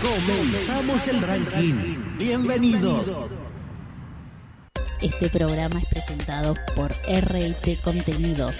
[0.00, 2.16] Comenzamos el ranking.
[2.16, 3.14] Bienvenidos.
[5.02, 8.56] Este programa es presentado por RT Contenidos.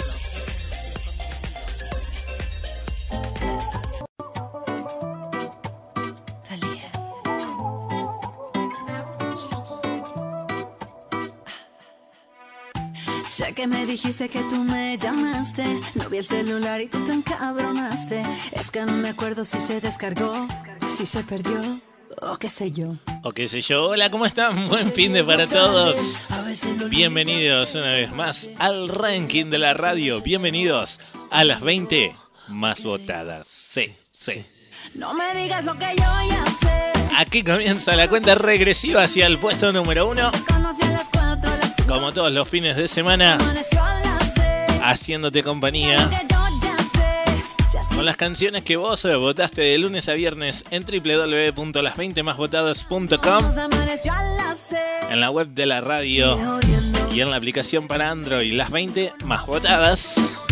[13.24, 15.64] Sé que me dijiste que tú me llamaste.
[15.94, 18.22] No vi el celular y tú te encabronaste.
[18.52, 20.46] Es que no me acuerdo si se descargó,
[21.00, 21.80] si se perdió
[22.20, 22.92] o qué sé yo.
[23.22, 23.86] O qué sé yo.
[23.86, 24.68] Hola, ¿cómo están?
[24.68, 26.18] Buen fin de para todos.
[26.90, 30.20] Bienvenidos una vez más al ranking de la radio.
[30.20, 31.00] Bienvenidos
[31.30, 32.14] a las 20
[32.48, 33.46] más votadas.
[33.48, 34.44] Sí, sí.
[34.94, 36.92] No me digas lo que yo ya sé.
[37.16, 40.30] Aquí comienza la cuenta regresiva hacia el puesto número uno.
[41.88, 43.38] Como todos los fines de semana,
[44.82, 46.10] haciéndote compañía
[47.94, 54.12] con las canciones que vos eh, votaste de lunes a viernes en www.las20másvotadas.com, nos amaneció
[54.12, 54.80] a las seis.
[55.10, 56.38] en la web de la radio
[57.12, 58.52] y en la aplicación para Android.
[58.54, 60.46] Las 20 más votadas.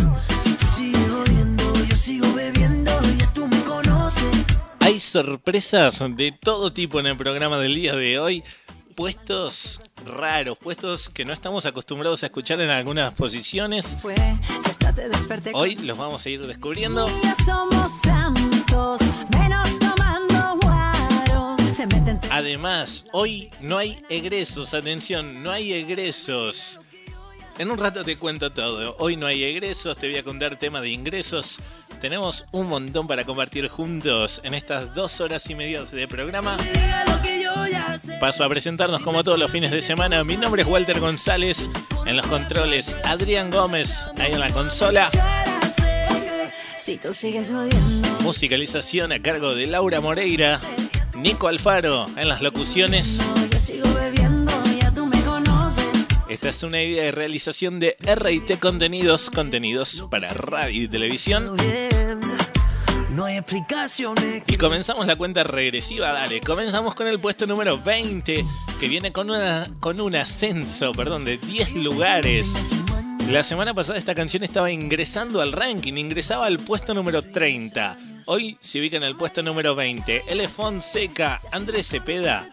[4.80, 8.42] Hay sorpresas de todo tipo en el programa del día de hoy.
[8.98, 13.96] Puestos raros, puestos que no estamos acostumbrados a escuchar en algunas posiciones.
[15.52, 17.06] Hoy los vamos a ir descubriendo.
[22.32, 26.80] Además, hoy no hay egresos, atención, no hay egresos.
[27.58, 28.94] En un rato te cuento todo.
[29.00, 31.58] Hoy no hay egresos, te voy a contar tema de ingresos.
[32.00, 36.56] Tenemos un montón para compartir juntos en estas dos horas y media de programa.
[38.20, 40.22] Paso a presentarnos como todos los fines de semana.
[40.22, 41.68] Mi nombre es Walter González.
[42.06, 44.06] En los controles, Adrián Gómez.
[44.18, 45.10] Ahí en la consola.
[48.20, 50.60] Musicalización a cargo de Laura Moreira.
[51.16, 53.20] Nico Alfaro en las locuciones.
[56.28, 61.56] Esta es una idea de realización de RT Contenidos, contenidos para radio y televisión.
[63.10, 64.42] No hay explicaciones.
[64.46, 66.42] Y comenzamos la cuenta regresiva, dale.
[66.42, 68.44] Comenzamos con el puesto número 20,
[68.78, 72.46] que viene con, una, con un ascenso, perdón, de 10 lugares.
[73.30, 77.96] La semana pasada esta canción estaba ingresando al ranking, ingresaba al puesto número 30.
[78.26, 80.24] Hoy se ubica en el puesto número 20.
[80.28, 80.46] L.
[80.48, 82.50] Fonseca, Andrés Cepeda,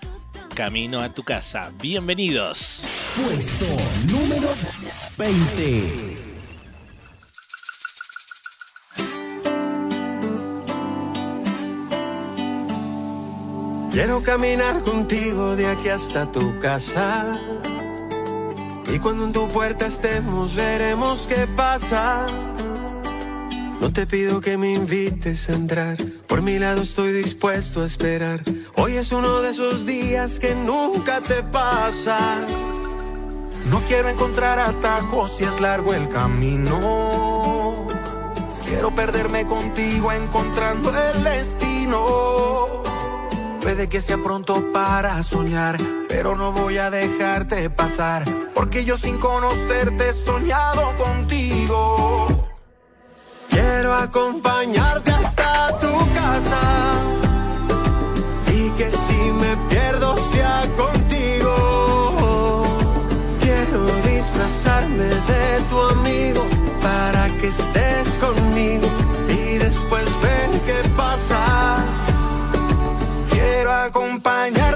[0.55, 1.69] Camino a tu casa.
[1.81, 2.85] Bienvenidos.
[3.21, 3.65] Puesto
[4.07, 4.47] número
[5.17, 6.17] 20.
[13.91, 17.37] Quiero caminar contigo de aquí hasta tu casa.
[18.93, 22.27] Y cuando en tu puerta estemos, veremos qué pasa.
[23.85, 25.95] No te pido que me invites a entrar.
[26.25, 28.41] Por mi lado estoy dispuesto a esperar.
[28.77, 32.39] Hoy es uno de esos días que nunca te pasa.
[33.69, 37.85] No quiero encontrar atajos si es largo el camino.
[38.65, 42.81] Quiero perderme contigo encontrando el destino.
[43.61, 45.77] Puede que sea pronto para soñar,
[46.09, 48.23] pero no voy a dejarte pasar,
[48.55, 52.34] porque yo sin conocerte he soñado contigo.
[53.55, 56.63] Quiero acompañarte hasta tu casa
[58.51, 62.65] y que si me pierdo sea contigo.
[63.39, 66.41] Quiero disfrazarme de tu amigo
[66.81, 68.87] para que estés conmigo
[69.29, 71.77] y después ver qué pasa.
[73.29, 74.74] Quiero acompañarte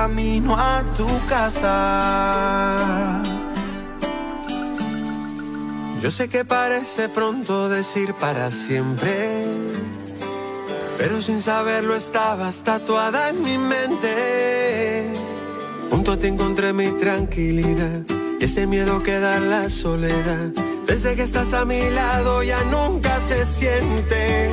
[0.00, 1.72] camino a tu casa.
[6.00, 9.44] Yo sé que parece pronto decir para siempre.
[10.96, 15.12] Pero sin saberlo estabas tatuada en mi mente.
[15.90, 18.00] Junto a ti encontré mi tranquilidad
[18.40, 20.48] y ese miedo que da la soledad.
[20.86, 24.50] Desde que estás a mi lado ya nunca se siente.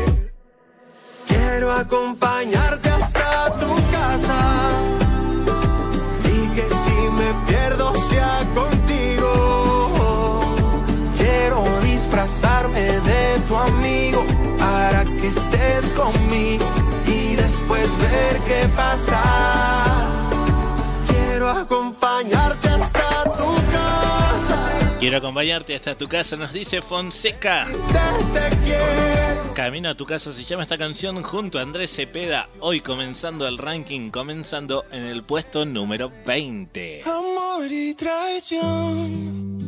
[1.25, 4.86] Quiero acompañarte hasta tu casa
[12.27, 14.25] disfrazarme de tu amigo
[14.59, 16.65] para que estés conmigo
[17.05, 20.19] y después ver qué pasa.
[21.07, 24.97] Quiero acompañarte hasta tu casa.
[24.99, 27.67] Quiero acompañarte hasta tu casa, nos dice Fonseca.
[29.53, 32.47] Camino a tu casa se llama esta canción junto a Andrés Cepeda.
[32.59, 37.03] Hoy comenzando el ranking, comenzando en el puesto número 20.
[37.05, 39.66] Amor y traición.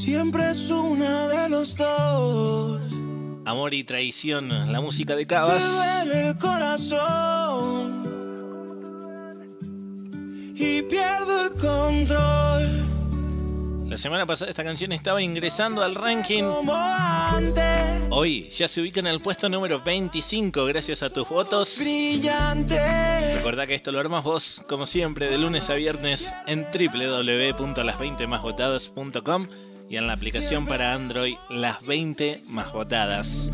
[0.00, 2.80] Siempre es una de los dos.
[3.44, 5.62] Amor y traición, la música de Cabas.
[5.62, 8.00] Te duele el corazón.
[10.56, 12.86] Y pierdo el control.
[13.90, 16.44] La semana pasada esta canción estaba ingresando al ranking.
[18.08, 21.76] Hoy ya se ubica en el puesto número 25 gracias a tus votos.
[21.78, 23.34] Brillante.
[23.34, 29.48] Recordá que esto lo armas vos, como siempre, de lunes a viernes en www.las20másvotadas.com
[29.90, 33.50] y en la aplicación para Android Las 20 Más Votadas.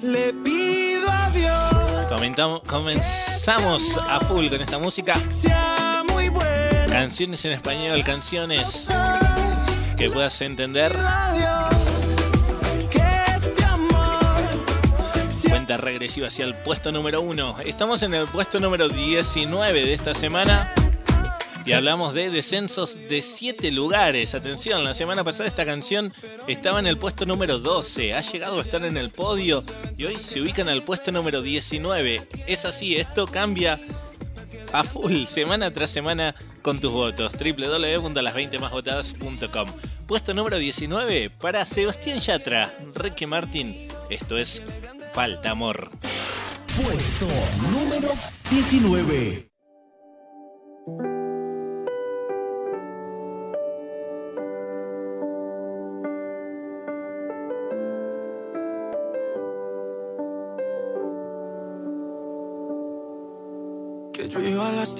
[0.00, 2.06] Le pido a Dios.
[2.08, 5.20] Comentamos, comenzamos a full con esta música.
[6.88, 8.88] Canciones en español, canciones
[9.96, 10.96] que puedas entender.
[15.28, 17.56] Este Cuenta regresiva hacia el puesto número 1.
[17.64, 20.72] Estamos en el puesto número 19 de esta semana.
[21.64, 24.34] Y hablamos de descensos de 7 lugares.
[24.34, 26.12] Atención, la semana pasada esta canción
[26.46, 28.14] estaba en el puesto número 12.
[28.14, 29.62] Ha llegado a estar en el podio
[29.96, 32.28] y hoy se ubica en el puesto número 19.
[32.46, 33.78] Es así, esto cambia
[34.72, 37.34] a full semana tras semana con tus votos.
[37.34, 39.68] www.las20másvotadas.com.
[40.06, 43.88] Puesto número 19 para Sebastián Yatra, Ricky Martin.
[44.08, 44.62] Esto es
[45.12, 45.90] Falta Amor.
[46.76, 47.26] Puesto
[47.70, 48.12] número
[48.50, 49.49] 19.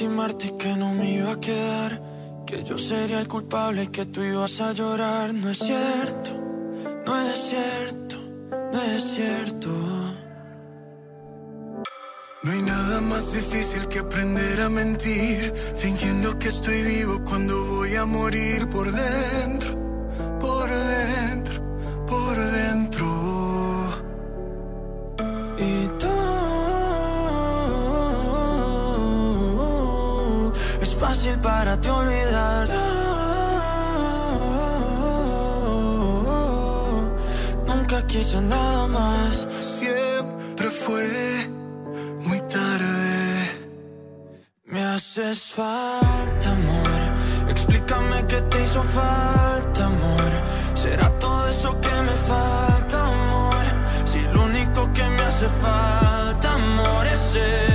[0.00, 2.00] Lastimarte que no me iba a quedar.
[2.46, 5.34] Que yo sería el culpable y que tú ibas a llorar.
[5.34, 6.30] No es cierto,
[7.06, 8.16] no es cierto,
[8.72, 9.68] no es cierto.
[12.42, 17.94] No hay nada más difícil que aprender a mentir, fingiendo que estoy vivo cuando voy
[17.96, 19.76] a morir por dentro,
[20.40, 21.60] por dentro,
[22.06, 23.09] por dentro.
[31.42, 32.68] Para ti olvidar.
[37.66, 39.48] Nunca quise nada más.
[39.78, 41.48] Siempre fue
[42.20, 43.60] muy tarde.
[44.66, 47.00] Me haces falta, amor.
[47.48, 50.30] Explícame qué te hizo falta, amor.
[50.74, 53.64] ¿Será todo eso que me falta, amor?
[54.04, 57.69] Si lo único que me hace falta, amor, es ese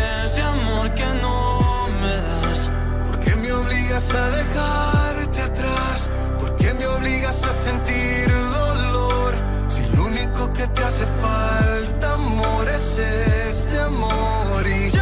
[3.95, 6.09] obligas a dejarte atrás?
[6.37, 9.33] ¿Por qué me obligas a sentir dolor?
[9.69, 14.67] Si lo único que te hace falta, amor, es este amor.
[14.67, 14.94] Y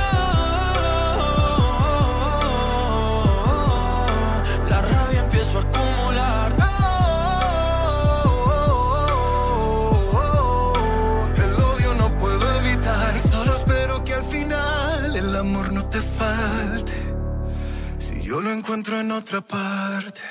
[18.53, 20.21] encuentro en otra parte.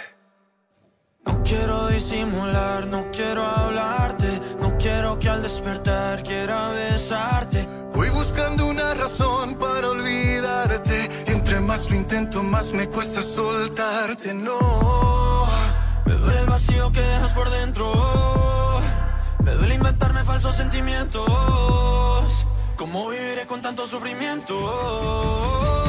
[1.25, 7.67] No quiero disimular, no quiero hablarte, no quiero que al despertar quiera besarte.
[7.95, 11.09] Voy buscando una razón para olvidarte.
[11.27, 14.35] Entre más lo intento, más me cuesta soltarte.
[14.35, 15.47] No.
[16.07, 18.81] Me duele el vacío que dejas por dentro.
[19.45, 22.47] Me duele inventarme falsos sentimientos.
[22.77, 25.82] ¿Cómo viviré con tanto sufrimiento?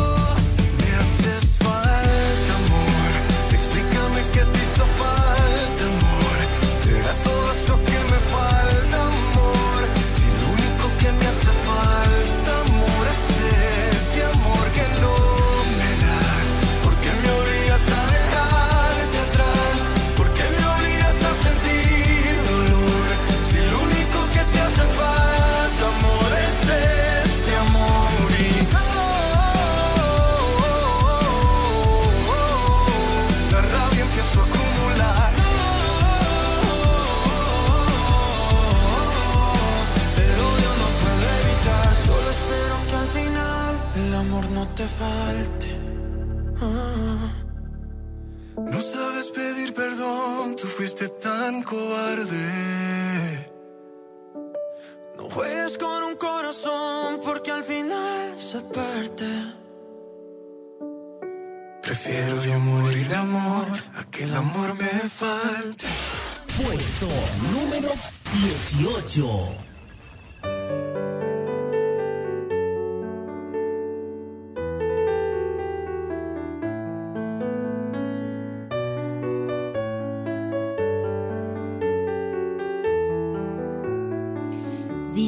[46.62, 47.31] Ah.
[48.57, 53.50] No sabes pedir perdón, tú fuiste tan cobarde.
[55.17, 59.25] No juegues con un corazón porque al final se parte.
[61.81, 63.67] Prefiero yo morir de amor
[63.98, 65.88] a que el amor me falte.
[66.57, 67.07] Puesto
[67.51, 67.89] número
[68.41, 69.62] 18.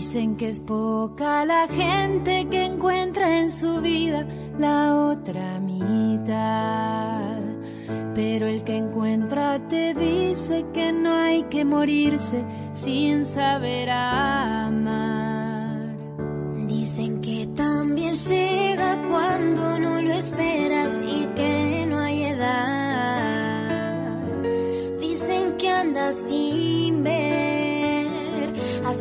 [0.06, 4.28] Dicen que es poca la gente que encuentra en su vida
[4.60, 7.40] la otra mitad.
[8.14, 15.05] Pero el que encuentra te dice que no hay que morirse sin saber amar.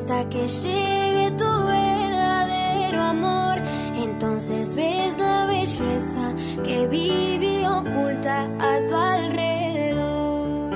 [0.05, 3.63] Hasta que llegue tu verdadero amor.
[3.97, 10.75] Entonces ves la belleza que vive oculta a tu alrededor.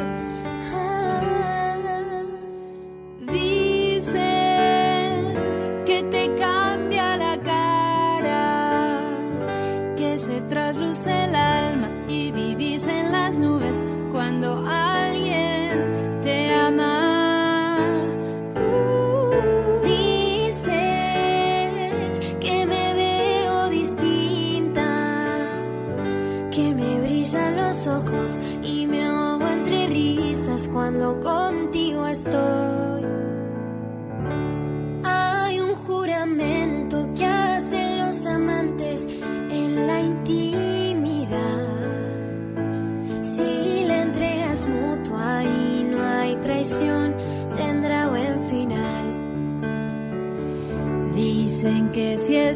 [0.74, 1.20] Ah.
[3.30, 4.14] Dicen
[5.84, 9.00] que te cambia la cara,
[9.94, 13.82] que se trasluce el alma y vivís en las nubes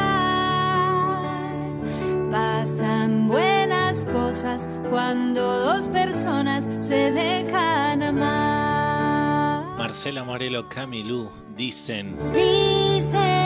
[2.29, 9.77] Pasan buenas cosas cuando dos personas se dejan amar.
[9.77, 12.17] Marcela Morelo Camilú dicen.
[12.34, 13.45] Dicen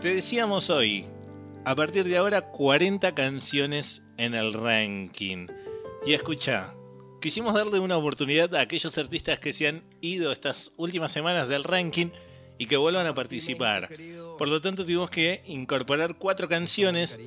[0.00, 1.06] Te decíamos hoy,
[1.64, 5.48] a partir de ahora 40 canciones en el ranking.
[6.06, 6.72] Y escucha,
[7.20, 11.64] quisimos darle una oportunidad a aquellos artistas que se han ido estas últimas semanas del
[11.64, 12.10] ranking
[12.56, 13.88] y que vuelvan a participar.
[14.38, 17.18] Por lo tanto tuvimos que incorporar cuatro canciones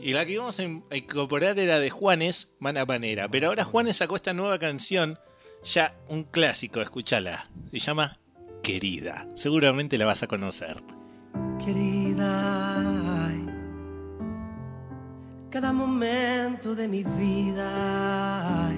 [0.00, 3.28] y la que íbamos a in- a incorporar era de Juanes, Manapanera.
[3.28, 5.18] Pero ahora Juanes sacó esta nueva canción,
[5.64, 7.50] ya un clásico, escúchala.
[7.70, 8.18] Se llama
[8.62, 9.26] Querida.
[9.34, 10.82] Seguramente la vas a conocer.
[11.64, 13.30] querida.
[15.50, 18.70] Cada momento de mi vida,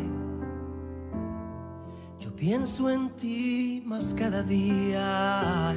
[2.21, 5.75] yo pienso en ti más cada día.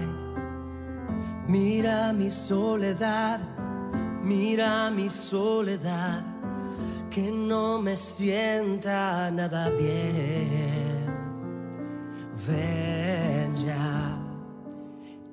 [1.47, 3.41] Mira mi soledad,
[4.23, 6.23] mira mi soledad,
[7.09, 11.03] que no me sienta nada bien.
[12.47, 14.17] Ven ya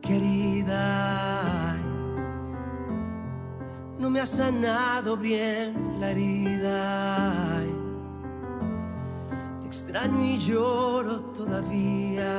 [0.01, 1.77] querida.
[3.99, 7.43] No me ha sanado bien la herida.
[9.61, 12.33] Te extraño y lloro todavía.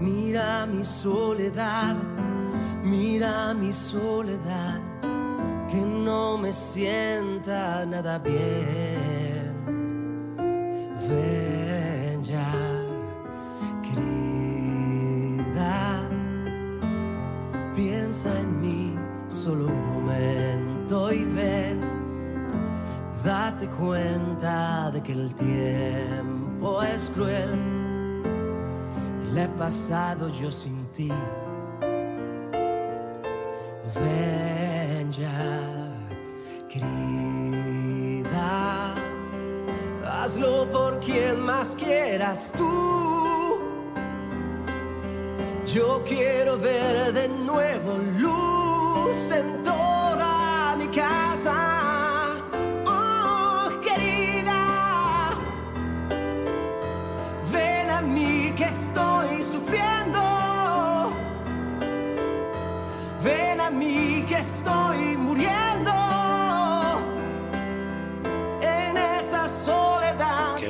[0.00, 1.96] Mira mi soledad,
[2.86, 4.80] mira mi soledad,
[5.68, 9.54] que no me sienta nada bien.
[11.08, 12.52] Ven ya
[13.82, 15.74] querida,
[17.74, 18.96] piensa en mí
[19.28, 21.80] solo un momento y ven,
[23.24, 27.76] date cuenta de que el tiempo es cruel
[29.36, 31.12] le he pasado yo sin ti.
[34.02, 35.90] Ven ya,
[36.68, 38.44] querida,
[40.04, 43.60] hazlo por quien más quieras tú.
[45.66, 49.75] Yo quiero ver de nuevo luz en toda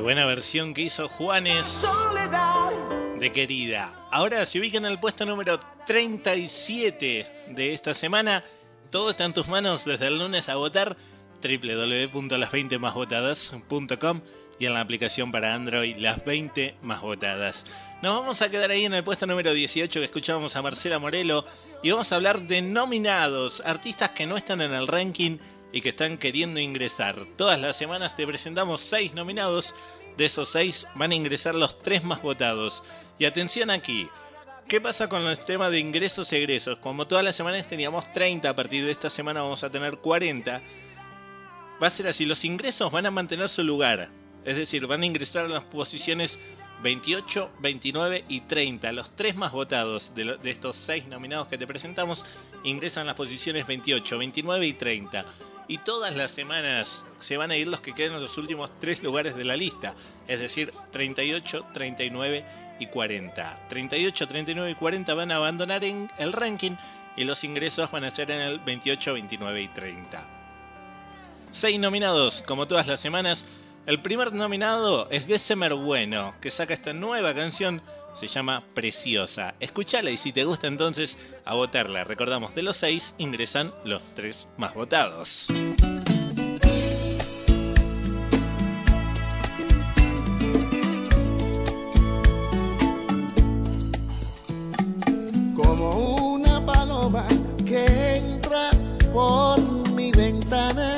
[0.06, 1.84] buena versión que hizo Juanes
[3.18, 3.92] de Querida.
[4.12, 8.44] Ahora se ubica en el puesto número 37 de esta semana.
[8.90, 10.96] Todo está en tus manos desde el lunes a votar
[11.42, 14.20] www.las20másvotadas.com
[14.60, 17.66] y en la aplicación para Android Las 20 Más Votadas.
[18.00, 21.44] Nos vamos a quedar ahí en el puesto número 18 que escuchábamos a Marcela Morelo
[21.82, 25.38] y vamos a hablar de nominados, artistas que no están en el ranking
[25.76, 27.16] y que están queriendo ingresar.
[27.36, 29.74] Todas las semanas te presentamos 6 nominados,
[30.16, 32.82] de esos 6 van a ingresar los 3 más votados.
[33.18, 34.08] Y atención aquí,
[34.68, 36.78] ¿qué pasa con el tema de ingresos y egresos?
[36.78, 40.60] Como todas las semanas teníamos 30, a partir de esta semana vamos a tener 40.
[41.82, 44.08] Va a ser así, los ingresos van a mantener su lugar.
[44.44, 46.38] Es decir, van a ingresar a las posiciones
[46.82, 48.92] 28, 29 y 30.
[48.92, 52.24] Los tres más votados de estos seis nominados que te presentamos
[52.64, 55.24] ingresan a las posiciones 28, 29 y 30.
[55.68, 59.02] Y todas las semanas se van a ir los que queden en los últimos tres
[59.02, 59.94] lugares de la lista.
[60.28, 62.44] Es decir, 38, 39
[62.78, 63.66] y 40.
[63.68, 66.72] 38, 39 y 40 van a abandonar en el ranking
[67.16, 70.24] y los ingresos van a ser en el 28, 29 y 30.
[71.52, 73.46] Seis nominados, como todas las semanas.
[73.86, 77.80] El primer nominado es December Bueno, que saca esta nueva canción,
[78.16, 79.54] se llama Preciosa.
[79.60, 82.04] Escúchala y si te gusta entonces, a votarla.
[82.04, 85.48] Recordamos, de los seis ingresan los tres más votados.
[95.54, 97.26] como una paloma
[97.64, 98.70] que entra
[99.12, 99.60] por
[99.92, 100.94] mi ventana.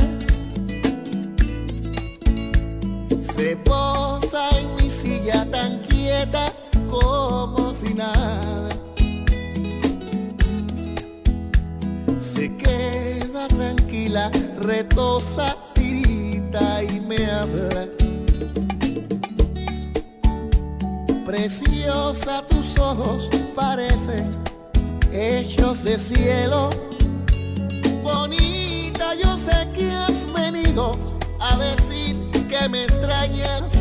[3.35, 6.53] Se posa en mi silla tan quieta
[7.01, 8.69] como si nada.
[12.21, 14.31] Se queda tranquila,
[14.61, 17.89] retosa, tirita y me habla.
[21.27, 24.31] Preciosa tus ojos parecen
[25.13, 26.71] hechos de cielo.
[28.03, 30.93] Bonita, yo sé que has venido
[31.41, 32.17] a decir
[32.49, 33.78] que me extrañas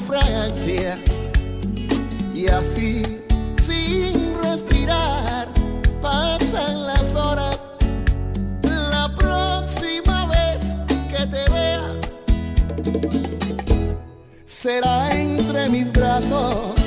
[0.00, 0.98] fragancia
[2.34, 3.02] y así
[3.62, 5.48] sin respirar
[6.00, 7.58] pasan las horas.
[8.62, 10.76] La próxima vez
[11.10, 11.88] que te vea
[14.46, 16.77] será entre mis brazos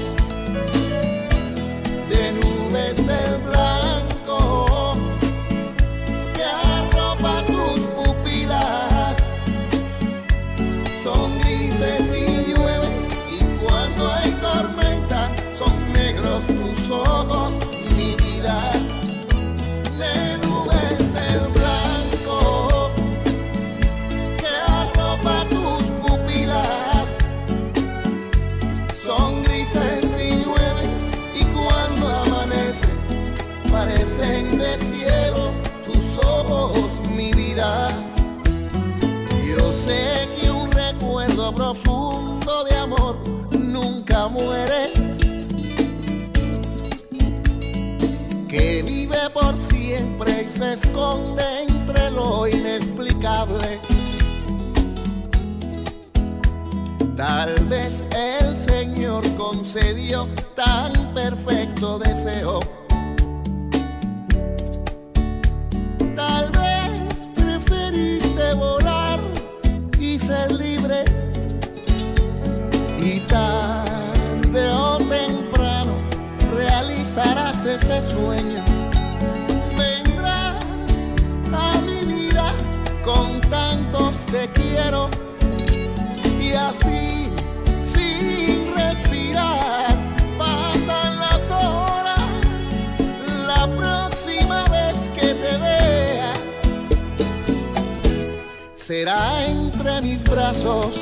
[57.44, 62.60] Tal vez el Señor concedió tan perfecto deseo.
[66.16, 69.20] Tal vez preferiste volar
[70.00, 71.04] y ser libre.
[73.04, 75.96] Y tarde o temprano
[76.54, 78.61] realizarás ese sueño.
[100.24, 101.01] Brazos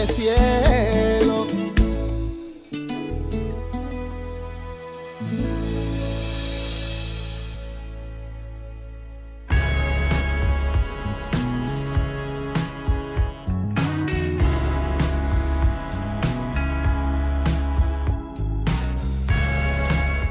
[0.00, 1.46] de cielo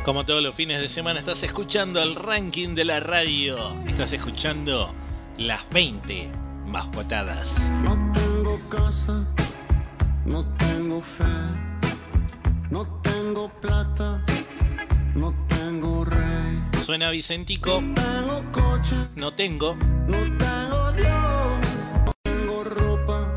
[0.04, 3.60] Como todos los fines de semana estás escuchando el ranking de la radio.
[3.86, 4.92] Estás escuchando
[5.38, 6.32] las 20
[6.66, 7.70] más votadas.
[7.84, 9.24] No tengo casa,
[10.30, 11.24] no tengo fe,
[12.70, 14.24] no tengo plata,
[15.16, 16.64] no tengo rey.
[16.84, 19.76] Suena Vicentico, Tengo coche, no tengo.
[20.08, 21.60] no tengo Dios,
[22.06, 23.36] no tengo ropa,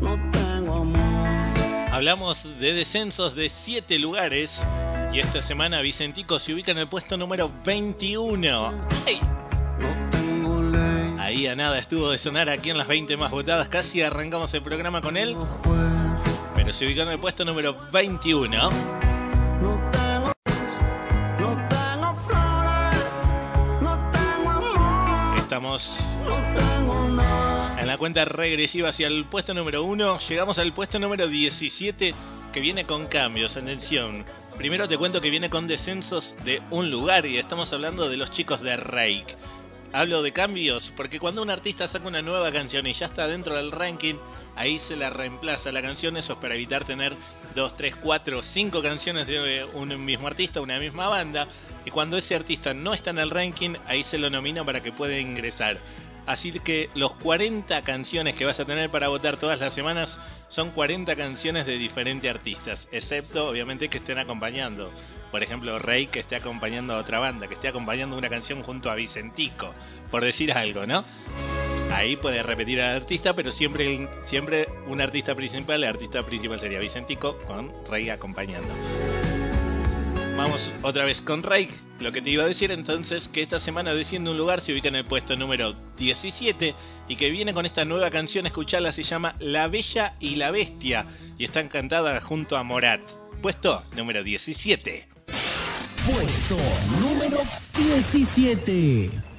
[0.00, 1.88] no tengo amor.
[1.92, 4.64] Hablamos de descensos de 7 lugares.
[5.12, 8.72] Y esta semana Vicentico se ubica en el puesto número 21.
[9.06, 9.20] ¡Ay!
[9.78, 13.68] No tengo ley, Ahí a nada estuvo de sonar aquí en las 20 más votadas.
[13.68, 15.36] Casi arrancamos el programa con él.
[16.64, 18.56] Pero se ubicó en el puesto número 21.
[18.56, 20.32] no tengo,
[21.40, 23.12] no tengo flores,
[23.80, 25.98] no tengo amor, Estamos
[27.80, 30.20] en la cuenta regresiva hacia el puesto número 1.
[30.20, 32.14] Llegamos al puesto número 17
[32.52, 33.56] que viene con cambios.
[33.56, 34.24] Atención.
[34.56, 38.30] Primero te cuento que viene con descensos de un lugar y estamos hablando de los
[38.30, 39.34] chicos de Rake.
[39.92, 43.56] Hablo de cambios porque cuando un artista saca una nueva canción y ya está dentro
[43.56, 44.14] del ranking,
[44.56, 46.16] ahí se la reemplaza la canción.
[46.16, 47.14] Eso es para evitar tener
[47.54, 51.48] 2, 3, 4, 5 canciones de un mismo artista, una misma banda.
[51.84, 54.92] Y cuando ese artista no está en el ranking, ahí se lo nomina para que
[54.92, 55.80] pueda ingresar.
[56.24, 60.70] Así que los 40 canciones que vas a tener para votar todas las semanas son
[60.70, 64.92] 40 canciones de diferentes artistas, excepto obviamente que estén acompañando.
[65.32, 68.90] Por ejemplo, Rey que esté acompañando a otra banda, que esté acompañando una canción junto
[68.90, 69.74] a Vicentico,
[70.10, 71.04] por decir algo, ¿no?
[71.94, 76.80] Ahí puede repetir al artista, pero siempre, siempre un artista principal, el artista principal sería
[76.80, 78.74] Vicentico, con Rey acompañando.
[80.36, 81.68] Vamos otra vez con Rey.
[82.00, 84.88] Lo que te iba a decir entonces, que esta semana desciende un lugar, se ubica
[84.88, 86.74] en el puesto número 17
[87.08, 91.06] y que viene con esta nueva canción, escuchala, se llama La Bella y la Bestia
[91.38, 93.02] y está cantada junto a Morat.
[93.42, 95.08] Puesto número 17.
[96.06, 96.56] Puesto
[97.00, 97.38] número
[97.76, 99.31] 17.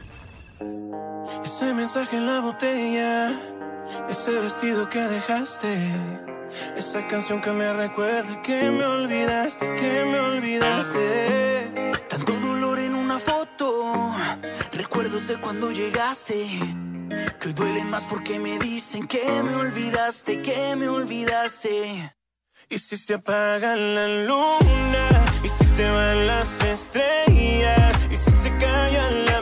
[1.41, 3.31] Ese mensaje en la botella,
[4.09, 5.91] ese vestido que dejaste,
[6.75, 12.01] esa canción que me recuerda que me olvidaste, que me olvidaste.
[12.09, 14.13] Tanto dolor en una foto,
[14.73, 16.47] recuerdos de cuando llegaste,
[17.39, 22.13] que duelen más porque me dicen que me olvidaste, que me olvidaste.
[22.69, 25.05] Y si se apaga la luna,
[25.43, 29.41] y si se van las estrellas, y si se calla la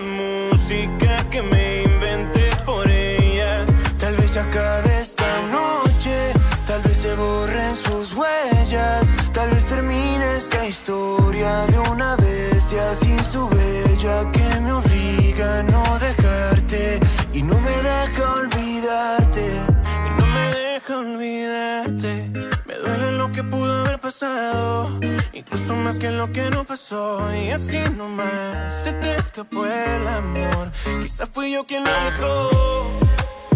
[25.34, 27.34] incluso más que lo que no pasó.
[27.34, 30.72] Y así nomás se te escapó el amor.
[31.02, 32.50] Quizás fui yo quien lo dejó.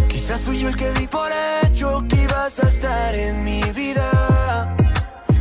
[0.08, 1.30] Quizás fui yo el que di por
[1.62, 4.76] hecho que ibas a estar en mi vida.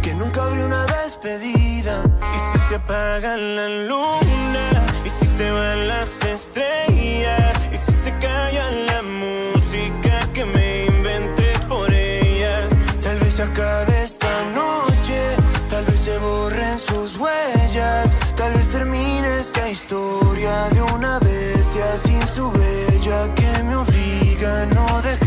[0.03, 2.03] Que nunca habría una despedida.
[2.35, 4.67] Y si se apaga la luna,
[5.05, 11.59] y si se van las estrellas, y si se calla la música que me inventé
[11.69, 12.69] por ella.
[13.01, 13.94] Tal vez acabe
[19.75, 25.24] historia de una bestia sin su bella que me obliga a no dejarte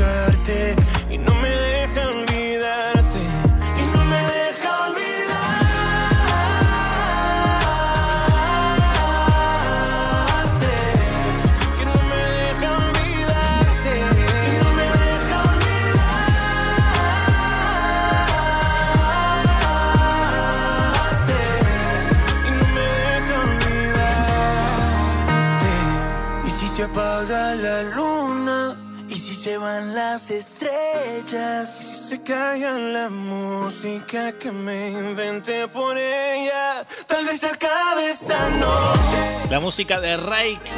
[31.28, 38.10] estrellas, y si se calla la música que me inventé por ella, tal vez acabe
[38.12, 39.50] esta noche.
[39.50, 40.72] La música de Rake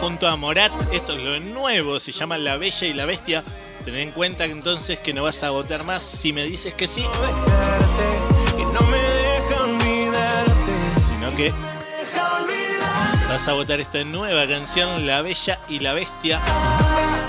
[0.00, 3.44] junto a Morat, esto es lo nuevo, se llama La Bella y la Bestia.
[3.84, 7.02] Ten en cuenta entonces que no vas a votar más si me dices que sí,
[8.58, 10.72] Y no me deja olvidarte.
[11.08, 11.52] sino que
[13.36, 16.40] vas a votar esta nueva canción, La Bella y la Bestia.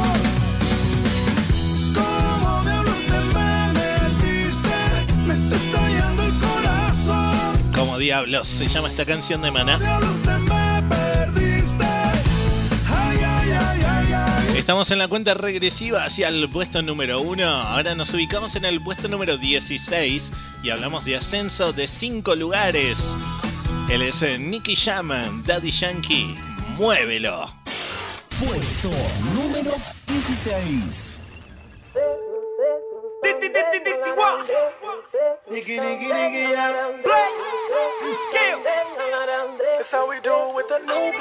[7.72, 9.78] Como diablos se llama esta canción de Maná.
[14.56, 17.46] Estamos en la cuenta regresiva hacia el puesto número 1.
[17.46, 23.14] Ahora nos ubicamos en el puesto número 16 y hablamos de ascenso de 5 lugares.
[23.90, 26.36] Él es eh, Nicky Shaman, Daddy Yankee.
[26.78, 27.52] Muévelo.
[28.38, 28.90] Puesto
[29.34, 29.72] número
[30.06, 31.22] 16.
[35.50, 36.92] Nicky, Nicky, Nicky, yeah.
[37.02, 37.52] Play.
[38.28, 38.58] Skill.
[39.76, 41.12] That's how we do it with the new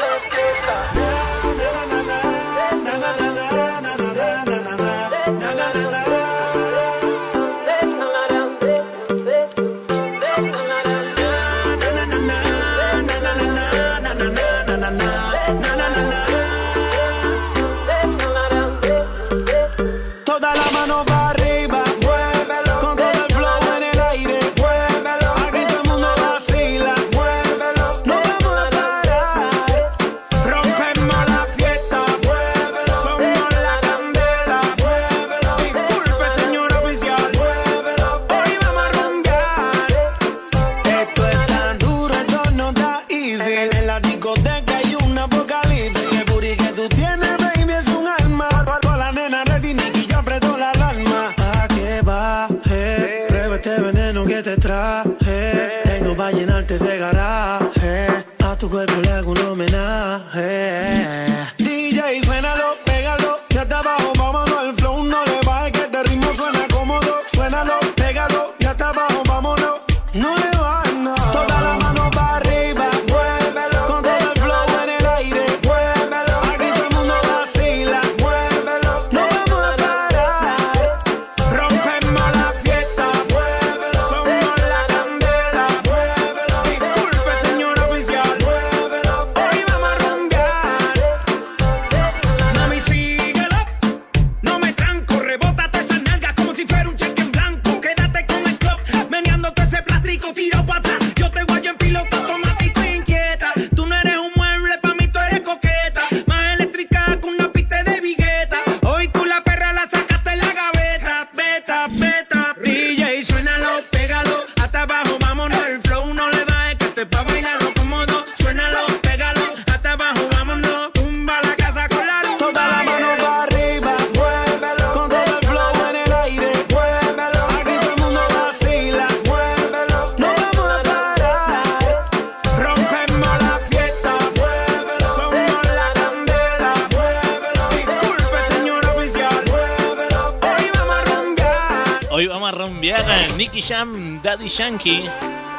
[144.42, 145.04] Daddy Yankee.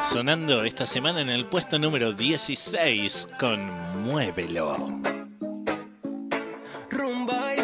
[0.01, 3.65] Sonando esta semana en el puesto número 16 con
[4.03, 4.75] Muévelo.
[6.89, 7.59] Rumbay.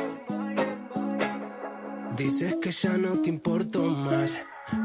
[2.16, 4.38] Dices que ya no te importo más.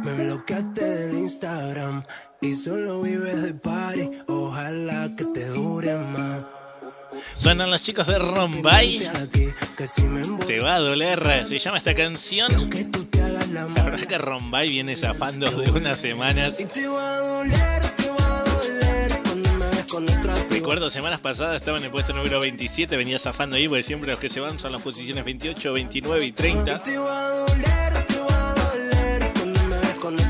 [0.03, 2.05] Me bloqueaste del Instagram
[2.41, 4.11] y solo vives de party.
[4.27, 6.43] Ojalá que te dure más.
[7.37, 9.09] Suenan los chicos de Rombay.
[10.49, 11.47] Te va a doler.
[11.47, 12.51] Se llama esta canción.
[13.55, 16.59] La verdad es que Rombay viene zafando de unas semanas.
[20.51, 24.19] Recuerdo semanas pasadas estaba en el puesto número 27, venía zafando ahí, porque siempre los
[24.19, 26.83] que se van son las posiciones 28, 29 y 30.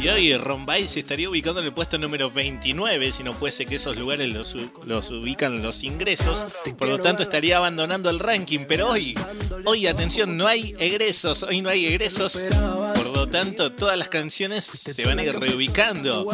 [0.04, 3.76] Y hoy Rombay se estaría ubicando en el puesto número 29, si no fuese que
[3.76, 6.44] esos lugares los, los ubican los ingresos.
[6.78, 8.66] Por lo tanto, estaría abandonando el ranking.
[8.68, 9.18] Pero hoy,
[9.64, 11.42] hoy, atención, no hay egresos.
[11.42, 12.44] Hoy no hay egresos.
[13.34, 16.30] Por lo tanto, todas las canciones se van a ir reubicando.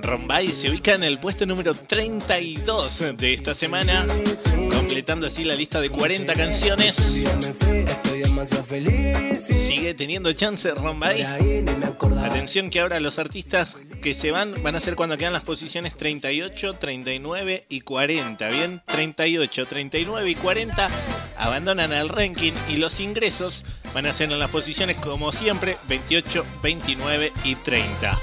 [0.00, 4.06] Rombay se ubica en el puesto número 32 de esta semana,
[4.70, 6.94] completando así la lista de 40 canciones.
[9.34, 11.22] Sigue teniendo chance Rombay.
[12.22, 15.96] Atención que ahora los artistas que se van van a ser cuando quedan las posiciones
[15.96, 18.48] 38, 39 y 40.
[18.50, 20.90] Bien, 38, 39 y 40
[21.38, 26.44] abandonan el ranking y los ingresos van a ser en las posiciones como siempre 28,
[26.62, 28.18] 29 y 30.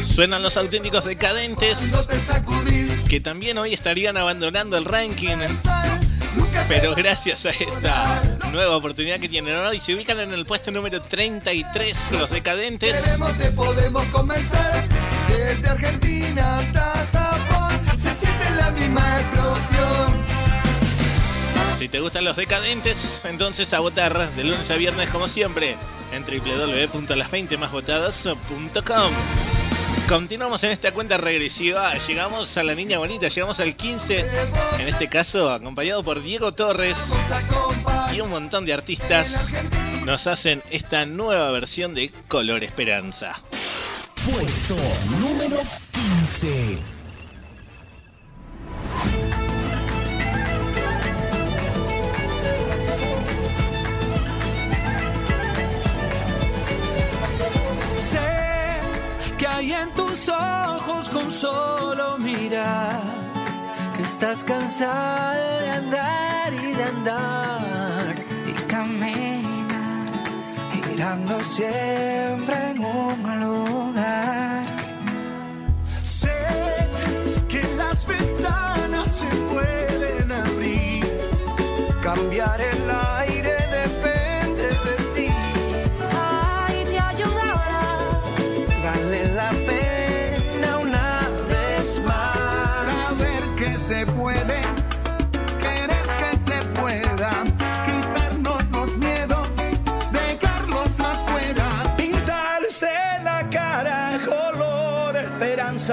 [0.00, 1.78] Suenan los auténticos decadentes
[3.08, 5.36] que también hoy estarían abandonando el ranking.
[6.68, 11.00] Pero gracias a esta nueva oportunidad que tienen hoy, se ubican en el puesto número
[11.02, 13.18] 33, los decadentes.
[13.38, 14.88] Te podemos convencer,
[15.26, 20.22] desde Argentina hasta Japón, se siente la misma explosión.
[21.78, 25.76] Si te gustan los decadentes, entonces a votar de lunes a viernes como siempre
[26.12, 29.12] en www.las20másvotadas.com.
[30.08, 34.26] Continuamos en esta cuenta regresiva, llegamos a la niña bonita, llegamos al 15,
[34.78, 37.14] en este caso acompañado por Diego Torres
[38.14, 39.52] y un montón de artistas
[40.04, 43.34] nos hacen esta nueva versión de Color Esperanza.
[44.30, 44.76] Puesto
[45.20, 45.56] número
[45.92, 46.78] 15.
[58.10, 58.80] Sé
[59.38, 63.00] que hay en tus ojos con solo mirar
[63.96, 67.71] que estás cansado de andar y de andar
[68.82, 70.10] y caminar
[70.84, 74.66] girando siempre en un lugar.
[76.02, 76.28] Sé
[77.48, 81.06] que las ventanas se pueden abrir,
[82.02, 82.81] cambiar el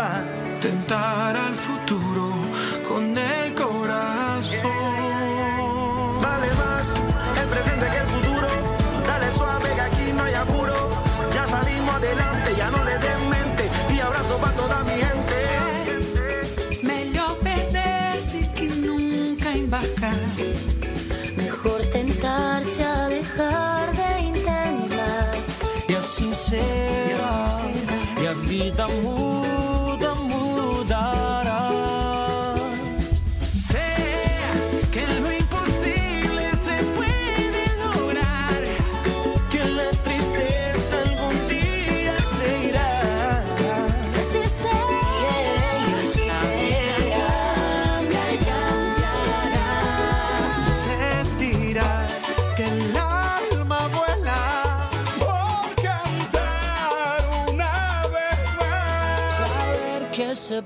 [0.09, 0.38] esperanza.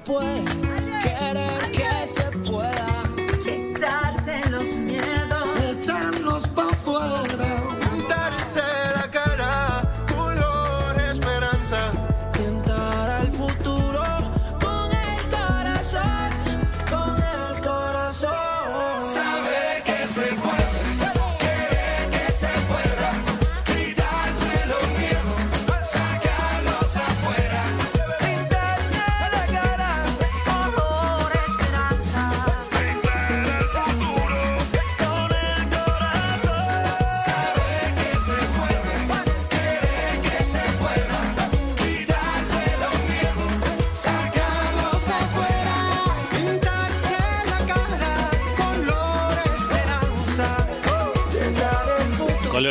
[0.06, 0.33] Que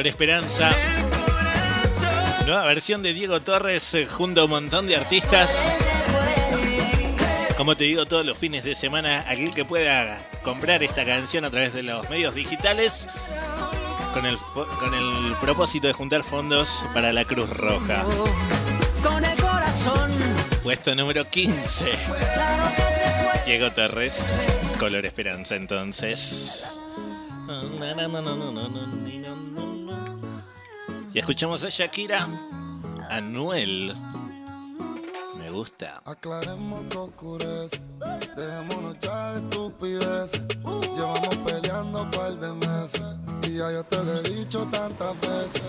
[0.02, 0.70] Color Esperanza.
[2.44, 5.56] Nueva versión de Diego Torres eh, junto a un montón de artistas.
[7.56, 11.50] Como te digo, todos los fines de semana, aquel que pueda comprar esta canción a
[11.50, 13.06] través de los medios digitales,
[14.12, 18.04] con el, con el propósito de juntar fondos para la Cruz Roja.
[19.04, 20.10] Con el corazón.
[20.64, 21.92] Puesto número 15.
[23.46, 26.80] Diego Torres, Color Esperanza entonces.
[31.14, 32.26] Y escuchamos a Shakira,
[33.10, 33.94] Anuel.
[35.36, 36.00] Me gusta.
[36.06, 37.80] Aclaremos que oscurece,
[38.34, 40.32] dejémonos ya de estupidez.
[40.94, 43.02] Llevamos peleando un par de meses
[43.42, 45.62] y ya yo te lo he dicho tantas veces.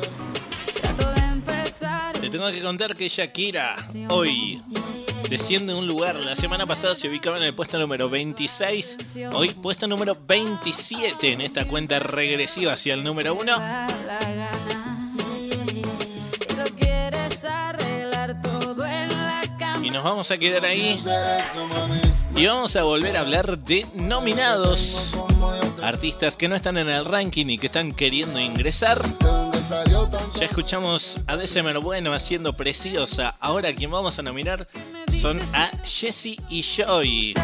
[2.21, 3.75] Te tengo que contar que Shakira
[4.09, 4.63] hoy
[5.29, 6.15] desciende un lugar.
[6.15, 8.97] La semana pasada se ubicaba en el puesto número 26.
[9.33, 13.51] Hoy puesto número 27 en esta cuenta regresiva hacia el número 1.
[19.93, 20.99] Nos vamos a quedar ahí.
[22.35, 25.15] Y vamos a volver a hablar de nominados.
[25.83, 29.01] Artistas que no están en el ranking y que están queriendo ingresar.
[30.39, 33.35] Ya escuchamos a December Bueno haciendo Preciosa.
[33.39, 34.67] Ahora quien vamos a nominar
[35.21, 37.35] son a Jesse y Joy.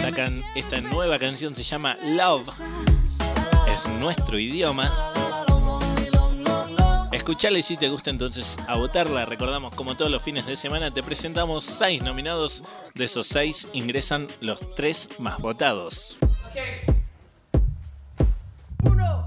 [0.00, 2.48] Sacan esta nueva canción, se llama Love.
[3.66, 5.19] Es nuestro idioma.
[7.30, 9.24] Escuchala y si te gusta entonces a votarla.
[9.24, 12.64] Recordamos como todos los fines de semana te presentamos seis nominados.
[12.96, 16.18] De esos seis ingresan los tres más votados.
[18.82, 19.19] Uno,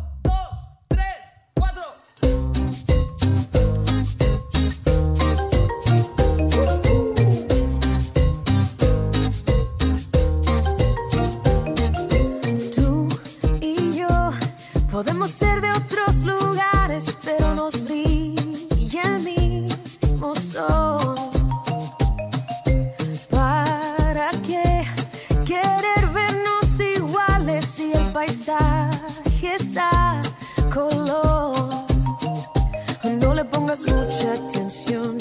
[33.82, 35.18] mucha atención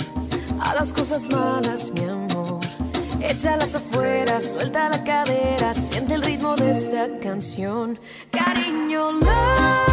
[0.60, 2.60] a las cosas malas, mi amor.
[3.20, 7.98] Échalas afuera, suelta la cadera, siente el ritmo de esta canción.
[8.30, 9.91] Cariño, love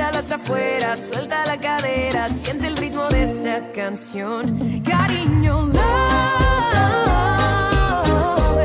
[0.00, 4.80] Échalas afuera, suelta la cadera, siente el ritmo de esta canción.
[4.82, 5.76] Cariño, love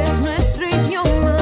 [0.02, 1.36] es nuestro idioma.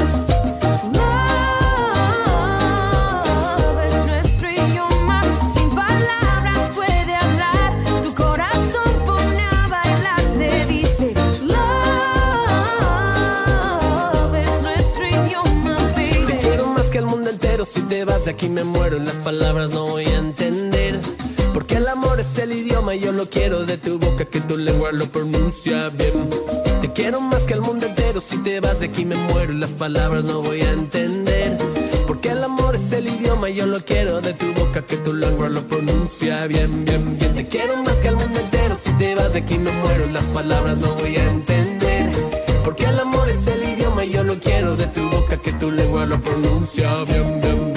[18.24, 19.00] Si aquí me muero.
[19.00, 20.98] Las palabras no voy a entender.
[21.54, 24.56] Porque el amor es el idioma y yo lo quiero de tu boca, que tu
[24.56, 26.30] lengua lo pronuncia bien.
[26.80, 28.22] Te quiero más que el mundo entero.
[28.22, 29.52] Si te vas de aquí me muero.
[29.52, 31.58] Las palabras no voy a entender.
[32.08, 35.14] Porque el amor es el idioma y yo lo quiero de tu boca, que tu
[35.14, 37.34] lengua lo pronuncia bien, bien, bien.
[37.34, 38.76] Te quiero más que el mundo entero.
[38.76, 40.06] Si te vas de aquí me muero.
[40.06, 42.10] Las palabras no voy a entender.
[42.64, 45.72] Porque el amor es el idioma y yo lo quiero de tu boca, que tu
[45.72, 47.73] lengua lo pronuncia bien, bien, bien.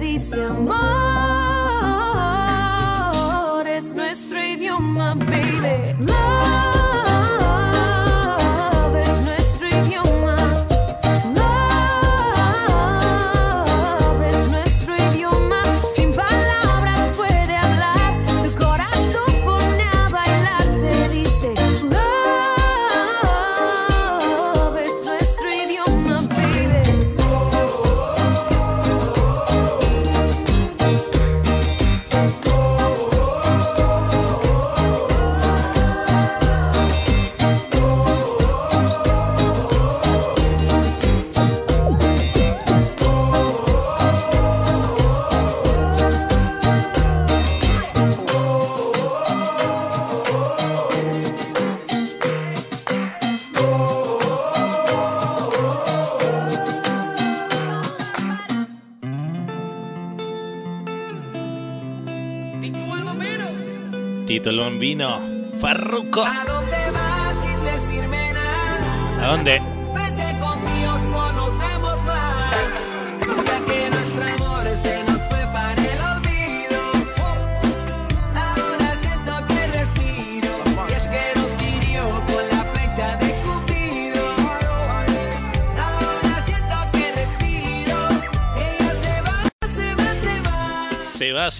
[0.00, 0.76] Dice amor,
[3.68, 5.94] es nuestro idioma, baby.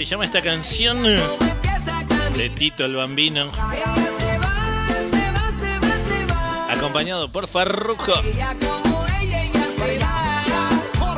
[0.01, 3.51] Se llama esta canción de Tito el Bambino,
[6.71, 8.15] acompañado por va.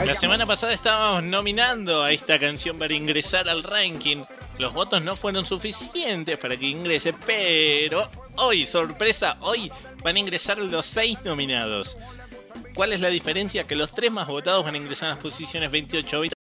[0.04, 4.24] La semana pasada estábamos nominando a esta canción para ingresar al ranking.
[4.58, 9.70] Los votos no fueron suficientes para que ingrese, pero hoy, sorpresa, hoy
[10.02, 11.98] van a ingresar los seis nominados.
[12.74, 13.66] ¿Cuál es la diferencia?
[13.66, 16.36] Que los tres más votados van a ingresar a las posiciones 28 20,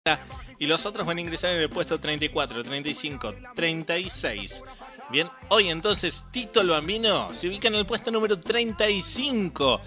[0.59, 4.63] y los otros van a ingresar en el puesto 34, 35, 36.
[5.09, 9.81] Bien, hoy entonces Tito el Bambino se ubica en el puesto número 35.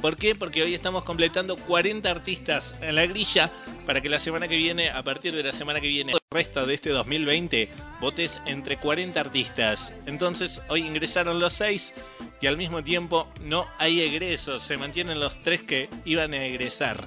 [0.00, 0.34] ¿Por qué?
[0.34, 3.50] Porque hoy estamos completando 40 artistas en la grilla
[3.86, 6.66] para que la semana que viene, a partir de la semana que viene, el resto
[6.66, 7.68] de este 2020,
[8.00, 9.94] votes entre 40 artistas.
[10.06, 11.94] Entonces, hoy ingresaron los 6
[12.40, 17.06] y al mismo tiempo no hay egresos, se mantienen los 3 que iban a egresar.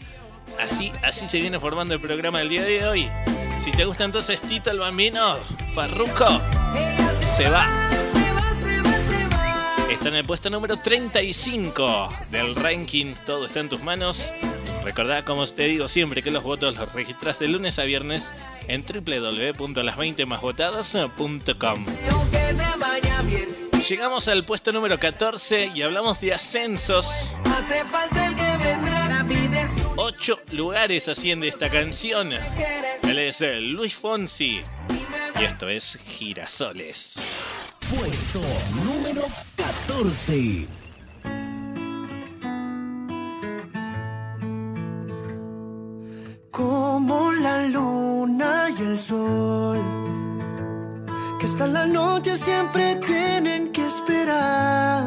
[0.60, 3.10] Así, así se viene formando el programa del día de hoy.
[3.60, 5.38] Si te gusta entonces Tito el Bambino,
[5.76, 6.42] Farruco,
[7.36, 7.68] se va.
[9.90, 13.14] Está en el puesto número 35 del ranking.
[13.26, 14.34] Todo está en tus manos.
[14.84, 18.34] Recordá, como te digo siempre, que los votos los registras de lunes a viernes
[18.68, 21.86] en www.las20másvotadas.com.
[21.86, 23.48] Que te vaya bien.
[23.88, 27.38] Llegamos al puesto número 14 y hablamos de ascensos.
[29.96, 32.34] Ocho lugares asciende esta canción.
[33.04, 34.62] Él es eh, Luis Fonsi.
[35.40, 37.77] Y esto es Girasoles.
[37.90, 38.42] Puesto
[38.84, 39.24] número
[39.56, 40.68] 14.
[46.52, 49.78] como la luna y el sol,
[51.40, 55.06] que hasta la noche siempre tienen que esperar.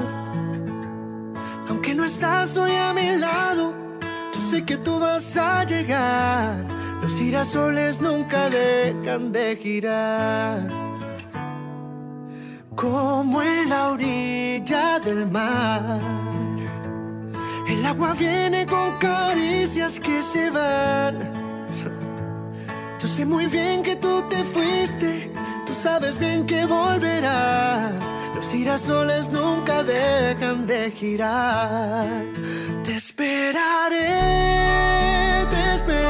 [1.68, 3.74] Aunque no estás hoy a mi lado,
[4.32, 6.64] yo sé que tú vas a llegar.
[7.02, 10.89] Los girasoles nunca dejan de girar.
[12.80, 16.00] Como en la orilla del mar.
[17.68, 21.14] El agua viene con caricias que se van.
[22.98, 25.30] Yo sé muy bien que tú te fuiste,
[25.66, 28.02] tú sabes bien que volverás.
[28.34, 32.24] Los girasoles nunca dejan de girar.
[32.82, 34.08] Te esperaré,
[35.50, 36.09] te esperaré.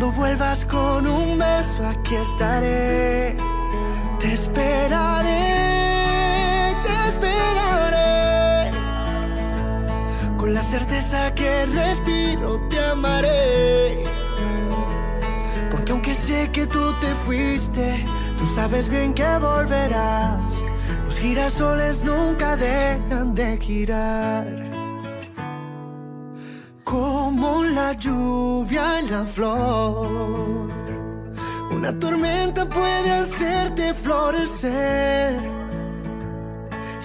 [0.00, 3.36] Cuando vuelvas con un beso, aquí estaré.
[4.18, 5.28] Te esperaré,
[6.82, 8.70] te esperaré.
[10.38, 14.02] Con la certeza que respiro, te amaré.
[15.70, 18.02] Porque aunque sé que tú te fuiste,
[18.38, 20.40] tú sabes bien que volverás.
[21.04, 24.79] Los girasoles nunca dejan de girar.
[26.90, 30.68] Como la lluvia en la flor.
[31.70, 35.38] Una tormenta puede hacerte florecer.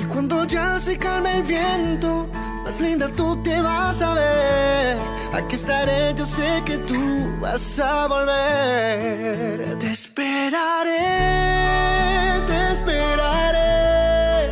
[0.02, 2.28] Y cuando ya se calma el viento,
[2.64, 4.98] más linda tú te vas a ver.
[5.34, 7.00] Aquí estaré, yo sé que tú
[7.40, 9.78] vas a volver.
[9.78, 11.00] Te esperaré,
[12.48, 14.50] te esperaré.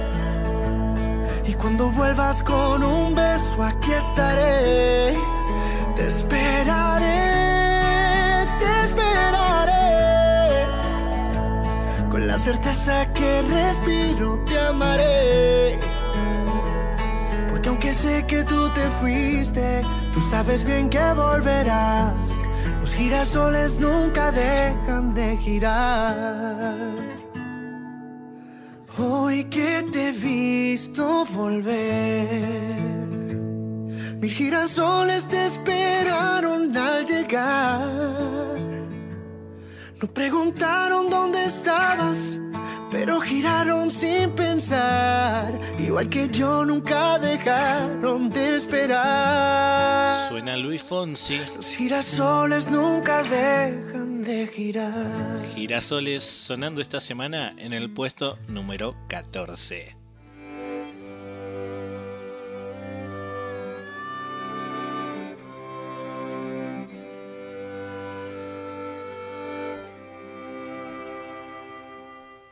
[1.45, 5.15] Y cuando vuelvas con un beso, aquí estaré.
[5.95, 7.05] Te esperaré,
[8.59, 10.65] te esperaré.
[12.09, 15.79] Con la certeza que respiro, te amaré.
[17.49, 19.83] Porque aunque sé que tú te fuiste,
[20.13, 22.13] tú sabes bien que volverás.
[22.81, 27.13] Los girasoles nunca dejan de girar.
[28.97, 33.02] Hoy que te he visto volver,
[34.23, 37.81] mil girasoles te esperaron al llegar.
[40.01, 42.39] No preguntaron dónde estabas,
[42.89, 45.59] pero giraron sin pensar.
[45.77, 50.29] Igual que yo nunca dejaron de esperar.
[50.29, 51.41] Suena Luis Fonsi.
[51.57, 55.45] Los girasoles nunca dejan de girar.
[55.53, 60.02] Girasoles sonando esta semana en el puesto número 14.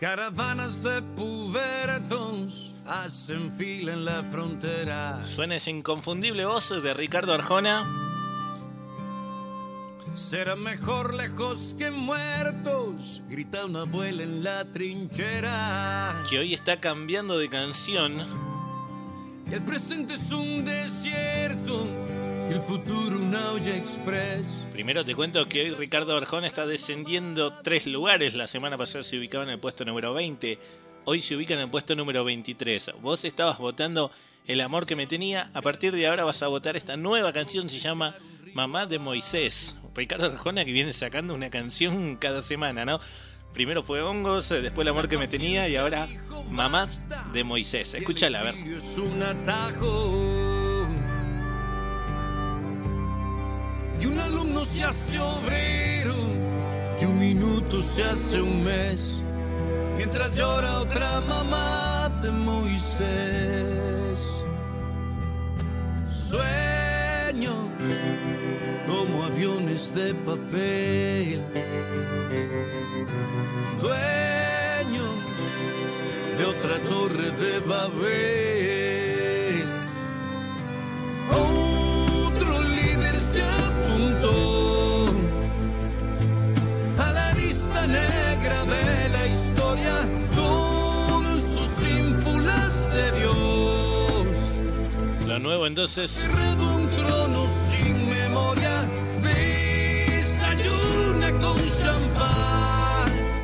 [0.01, 5.23] Caravanas de pubertos hacen fila en la frontera.
[5.23, 7.85] Suena esa inconfundible voz de Ricardo Arjona.
[10.15, 16.23] Será mejor lejos que muertos, grita una abuela en la trinchera.
[16.31, 18.25] que hoy está cambiando de canción.
[19.51, 21.85] El presente es un desierto,
[22.49, 24.47] el futuro una olla express.
[24.71, 28.35] Primero te cuento que hoy Ricardo Arjona está descendiendo tres lugares.
[28.35, 30.57] La semana pasada se ubicaba en el puesto número 20.
[31.03, 32.91] Hoy se ubica en el puesto número 23.
[33.01, 34.11] Vos estabas votando
[34.47, 35.51] El amor que me tenía.
[35.53, 37.69] A partir de ahora vas a votar esta nueva canción.
[37.69, 38.15] Se llama
[38.53, 39.75] Mamá de Moisés.
[39.93, 43.01] Ricardo Arjona que viene sacando una canción cada semana, ¿no?
[43.53, 46.07] Primero fue Hongos, después El amor que me tenía y ahora
[46.49, 47.93] Mamás de Moisés.
[47.93, 48.55] Escúchala, a ver.
[54.01, 56.15] Y un alumno se hace obrero,
[56.99, 59.21] y un minuto se hace un mes,
[59.95, 64.19] mientras llora otra mamá de Moisés.
[66.09, 67.69] Sueños
[68.87, 71.43] como aviones de papel,
[73.79, 75.15] dueños
[76.39, 78.60] de otra torre de Babel.
[95.31, 96.29] Lo nuevo entonces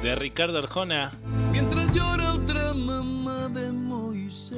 [0.04, 1.14] de Ricardo Arjona.
[1.54, 4.58] Mientras llora otra mamá de Moisés.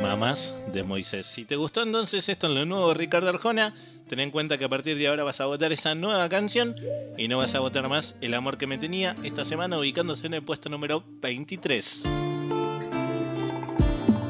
[0.00, 1.26] Mamás de Moisés.
[1.26, 3.74] Si te gustó entonces esto en lo nuevo Ricardo Arjona,
[4.08, 6.74] ten en cuenta que a partir de ahora vas a votar esa nueva canción
[7.18, 10.32] y no vas a votar más El amor que me tenía esta semana ubicándose en
[10.32, 12.06] el puesto número 23.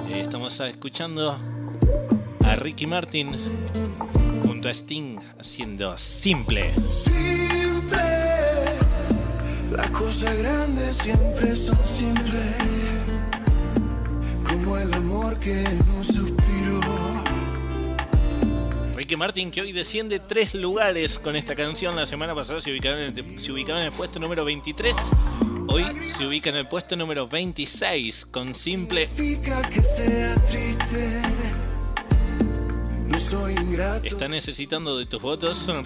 [0.09, 1.39] Eh, Estamos escuchando
[2.55, 3.33] a Ricky Martin
[4.43, 6.73] junto a Sting haciendo simple.
[6.89, 7.99] Simple,
[9.73, 12.55] las cosas grandes siempre son simples,
[14.49, 16.81] como el amor que no suspiró.
[18.95, 21.97] Ricky Martin que hoy desciende tres lugares con esta canción.
[21.97, 24.95] La semana pasada se ubicaba en el, se ubicaba en el puesto número 23.
[25.67, 29.09] Hoy se ubica en el puesto número 26 con simple.
[29.17, 31.23] Que sea triste,
[33.15, 35.85] no soy ingrato, Está necesitando de tus votos, soy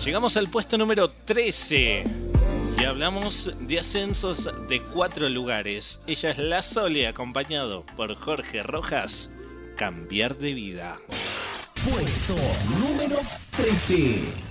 [0.03, 2.05] Llegamos al puesto número 13
[2.79, 6.01] y hablamos de ascensos de cuatro lugares.
[6.07, 9.29] Ella es La Sole, acompañado por Jorge Rojas.
[9.77, 10.99] Cambiar de vida.
[11.85, 12.35] Puesto
[12.81, 13.19] número
[13.57, 14.48] 13.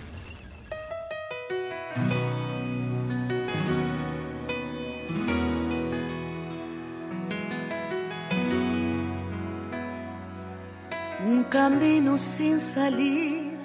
[11.26, 13.60] Un camino sin salida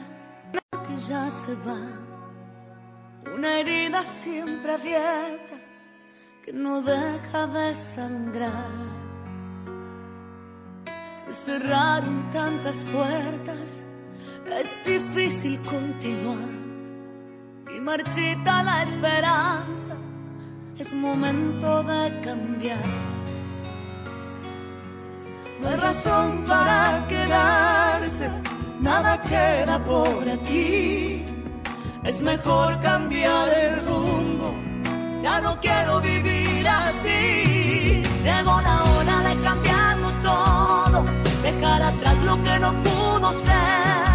[0.87, 1.81] que ya se va.
[3.35, 5.57] Una herida siempre abierta
[6.45, 8.93] que no deja de sangrar.
[11.15, 13.87] Se cerraron tantas puertas,
[14.61, 16.62] es difícil continuar.
[17.85, 19.97] Marchita la esperanza,
[20.79, 22.79] es momento de cambiar.
[25.61, 28.31] No hay razón para quedarse,
[28.81, 31.25] nada queda por aquí.
[32.05, 34.55] Es mejor cambiar el rumbo,
[35.21, 38.01] ya no quiero vivir así.
[38.23, 41.05] Llegó la hora de cambiarlo todo,
[41.43, 44.12] dejar atrás lo que no pudo ser.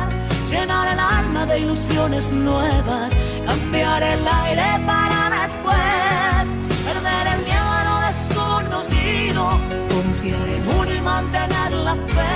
[0.68, 3.14] Llenar el alma de ilusiones nuevas,
[3.46, 6.46] cambiar el aire para después.
[6.86, 9.42] Perder el miedo a lo desconocido,
[9.88, 12.36] confiar en uno y mantener la fe.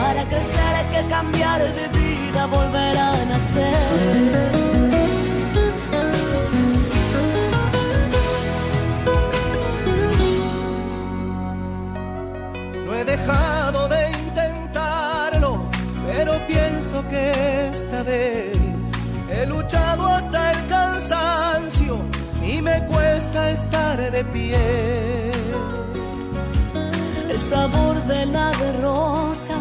[0.00, 4.50] Para crecer hay que cambiar de vida, volver a nacer.
[12.86, 13.69] No he dejado
[18.08, 21.98] he luchado hasta el cansancio
[22.42, 25.32] y me cuesta estar de pie.
[27.28, 29.58] El sabor de la derrota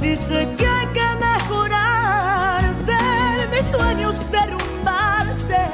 [0.00, 2.62] dice que hay que mejorar.
[2.86, 5.66] De mis sueños derrumbarse,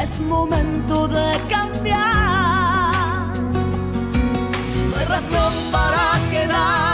[0.00, 2.00] es momento de cambiar.
[4.88, 6.89] No hay razón para quedarse,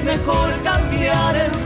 [0.00, 1.59] es mejor cambiar el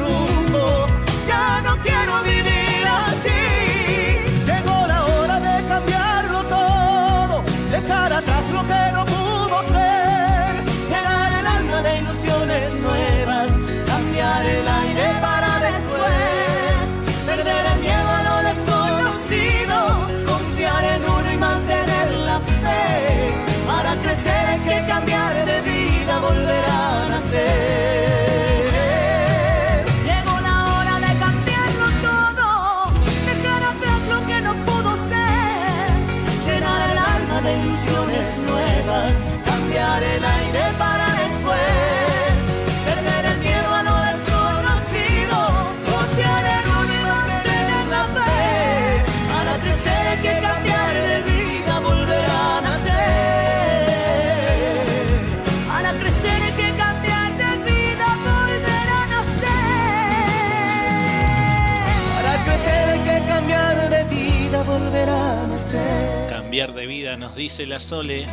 [67.16, 68.26] nos dice la Sole.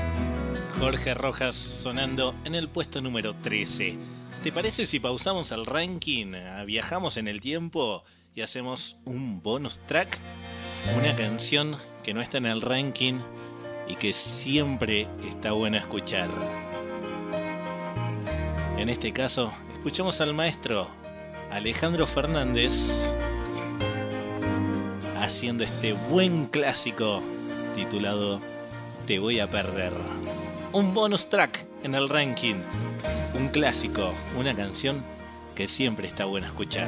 [0.80, 3.98] Jorge Rojas sonando en el puesto número 13.
[4.44, 8.04] ¿Te parece si pausamos el ranking, ah, viajamos en el tiempo
[8.34, 10.18] y hacemos un bonus track?
[10.98, 13.20] Una canción que no está en el ranking
[13.88, 16.30] y que siempre está buena escuchar.
[18.78, 20.90] En este caso, escuchamos al maestro
[21.52, 23.18] Alejandro Fernández
[25.20, 27.22] haciendo este buen clásico
[27.76, 28.42] titulado
[29.12, 29.92] Te voy a perder.
[30.72, 32.56] Un bonus track en el ranking.
[33.34, 35.04] Un clásico, una canción
[35.54, 36.88] que siempre está buena escuchar.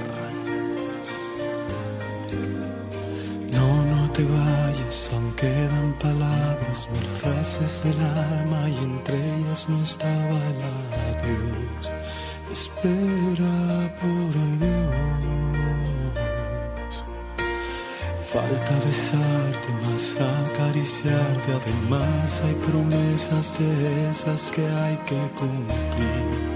[3.52, 9.84] No, no te vayas, aún quedan palabras, mil frases del alma y entre ellas no
[9.84, 10.62] estaba el
[11.18, 11.92] adiós.
[12.54, 15.33] Espera por Dios.
[18.34, 26.54] Falta besarte, más acariciarte, además hay promesas de esas que hay que cumplir.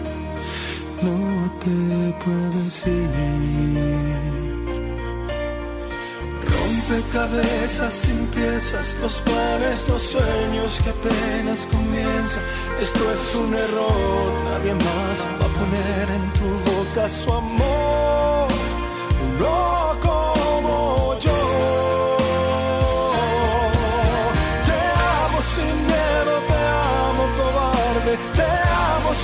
[1.03, 4.37] No te puedes ir.
[6.49, 12.41] Rompecabezas sin piezas, los planes, los sueños que apenas comienzan.
[12.81, 18.47] Esto es un error, nadie más va a poner en tu boca su amor.
[19.39, 19.86] No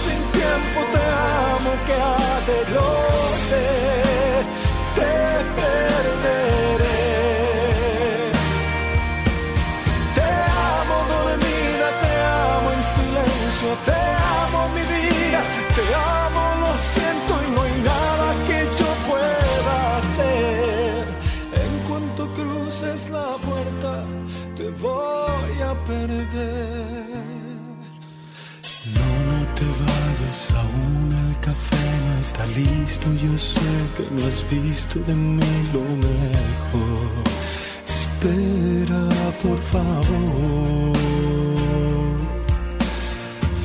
[0.02, 1.04] sin tiempo, te
[1.54, 1.96] amo que
[2.48, 4.03] te
[32.48, 37.24] listo, yo sé que no has visto de mí lo mejor.
[37.88, 39.04] Espera,
[39.42, 40.94] por favor.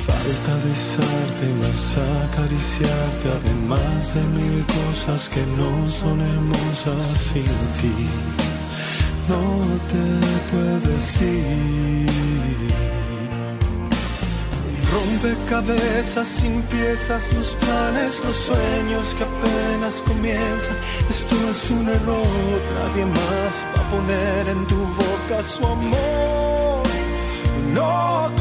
[0.05, 7.45] Falta besarte, más acariciarte, además de mil cosas que no son hermosas sin
[7.79, 7.97] ti.
[9.27, 9.41] No
[9.91, 10.05] te
[10.51, 12.48] puedes ir.
[14.91, 20.75] Rompecabezas sin piezas, los planes, los sueños que apenas comienzan.
[21.09, 22.25] Esto es un error,
[22.79, 26.83] nadie más va a poner en tu boca su amor.
[27.73, 28.31] No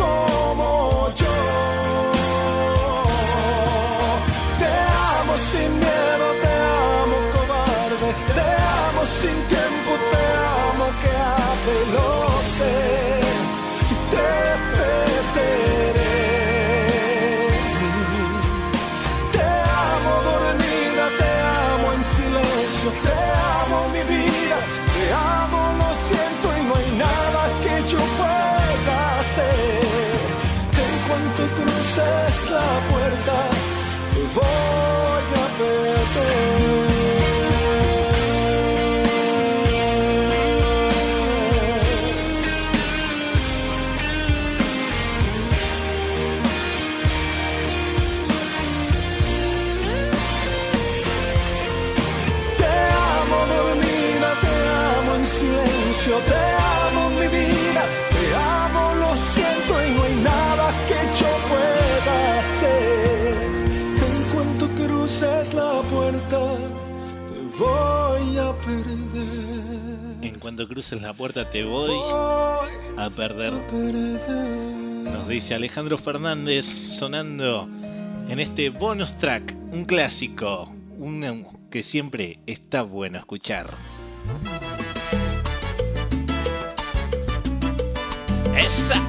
[70.59, 72.01] cuanto cruces la puerta te voy
[72.97, 73.53] a perder.
[73.53, 77.69] Nos dice Alejandro Fernández sonando
[78.29, 83.71] en este bonus track, un clásico, un que siempre está bueno escuchar.
[88.57, 89.01] Esa.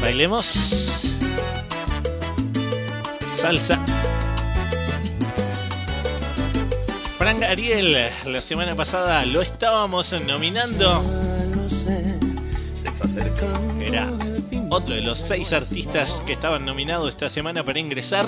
[0.00, 1.14] Bailemos.
[3.36, 3.84] Salsa.
[7.18, 11.02] Frank Ariel, la semana pasada lo estábamos nominando.
[13.80, 14.08] Era
[14.70, 18.24] otro de los seis artistas que estaban nominados esta semana para ingresar.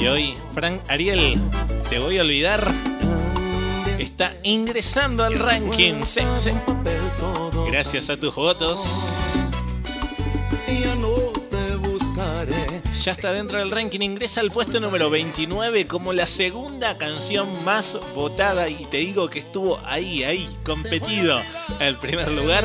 [0.00, 1.40] Y hoy, Frank Ariel,
[1.90, 2.66] te voy a olvidar.
[4.00, 6.02] Está ingresando al ranking.
[7.70, 9.41] Gracias a tus votos.
[13.02, 17.98] Ya está dentro del ranking, ingresa al puesto número 29 como la segunda canción más
[18.14, 21.40] votada y te digo que estuvo ahí, ahí, competido
[21.80, 22.64] el primer lugar.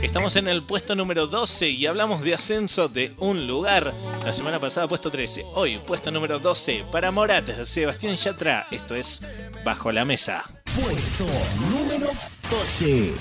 [0.01, 3.93] Estamos en el puesto número 12 y hablamos de ascenso de un lugar.
[4.25, 8.67] La semana pasada puesto 13, hoy puesto número 12 para Morat, Sebastián Yatra.
[8.71, 9.21] Esto es
[9.67, 10.43] Bajo la Mesa.
[10.81, 11.27] Puesto
[11.77, 12.07] número
[12.51, 13.13] 12.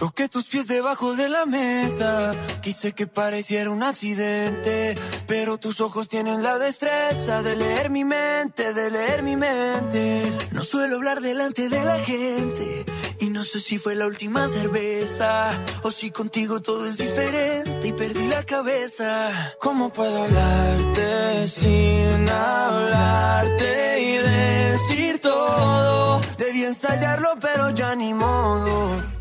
[0.00, 2.32] Toqué tus pies debajo de la mesa.
[2.62, 4.94] Quise que pareciera un accidente.
[5.26, 10.22] Pero tus ojos tienen la destreza de leer mi mente, de leer mi mente.
[10.52, 12.86] No suelo hablar delante de la gente.
[13.20, 15.50] Y no sé si fue la última cerveza.
[15.82, 19.52] O si contigo todo es diferente y perdí la cabeza.
[19.60, 26.22] ¿Cómo puedo hablarte sin hablarte y decir todo?
[26.38, 29.19] Debí ensayarlo, pero ya ni modo.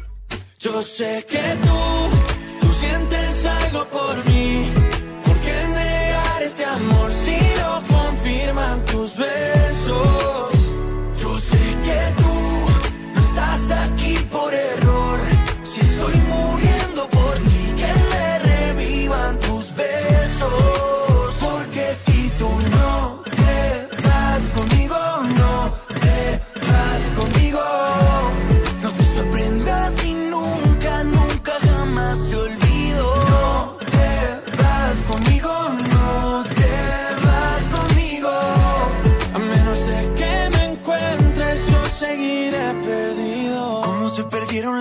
[0.62, 4.70] Yo sé que tú, tú sientes algo por mí.
[5.24, 10.59] ¿Por qué negar ese amor si lo confirman tus besos?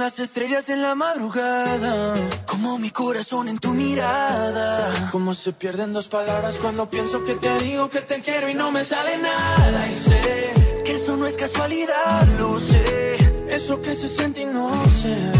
[0.09, 2.14] Las estrellas en la madrugada.
[2.46, 5.11] Como mi corazón en tu mirada.
[5.12, 8.70] Como se pierden dos palabras cuando pienso que te digo que te quiero y no
[8.70, 9.86] me sale nada.
[9.86, 13.16] Y sé que esto no es casualidad, lo sé.
[13.50, 14.70] Eso que se siente y no
[15.02, 15.32] ve.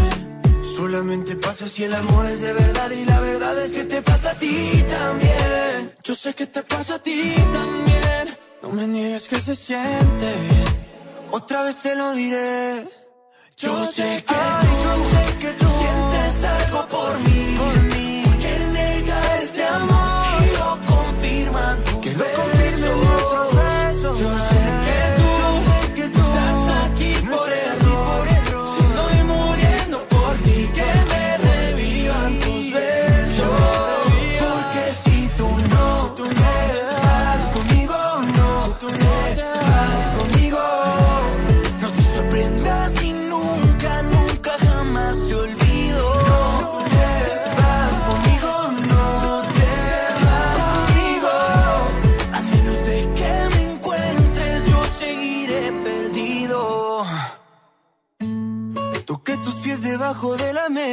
[0.77, 4.31] Solamente pasa si el amor es de verdad y la verdad es que te pasa
[4.31, 5.95] a ti también.
[6.03, 8.37] Yo sé que te pasa a ti también.
[8.61, 10.31] No me niegues que se siente.
[11.31, 12.98] Otra vez te lo diré.
[13.61, 15.28] Yo sé que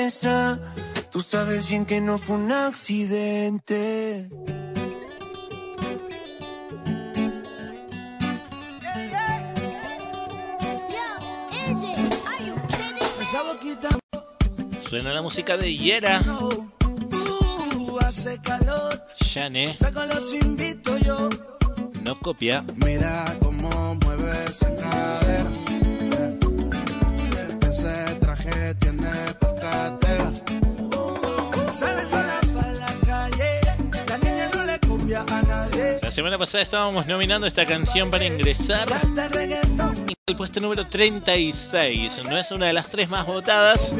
[0.07, 0.61] mesa.
[1.11, 4.29] Tú sabes bien que no fue un accidente.
[14.89, 16.23] Suena la música de Yera.
[18.07, 18.93] hace calor.
[19.79, 21.29] Saco los invito yo.
[22.03, 22.65] no copia.
[22.77, 25.76] Mira cómo mueve esa cadera.
[28.47, 30.33] Ese traje tiene pacatera.
[31.75, 33.61] Sale sola para la calle.
[34.09, 35.99] La niña no le copia a nadie.
[36.03, 38.87] La semana pasada estábamos nominando esta canción para ingresar
[40.27, 42.23] el puesto número 36.
[42.29, 43.95] No es una de las tres más votadas.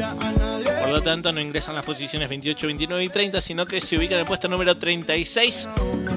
[0.81, 4.15] Por lo tanto, no ingresan las posiciones 28, 29 y 30, sino que se ubica
[4.15, 5.67] en el puesto número 36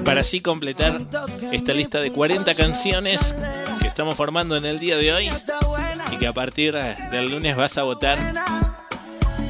[0.05, 1.01] para así completar
[1.51, 3.35] esta lista de 40 canciones
[3.81, 5.29] que estamos formando en el día de hoy
[6.11, 8.19] y que a partir del lunes vas a votar.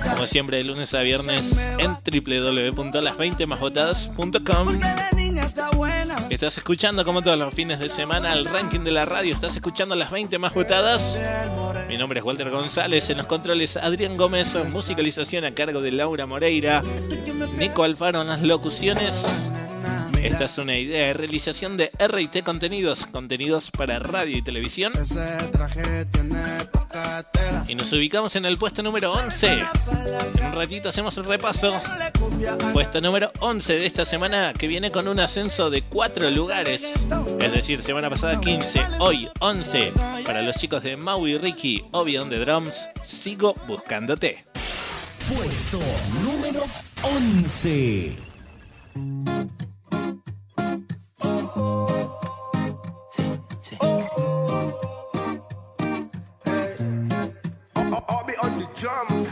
[0.03, 4.79] Como siempre, de lunes a viernes en www.las20másvotadas.com.
[4.79, 6.15] la niña está buena.
[6.29, 9.33] Estás escuchando como todos los fines de semana el ranking de la radio.
[9.33, 11.21] Estás escuchando las 20 más votadas.
[11.87, 13.09] Mi nombre es Walter González.
[13.09, 14.57] En los controles Adrián Gómez.
[14.71, 16.81] Musicalización a cargo de Laura Moreira.
[17.57, 19.50] Nico Alfaro en las locuciones.
[20.21, 23.07] Esta es una idea de realización de RT Contenidos.
[23.07, 24.93] Contenidos para radio y televisión.
[27.67, 29.51] Y nos ubicamos en el puesto número 11.
[30.35, 31.73] En un ratito hacemos el repaso.
[32.71, 37.07] Puesto número 11 de esta semana que viene con un ascenso de 4 lugares.
[37.39, 39.93] Es decir, semana pasada 15, hoy 11.
[40.25, 44.45] Para los chicos de Maui Ricky, Obi on the Drums, sigo buscándote.
[45.27, 45.79] Puesto
[46.23, 46.63] número
[47.01, 48.17] 11.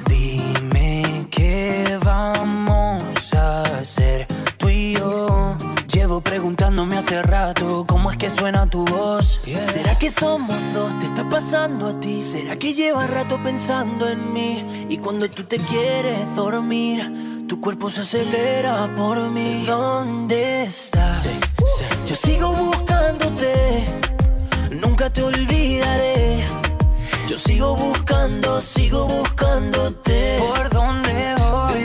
[0.08, 4.28] Dime qué vamos a hacer
[4.60, 5.58] tú y yo.
[5.92, 9.42] Llevo preguntándome hace rato cómo es que suena tu voz.
[9.46, 11.00] ¿Será que somos dos?
[11.00, 12.22] ¿Te está pasando a ti?
[12.22, 14.86] ¿Será que llevas rato pensando en mí?
[14.88, 19.64] Y cuando tú te quieres dormir, tu cuerpo se acelera por mí.
[19.66, 21.24] ¿Dónde estás?
[22.06, 23.84] Yo sigo buscándote,
[24.80, 26.29] nunca te olvidaré.
[27.30, 30.40] Yo sigo buscando, sigo buscándote.
[30.40, 31.84] ¿Por dónde voy?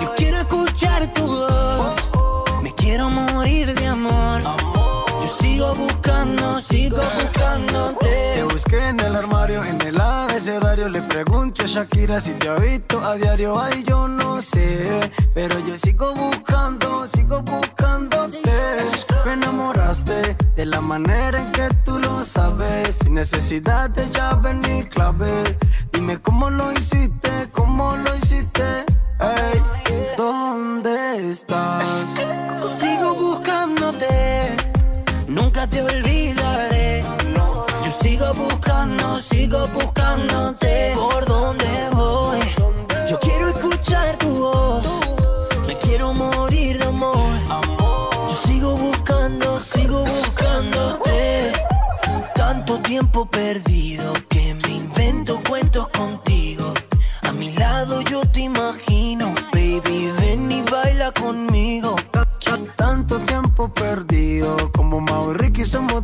[0.00, 1.96] Yo quiero escuchar tu voz.
[2.62, 4.40] Me quiero morir de amor.
[4.42, 8.32] Yo sigo buscando, sigo buscándote.
[8.36, 9.89] Te busqué en el armario, en el
[10.42, 13.60] Le pregunto a Shakira si te ha visto a diario.
[13.60, 15.12] Ay, yo no sé.
[15.34, 18.40] Pero yo sigo buscando, sigo buscándote.
[19.26, 22.96] Me enamoraste de la manera en que tú lo sabes.
[22.96, 25.58] Sin necesidad de llave ni clave.
[25.92, 28.86] Dime cómo lo hiciste, cómo lo hiciste.
[29.20, 29.62] Ey,
[30.16, 32.06] ¿dónde estás?
[39.50, 40.92] Sigo buscándote.
[40.94, 42.38] ¿Por dónde voy?
[43.08, 44.86] Yo quiero escuchar tu voz.
[45.66, 47.18] Me quiero morir de amor.
[48.28, 51.52] Yo sigo buscando, sigo buscándote.
[52.36, 56.72] Tanto tiempo perdido que me invento cuentos contigo.
[57.22, 61.96] A mi lado yo te imagino, baby, ven y baila conmigo.
[62.76, 66.02] Tanto tiempo perdido, como Mau y Ricky somos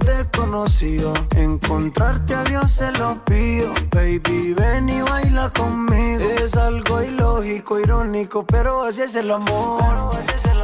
[1.36, 6.24] Encontrarte a Dios se lo pido, baby, ven y baila conmigo.
[6.42, 10.10] Es algo ilógico, irónico, pero así es el amor.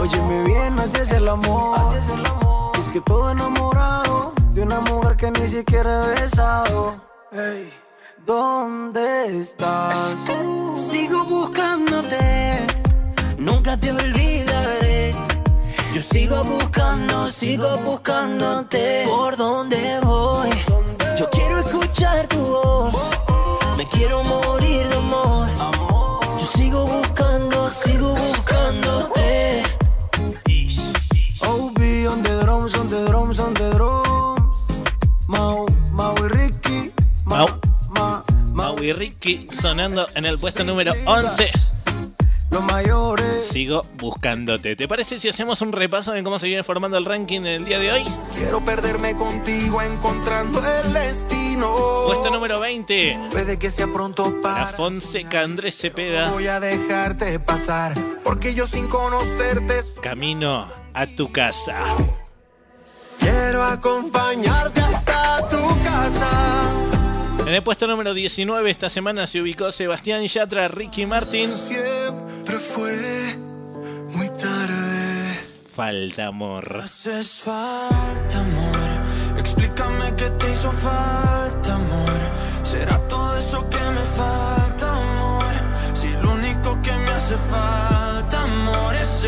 [0.01, 1.95] Óyeme bien, así es el amor.
[2.79, 6.95] Es que todo enamorado de una mujer que ni siquiera he besado.
[7.31, 7.71] Ey,
[8.25, 10.17] ¿dónde estás?
[10.75, 12.67] Sigo buscándote,
[13.37, 14.82] nunca te olvidaré.
[15.95, 19.05] Yo sigo buscando, sigo buscándote.
[19.07, 20.49] ¿Por dónde voy?
[21.19, 22.95] Yo quiero escuchar tu voz.
[23.77, 25.49] Me quiero morir de amor.
[26.39, 29.65] Yo sigo buscando, sigo buscándote.
[31.43, 31.79] OB
[32.11, 34.61] on the drums, on the drums, on the drums.
[35.27, 36.93] Mau, Mau y Ricky.
[37.27, 37.49] Mau.
[37.91, 38.25] Ma,
[38.55, 41.51] Mau y Ricky sonando en el puesto número 11.
[42.53, 43.47] Los mayores.
[43.49, 44.77] Sigo buscándote.
[44.77, 47.65] ¿Te parece si hacemos un repaso de cómo se viene formando el ranking en el
[47.65, 48.05] día de hoy?
[48.35, 52.03] Quiero perderme contigo encontrando el destino.
[52.07, 53.29] Puesto número 20.
[53.31, 54.77] Puede que sea pronto Para para.
[54.77, 56.31] Fonseca Andrés Cepeda.
[56.31, 57.95] Voy a dejarte pasar.
[58.23, 61.77] Porque yo sin conocerte Camino a tu casa.
[63.19, 66.82] quiero acompañarte hasta tu casa.
[67.53, 71.53] En el puesto número 19 esta semana se ubicó Sebastián Yatra, Ricky Martin.
[71.53, 73.37] Siempre fue
[74.09, 75.39] muy tarde.
[75.71, 76.81] Falta amor.
[76.83, 82.21] Haces falta amor, explícame qué te hizo falta amor.
[82.63, 85.53] Será todo eso que me falta amor.
[85.93, 89.27] Si lo único que me hace falta amor es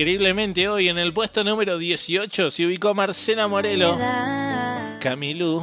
[0.00, 3.98] Increíblemente hoy en el puesto número 18 se ubicó Marcela Morelo.
[4.98, 5.62] Camilú.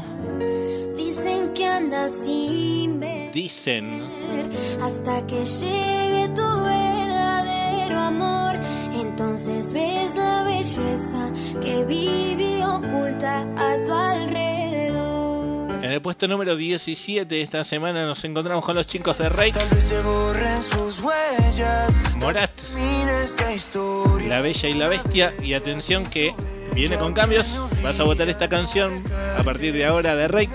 [0.96, 4.04] Dicen que andas sin ver Dicen.
[4.80, 8.60] hasta que llegue tu verdadero amor.
[8.94, 15.84] Entonces ves la belleza que vive oculta a tu alrededor.
[15.84, 19.52] En el puesto número 17 esta semana nos encontramos con los chicos de Rey.
[19.52, 22.00] Tal vez se borren sus huellas.
[22.18, 22.52] Morat.
[24.28, 25.34] La Bella y la Bestia.
[25.42, 26.34] Y atención que
[26.74, 27.62] viene con cambios.
[27.84, 29.04] Vas a votar esta canción
[29.38, 30.50] a partir de ahora de Rey.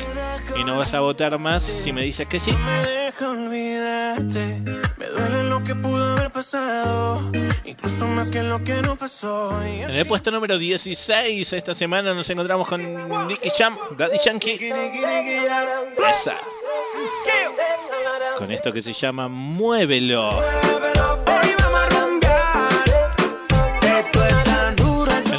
[0.59, 2.53] Y no vas a votar más si me dices que sí.
[2.53, 4.61] Me deja olvidarte.
[4.97, 7.21] Me duele lo que pudo haber pasado.
[7.65, 9.59] Incluso más que lo que no pasó.
[9.67, 14.73] Y En el puesto número 16 esta semana nos encontramos con Nicky Jam, Daddy Yankee.
[16.11, 16.37] Esa.
[18.37, 20.31] Con esto que se llama Muévelo.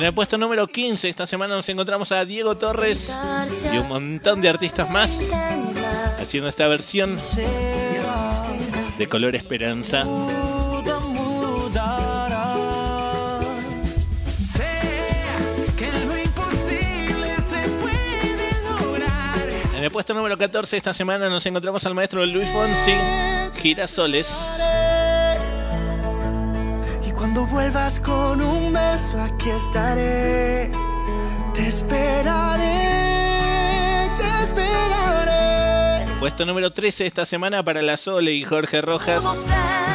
[0.03, 3.17] En el puesto número 15 esta semana nos encontramos a Diego Torres
[3.71, 5.31] y un montón de artistas más
[6.19, 7.17] haciendo esta versión
[8.97, 10.01] de Color Esperanza.
[19.77, 22.91] En el puesto número 14 esta semana nos encontramos al maestro Luis Fonsi,
[23.55, 24.92] Girasoles.
[27.33, 30.69] Cuando vuelvas con un beso, aquí estaré.
[31.55, 32.61] Te esperaré,
[34.19, 36.05] te esperaré.
[36.19, 39.25] Puesto número 13 esta semana para la Sole y Jorge Rojas,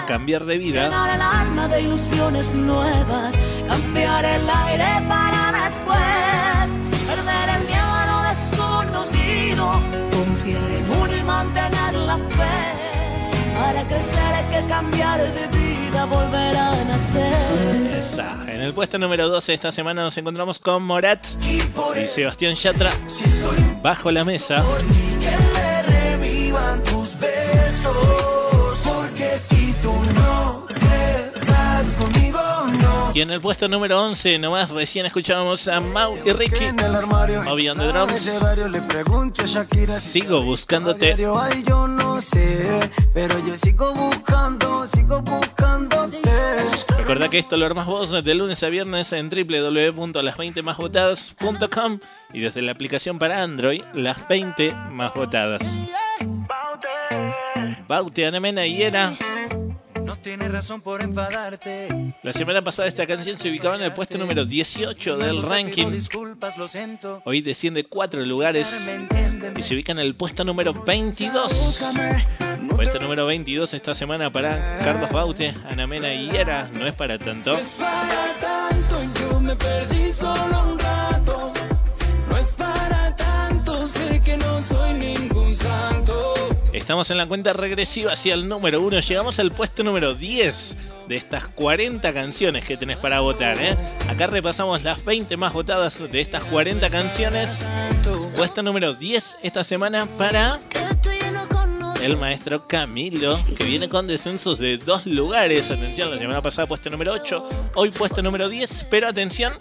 [0.08, 0.86] Cambiar de vida.
[0.86, 6.76] Llenar el alma de ilusiones nuevas, cambiar el aire para después,
[7.06, 9.80] perder el miedo a lo desconocido,
[10.10, 12.88] confiar en uno y mantener la fe.
[13.60, 17.96] Para crecer hay que cambiar de vida, volver a nacer.
[17.96, 18.36] Esa.
[18.46, 21.60] En el puesto número 12 esta semana nos encontramos con Morat y
[22.08, 22.90] Sebastián Yatra,
[23.82, 24.64] Bajo la Mesa.
[25.20, 26.97] que me revivan tus
[33.14, 36.94] Y en el puesto número 11 nomás recién escuchábamos a Mau y Ricky, En el
[36.94, 37.42] armario.
[37.42, 38.40] Moby on the Drums.
[39.98, 41.16] Sigo buscándote.
[41.16, 44.98] no sé, pero yo sigo buscándote.
[46.96, 52.00] Recordá que esto lo armas vos de lunes a viernes en www.las20másvotadas.com
[52.34, 55.82] y desde la aplicación para Android, las 20 más votadas.
[57.88, 59.14] Baute, Mena y Era.
[60.28, 61.88] Tienes razón por enfadarte.
[62.22, 65.86] La semana pasada esta canción se ubicaba en el puesto número 18 del ranking.
[67.24, 68.90] Hoy desciende 4 lugares
[69.56, 71.94] y se ubica en el puesto número 22.
[72.76, 76.68] Puesto número 22 esta semana para Carlos Baute, Ana Mena y Era.
[76.74, 77.58] No es para tanto.
[77.78, 80.67] para tanto, yo me perdí solo
[86.88, 89.00] Estamos en la cuenta regresiva hacia el número 1.
[89.00, 90.74] Llegamos al puesto número 10
[91.06, 93.58] de estas 40 canciones que tenés para votar.
[93.58, 93.76] ¿eh?
[94.08, 97.66] Acá repasamos las 20 más votadas de estas 40 canciones.
[98.34, 100.60] Puesto número 10 esta semana para
[102.02, 105.70] el maestro Camilo, que viene con descensos de dos lugares.
[105.70, 108.86] Atención, la semana pasada puesto número 8, hoy puesto número 10.
[108.90, 109.54] Pero atención,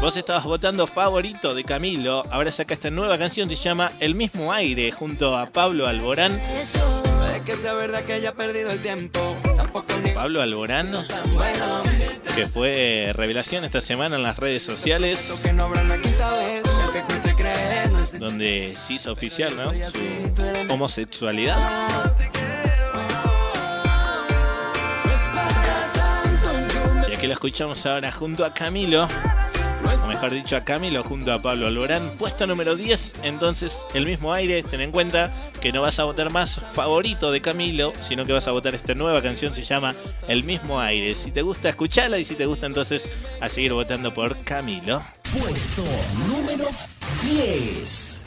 [0.00, 2.24] vos estabas votando favorito de Camilo.
[2.30, 6.40] Ahora saca esta nueva canción, se llama El mismo aire, junto a Pablo Alborán.
[7.44, 9.36] Que sea verdad que haya perdido el tiempo.
[10.14, 10.92] Pablo Alborán,
[12.36, 16.71] que fue revelación esta semana en las redes sociales, Que no habrá una quinta vez.
[18.18, 19.72] Donde se hizo oficial ¿no?
[19.90, 21.56] su homosexualidad.
[27.08, 29.08] Y aquí lo escuchamos ahora junto a Camilo.
[30.02, 32.10] O mejor dicho, a Camilo junto a Pablo Alborán.
[32.18, 33.16] Puesto número 10.
[33.24, 34.62] Entonces, el mismo aire.
[34.62, 38.48] Ten en cuenta que no vas a votar más favorito de Camilo, sino que vas
[38.48, 39.52] a votar esta nueva canción.
[39.54, 39.94] Se llama
[40.28, 41.14] El mismo aire.
[41.14, 42.18] Si te gusta, escuchala.
[42.18, 43.10] Y si te gusta, entonces
[43.40, 45.02] a seguir votando por Camilo.
[45.32, 45.84] Puesto
[46.28, 46.66] número
[47.20, 48.20] 10.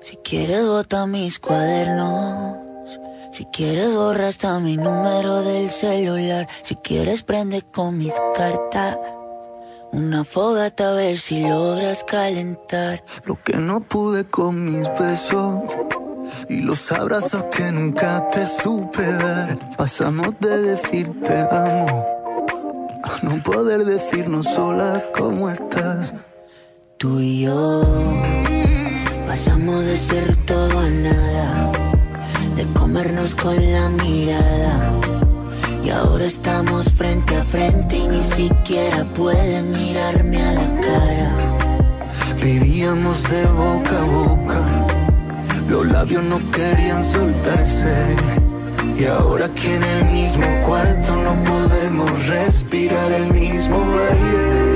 [0.00, 2.56] Si quieres bota mis cuadernos.
[3.32, 6.48] Si quieres borra hasta mi número del celular.
[6.62, 8.98] Si quieres prende con mis cartas.
[9.92, 13.04] Una fogata a ver si logras calentar.
[13.24, 15.76] Lo que no pude con mis besos
[16.48, 19.76] y los abrazos que nunca te supe dar.
[19.76, 22.06] Pasamos de decirte amo
[23.04, 26.14] a no poder decirnos sola cómo estás.
[26.98, 27.82] Tú y yo
[29.26, 31.72] pasamos de ser todo a nada,
[32.56, 35.00] de comernos con la mirada.
[35.84, 41.46] Y ahora estamos frente a frente y ni siquiera puedes mirarme a la cara.
[42.42, 44.45] Vivíamos de boca a boca,
[45.68, 48.16] los labios no querían soltarse.
[48.98, 53.76] Y ahora aquí en el mismo cuarto no podemos respirar el mismo
[54.10, 54.75] aire.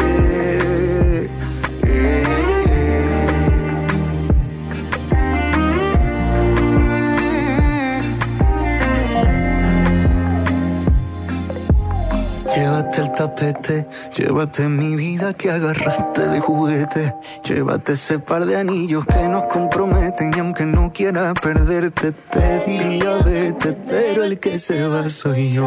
[12.54, 13.86] Llévate el tapete,
[14.16, 17.14] llévate mi vida que agarraste de juguete.
[17.44, 23.18] Llévate ese par de anillos que nos comprometen y aunque no quiera perderte te diría
[23.24, 25.66] vete, pero el que se va soy yo.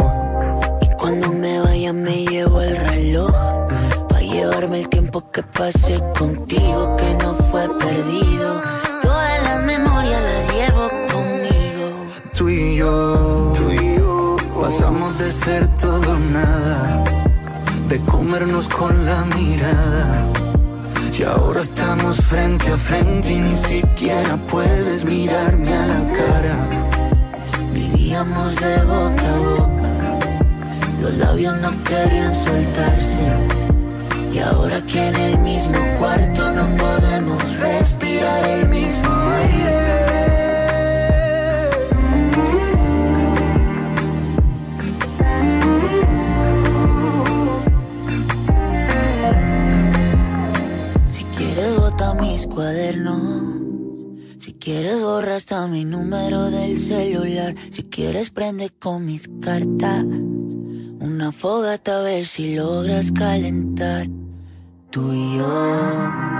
[0.81, 3.31] Y cuando me vaya me llevo el reloj
[4.09, 8.52] Pa' llevarme el tiempo que pasé contigo que no fue perdido
[14.73, 17.03] pasamos de ser todo nada,
[17.89, 20.33] de comernos con la mirada.
[21.15, 26.89] Y ahora estamos frente a frente y ni siquiera puedes mirarme a la cara.
[27.71, 29.91] Vivíamos de boca a boca
[31.01, 33.21] Los labios no querían soltarse
[34.31, 39.62] Y ahora que en el mismo cuarto no podemos respirar el mismo aire
[54.37, 60.05] Si quieres borra hasta mi número del celular Si quieres prende con mis cartas
[60.99, 64.07] Una fogata a ver si logras calentar
[64.91, 66.33] Tú y yo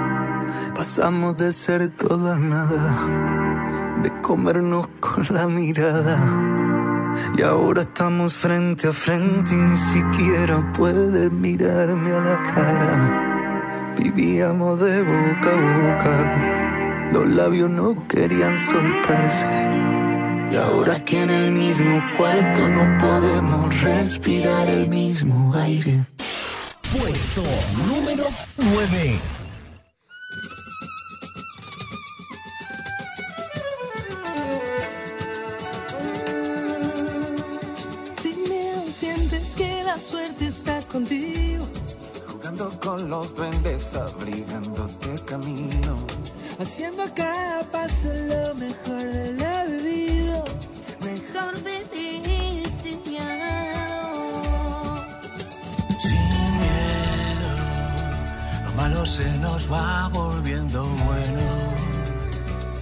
[0.75, 6.19] Pasamos de ser todo a nada, de comernos con la mirada.
[7.37, 13.32] Y ahora estamos frente a frente y ni siquiera puedes mirarme a la cara.
[13.97, 19.45] Vivíamos de boca a boca, los labios no querían soltarse.
[20.51, 26.05] Y ahora que en el mismo cuarto no podemos respirar el mismo aire.
[26.91, 27.43] Puesto
[27.87, 28.25] número
[28.57, 29.19] 9.
[38.19, 41.67] Sin miedo sientes que la suerte está contigo.
[42.53, 45.97] Jugando con los duendes, abrigándote camino.
[46.59, 50.43] Haciendo cada paso lo mejor de la vida.
[51.01, 53.23] Mejor vivir sin miedo
[55.99, 57.51] Sin miedo,
[58.65, 61.41] lo malo se nos va volviendo bueno.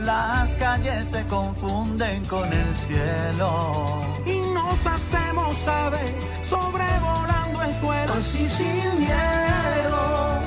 [0.02, 4.02] Las calles se confunden con el cielo.
[4.72, 8.14] Nos hacemos aves sobrevolando el suelo.
[8.14, 10.40] Así sin miedo.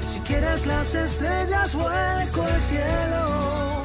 [0.00, 3.84] Si quieres las estrellas, vuelco al cielo.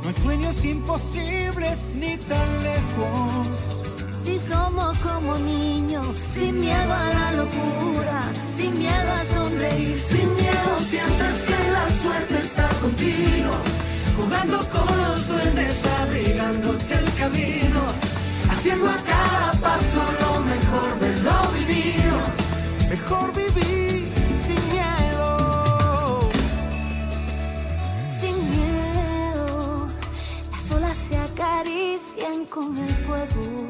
[0.00, 3.48] No hay sueños imposibles ni tan lejos.
[4.24, 10.72] Si somos como niños, sin miedo a la locura, sin miedo a sonreír, Sin miedo
[10.80, 13.50] sientes que la suerte está contigo.
[14.18, 18.05] Jugando con los duendes, abrigándote el camino.
[18.66, 22.16] Haciendo a cada paso lo mejor de lo vivido.
[22.90, 26.28] Mejor vivir sin miedo.
[28.10, 29.86] sin miedo.
[30.50, 33.68] Las olas se acarician con el fuego.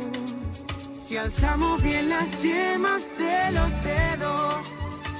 [0.95, 4.67] Si alzamos bien las yemas de los dedos,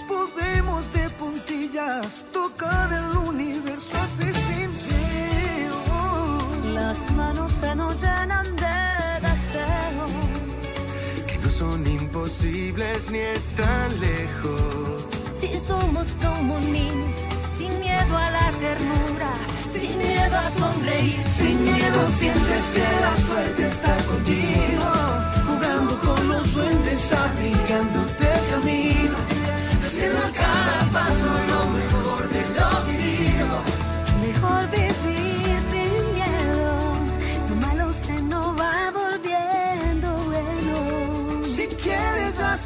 [0.09, 6.39] podemos de puntillas tocar el universo así sin miedo.
[6.73, 10.11] Las manos se nos llenan de deseos
[11.27, 15.05] Que no son imposibles ni están lejos.
[15.33, 17.19] Si somos como niños,
[17.53, 19.33] sin miedo a la ternura,
[19.69, 24.89] sin miedo a sonreír, Sin miedo sientes que la suerte está contigo.
[25.47, 28.96] Jugando con los duendes, abrigándote el camino.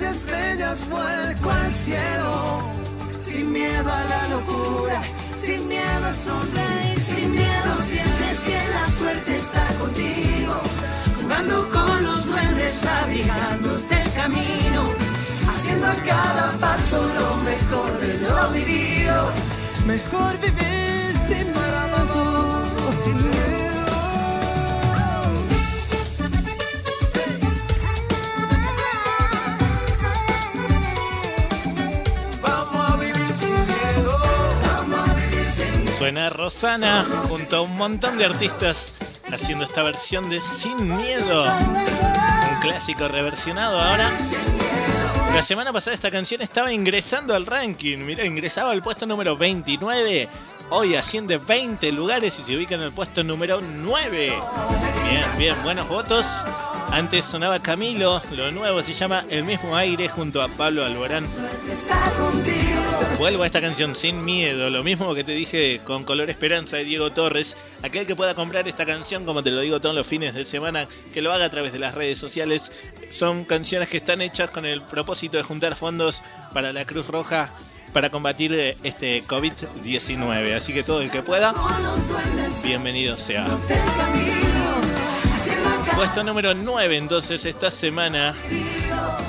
[0.01, 2.59] Las estrellas, vuelco al cielo.
[3.21, 5.01] Sin miedo a la locura,
[5.37, 10.55] sin miedo a sonreír, sin miedo sientes que la suerte está contigo.
[11.21, 14.83] Jugando con los duendes, abrigándote el camino.
[15.49, 19.31] Haciendo a cada paso lo mejor de lo vivido.
[19.87, 23.70] Mejor vivir sin miedo, sin miedo.
[36.01, 38.95] Suena Rosana junto a un montón de artistas
[39.31, 41.45] haciendo esta versión de Sin Miedo.
[41.45, 44.11] Un clásico reversionado ahora.
[45.35, 47.99] La semana pasada esta canción estaba ingresando al ranking.
[47.99, 50.27] Mira, ingresaba al puesto número 29.
[50.71, 54.33] Hoy asciende 20 lugares y se ubica en el puesto número 9.
[55.07, 56.47] Bien, bien, buenos votos.
[56.93, 61.25] Antes sonaba Camilo, lo nuevo se llama El mismo aire junto a Pablo Alborán.
[63.17, 66.85] Vuelvo a esta canción sin miedo, lo mismo que te dije con Color Esperanza de
[66.85, 67.57] Diego Torres.
[67.83, 70.89] Aquel que pueda comprar esta canción, como te lo digo todos los fines de semana,
[71.15, 72.73] que lo haga a través de las redes sociales.
[73.09, 76.23] Son canciones que están hechas con el propósito de juntar fondos
[76.53, 77.51] para la Cruz Roja
[77.93, 80.55] para combatir eh, este COVID-19.
[80.55, 81.55] Así que todo el que pueda,
[82.65, 83.47] bienvenido sea.
[86.01, 88.35] Puesto número 9 entonces esta semana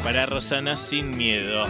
[0.06, 1.68] para Rosana Sin Miedo.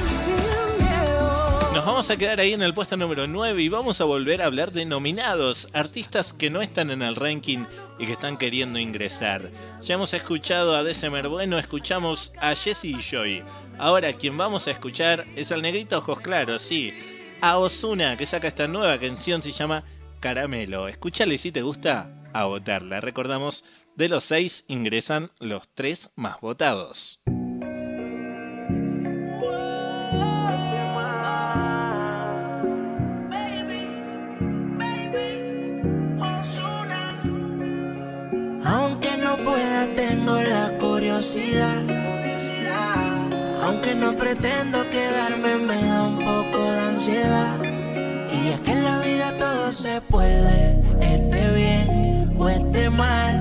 [1.74, 4.46] Nos vamos a quedar ahí en el puesto número 9 y vamos a volver a
[4.46, 7.66] hablar de nominados, artistas que no están en el ranking
[7.98, 9.50] y que están queriendo ingresar.
[9.82, 13.44] Ya hemos escuchado a December Bueno, escuchamos a Jesse y Joy.
[13.80, 16.94] Ahora quien vamos a escuchar es al negrito Ojos Claros, sí.
[17.42, 19.84] A Osuna, que saca esta nueva canción, se llama
[20.20, 20.88] Caramelo.
[20.88, 23.02] Escúchale y si te gusta, a votarla.
[23.02, 23.64] Recordamos,
[24.02, 27.22] de los seis ingresan los tres más votados.
[38.66, 41.84] Aunque no pueda, tengo la curiosidad.
[43.62, 47.60] Aunque no pretendo quedarme, me da un poco de ansiedad.
[48.34, 53.41] Y es que en la vida todo se puede, esté bien o esté mal.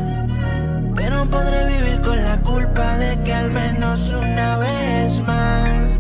[1.21, 5.99] Pero podré vivir con la culpa de que al menos una vez más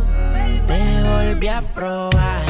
[0.66, 2.49] te volví a probar.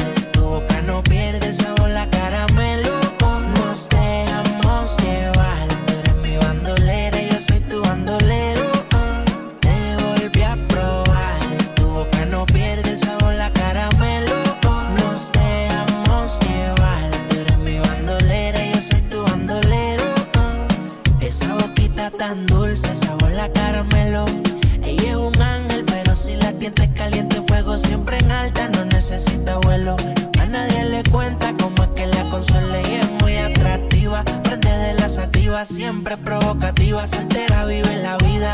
[35.61, 38.53] La sativa, siempre provocativa, soltera, vive la vida.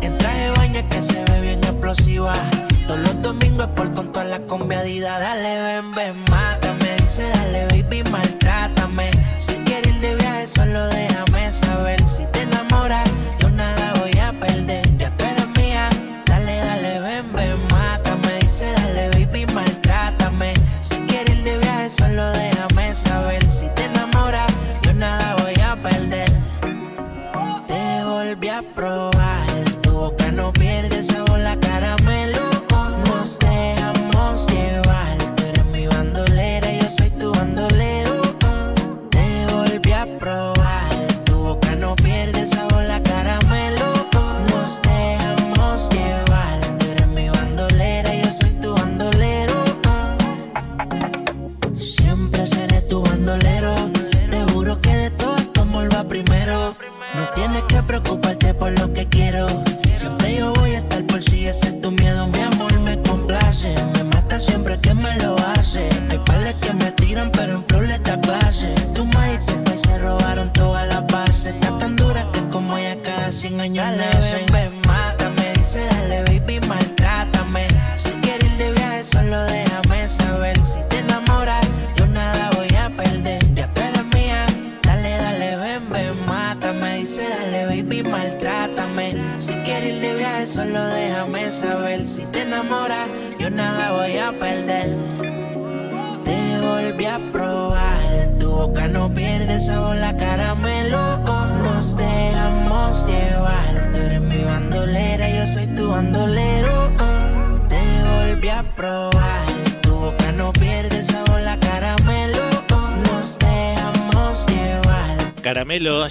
[0.00, 2.34] En traje de baño que se ve bien explosiva.
[2.86, 5.20] Todos los domingos por con todas las conviadidas.
[5.20, 6.96] Dale, ven, ven, mátame.
[7.00, 8.43] Dice, dale, baby, maltrátame.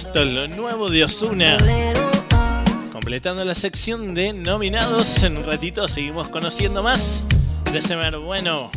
[0.04, 1.58] Caramelo, esto es lo nuevo de Osuna.
[2.92, 7.26] Completando la sección de nominados, en un ratito seguimos conociendo más
[7.72, 8.70] de Semer Bueno,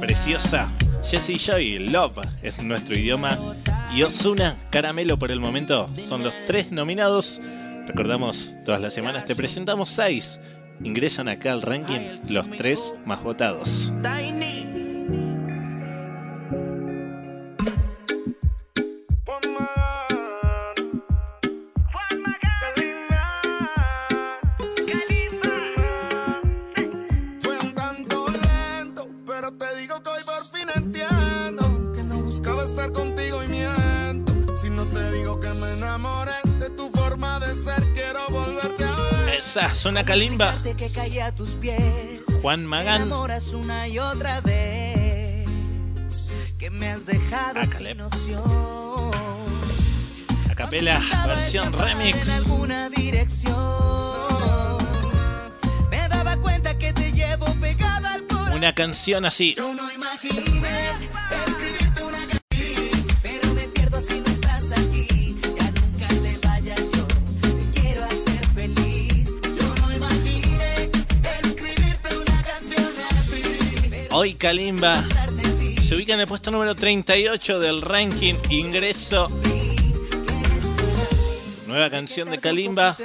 [0.00, 0.70] preciosa,
[1.02, 3.38] Jesse Joy, Love es nuestro idioma.
[3.94, 7.40] Y Osuna, Caramelo por el momento son los tres nominados.
[7.86, 10.40] Recordamos, todas las semanas te presentamos seis.
[10.82, 13.92] Ingresan acá al ranking los tres más votados.
[39.78, 40.60] Suena Kalimba.
[42.42, 43.12] Juan Magán.
[43.54, 45.46] una y otra vez.
[46.58, 48.42] Que me has dejado sin opción.
[50.50, 52.28] A capela, versión en remix.
[52.28, 53.56] alguna dirección.
[55.90, 58.54] Me daba cuenta que te llevo pegada al corazón.
[58.54, 59.54] Una canción así.
[59.56, 60.97] Yo no imaginé
[74.20, 75.04] Hoy Kalimba
[75.86, 79.28] se ubica en el puesto número 38 del ranking Ingreso.
[81.68, 82.96] Nueva canción de Kalimba.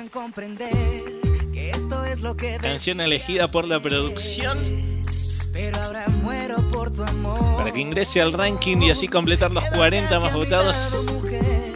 [2.59, 4.57] Canción elegida por la producción
[5.51, 7.57] pero ahora muero por tu amor.
[7.57, 11.05] para que ingrese al ranking y así completar los 40 más votados.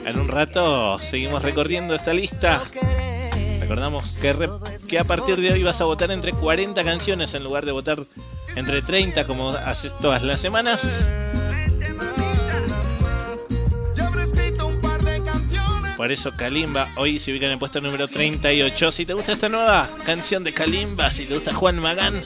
[0.04, 2.64] En un rato seguimos recorriendo esta lista.
[3.60, 4.50] Recordamos que,
[4.88, 8.00] que a partir de hoy vas a votar entre 40 canciones en lugar de votar
[8.58, 11.08] entre 30 como haces todas las semanas.
[15.96, 18.92] Por eso Kalimba hoy se ubica en el puesto número 38.
[18.92, 22.24] Si te gusta esta nueva canción de Kalimba, si te gusta Juan Magán,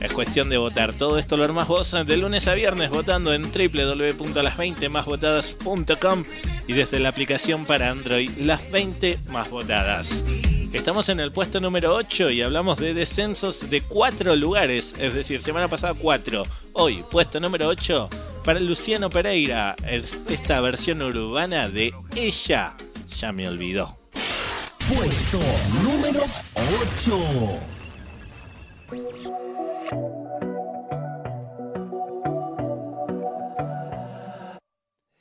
[0.00, 0.92] es cuestión de votar.
[0.92, 6.24] Todo esto lo armás vos de lunes a viernes votando en www.las20másvotadas.com
[6.68, 10.24] y desde la aplicación para Android, las 20 más votadas.
[10.76, 15.40] Estamos en el puesto número 8 y hablamos de descensos de 4 lugares, es decir,
[15.40, 16.44] semana pasada 4.
[16.74, 18.08] Hoy, puesto número 8
[18.44, 22.76] para Luciano Pereira, es esta versión urbana de Ella
[23.18, 23.96] ya me olvidó.
[24.86, 25.40] Puesto
[25.82, 26.20] número
[26.84, 27.60] 8.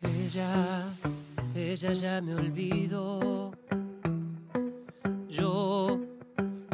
[0.02, 0.84] Ella,
[1.56, 3.52] ella ya me olvidó.
[5.38, 6.00] Yo,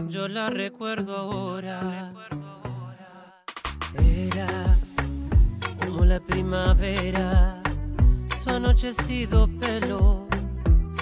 [0.08, 2.14] yo la recuerdo ahora.
[3.98, 4.78] Era
[5.84, 7.64] como la primavera,
[8.42, 10.28] su anochecido pelo,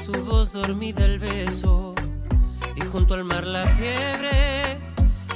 [0.06, 1.96] su voz dormida el beso,
[2.78, 4.80] y junto al mar la fiebre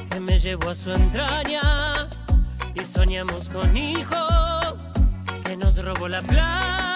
[0.09, 2.07] que me llevó a su entraña,
[2.73, 4.89] y soñamos con hijos
[5.43, 6.92] que nos robó la playa.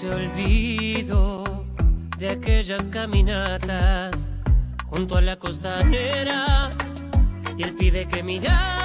[0.00, 1.64] Ella ya se olvidó
[2.18, 4.30] de aquellas caminatas
[4.86, 6.70] junto a la costanera
[7.56, 8.79] y el pibe que miraba.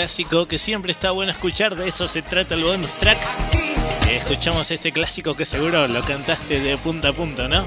[0.00, 3.18] Clásico que siempre está bueno escuchar, de eso se trata el bonus track.
[4.10, 7.62] Escuchamos este clásico que seguro lo cantaste de punta a punta, ¿no?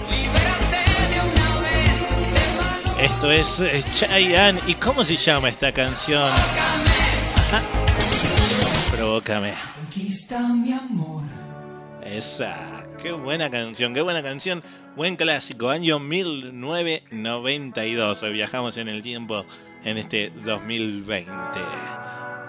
[2.99, 4.59] Esto es eh, Chayanne.
[4.65, 6.23] ¿Y cómo se llama esta canción?
[6.23, 7.61] Ajá.
[8.95, 9.53] Provócame.
[9.75, 11.25] Conquista mi amor.
[12.03, 14.63] Esa, qué buena canción, qué buena canción.
[14.95, 18.23] Buen clásico, año 1992.
[18.23, 19.45] Hoy viajamos en el tiempo
[19.85, 21.31] en este 2020.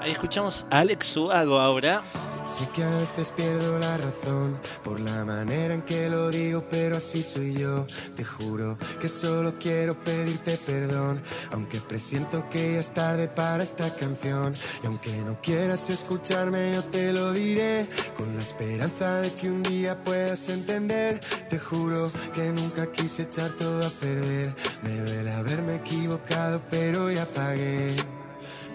[0.05, 2.03] Ahí escuchamos a Alex Suago ahora.
[2.47, 6.99] Sé que a veces pierdo la razón por la manera en que lo digo, pero
[6.99, 7.87] así soy yo.
[8.15, 11.23] Te juro que solo quiero pedirte perdón,
[11.53, 14.53] aunque presiento que ya es tarde para esta canción.
[14.83, 19.63] Y aunque no quieras escucharme, yo te lo diré con la esperanza de que un
[19.63, 21.19] día puedas entender.
[21.49, 24.55] Te juro que nunca quise echar todo a perder.
[24.83, 27.97] Me duele haberme equivocado, pero ya pagué.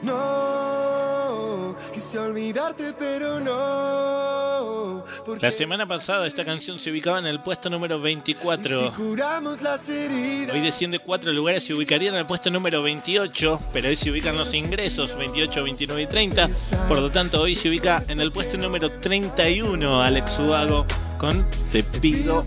[0.02, 5.04] No, quise olvidarte, pero no.
[5.40, 8.92] La semana pasada esta canción se ubicaba en el puesto número 24.
[8.92, 10.56] Si curamos las heridas.
[10.56, 14.38] Hoy desciende cuatro lugares, se ubicaría en el puesto número 28, pero hoy se ubican
[14.38, 16.50] los ingresos 28, 29 y 30.
[16.88, 20.86] Por lo tanto, hoy se ubica en el puesto número 31 Alex Ubago
[21.18, 22.46] con Te pido.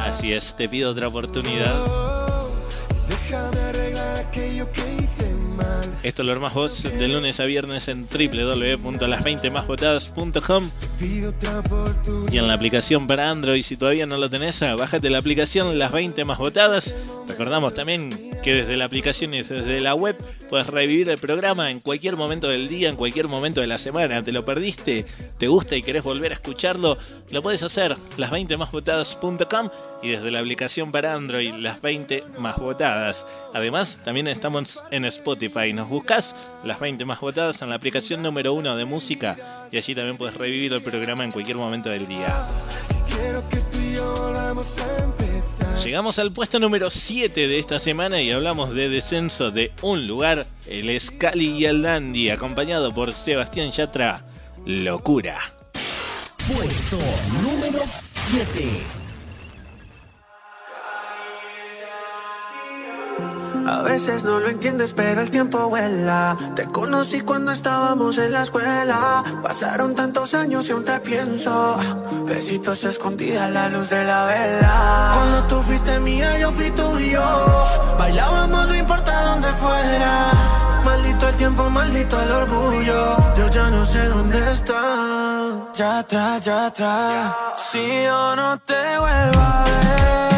[0.00, 1.84] Así es, te pido otra oportunidad.
[3.08, 4.93] Déjame arreglar aquello que
[6.02, 12.32] Esto lo armas vos de lunes a viernes en www.las20másvotadas.com Pido otra oportunidad.
[12.32, 13.62] y en la aplicación para Android.
[13.62, 16.94] Si todavía no lo tenés, bájate la aplicación Las 20 Más Votadas.
[17.28, 20.16] Recordamos también que desde la aplicación y desde la web
[20.50, 24.22] puedes revivir el programa en cualquier momento del día, en cualquier momento de la semana.
[24.22, 25.06] ¿Te lo perdiste?
[25.38, 26.98] ¿Te gusta y querés volver a escucharlo?
[27.30, 29.70] Lo puedes hacer las 20 másvotadas.com
[30.04, 33.26] y desde la aplicación para Android Las 20 Más Votadas.
[33.54, 35.72] Además, también estamos en Spotify.
[35.72, 39.94] Nos buscas Las 20 Más Votadas en la aplicación número uno de música y allí
[39.94, 42.46] también puedes revivir el programa en cualquier momento del día.
[45.82, 50.46] Llegamos al puesto número 7 de esta semana y hablamos de descenso de un lugar,
[50.66, 54.24] el Scali y el Dandy, acompañado por Sebastián Yatra.
[54.66, 55.38] Locura.
[56.46, 56.98] Puesto
[57.42, 57.82] número
[58.12, 59.03] 7.
[63.66, 66.36] A veces no lo entiendes, pero el tiempo vuela.
[66.54, 69.22] Te conocí cuando estábamos en la escuela.
[69.42, 71.76] Pasaron tantos años y aún te pienso.
[72.26, 75.12] Besitos escondidas a la luz de la vela.
[75.14, 77.22] Cuando tú fuiste mía, yo fui tuyo.
[77.98, 80.30] Bailábamos, no importa dónde fuera.
[80.84, 83.16] Maldito el tiempo, maldito el orgullo.
[83.36, 85.72] Yo ya no sé dónde está.
[85.74, 87.34] Ya atrás, ya atrás.
[87.56, 90.33] Si yo no te vuelvo a ver.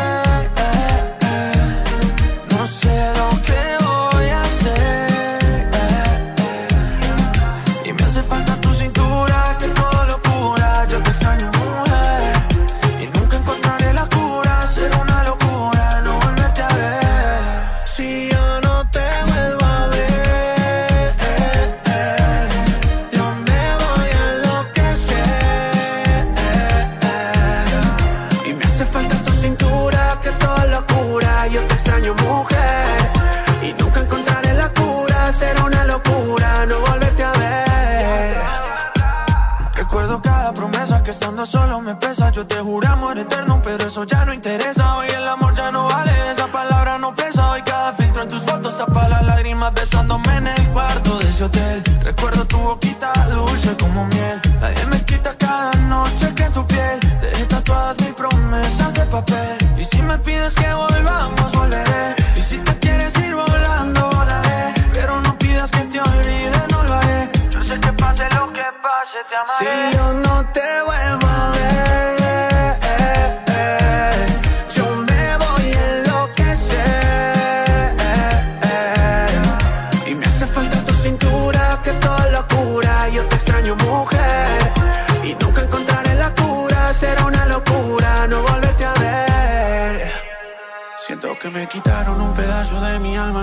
[69.59, 69.65] Si
[69.97, 70.26] yo no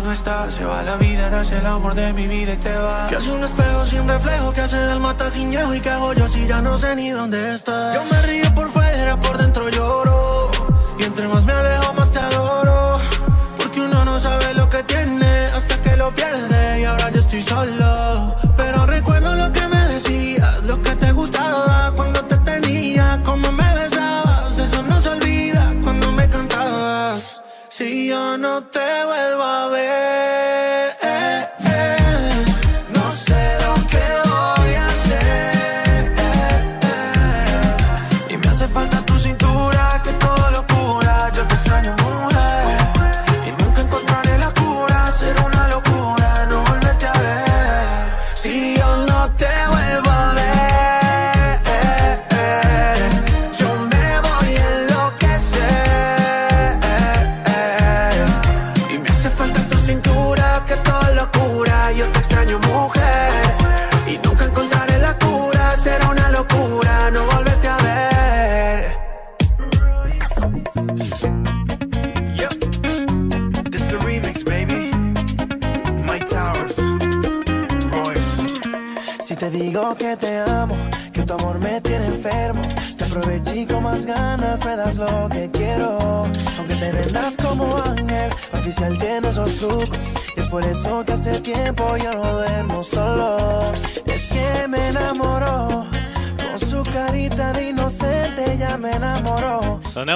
[0.04, 0.52] no está.
[0.52, 3.08] Se va la vida, eras el amor de mi vida y te va.
[3.08, 6.28] Que hace un espejo sin reflejo, que hace del mata sin y que hago yo
[6.28, 7.96] si ya no sé ni dónde estás.
[7.96, 10.52] Yo me río por fuera, por dentro lloro.
[11.00, 13.00] Y entre más me alejo, más te adoro.
[13.58, 16.82] Porque uno no sabe lo que tiene hasta que lo pierde.
[16.82, 17.83] Y ahora yo estoy solo.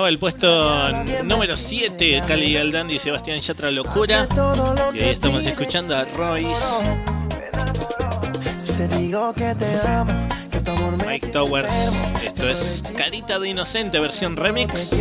[0.07, 0.93] Sonaba el puesto
[1.25, 4.25] número 7, Cali Aldandi y Sebastián Yatra Locura.
[4.93, 6.63] Y ahí estamos escuchando a Royce,
[11.05, 11.91] Mike Towers.
[12.23, 14.93] Esto es Carita de Inocente, versión remix.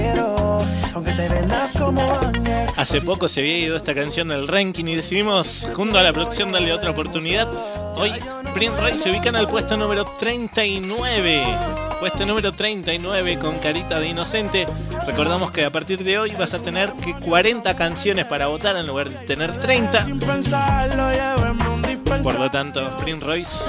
[2.77, 6.51] Hace poco se había ido esta canción del ranking y decidimos, junto a la producción,
[6.51, 7.49] darle otra oportunidad.
[7.95, 8.11] Hoy,
[8.55, 11.86] Prince Royce se ubica en el puesto número 39.
[12.07, 14.65] Puesto número 39 con Carita de Inocente.
[15.09, 18.87] Recordamos que a partir de hoy vas a tener que 40 canciones para votar en
[18.87, 20.07] lugar de tener 30.
[22.27, 23.65] Por lo tanto, Prince Royce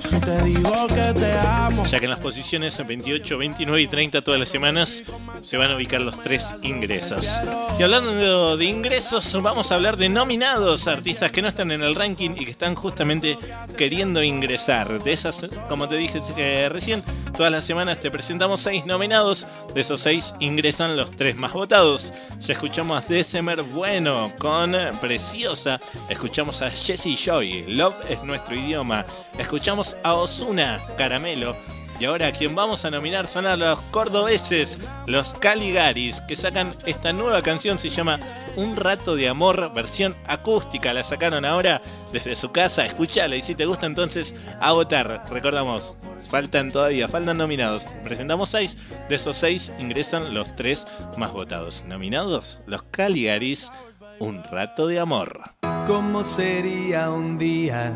[1.91, 5.05] Ya que en las posiciones 28, 29 y 30 todas las semanas
[5.43, 7.41] se van a ubicar los tres ingresos.
[7.79, 11.95] Y hablando de ingresos, vamos a hablar de nominados, artistas que no están en el
[11.95, 13.39] ranking y que están justamente
[13.77, 15.03] queriendo ingresar.
[15.03, 17.03] De esas, como te dije eh, recién,
[17.37, 19.47] todas las semanas te presentamos seis nominados.
[19.75, 22.13] De esos seis ingresan los tres más votados.
[22.47, 25.81] Ya escuchamos a December Bueno con Preciosa.
[26.09, 29.07] Escuchamos a Jessie Joy, Love es nuestro idioma.
[29.39, 31.55] Escuchamos a Osuna, Caramelo.
[32.03, 36.73] Y ahora a quien vamos a nominar son a los cordobeses, los Caligaris, que sacan
[36.85, 38.19] esta nueva canción, se llama
[38.57, 40.93] Un rato de amor, versión acústica.
[40.93, 41.81] La sacaron ahora
[42.13, 45.25] desde su casa, escúchala y si te gusta entonces a votar.
[45.31, 45.95] Recordamos,
[46.29, 47.87] faltan todavía, faltan nominados.
[48.03, 48.77] Presentamos seis,
[49.09, 51.85] de esos seis ingresan los tres más votados.
[51.87, 53.71] Nominados, los Caligaris,
[54.19, 55.41] Un rato de amor.
[55.87, 57.93] ¿Cómo sería un día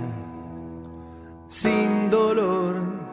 [1.49, 3.06] sin dolor?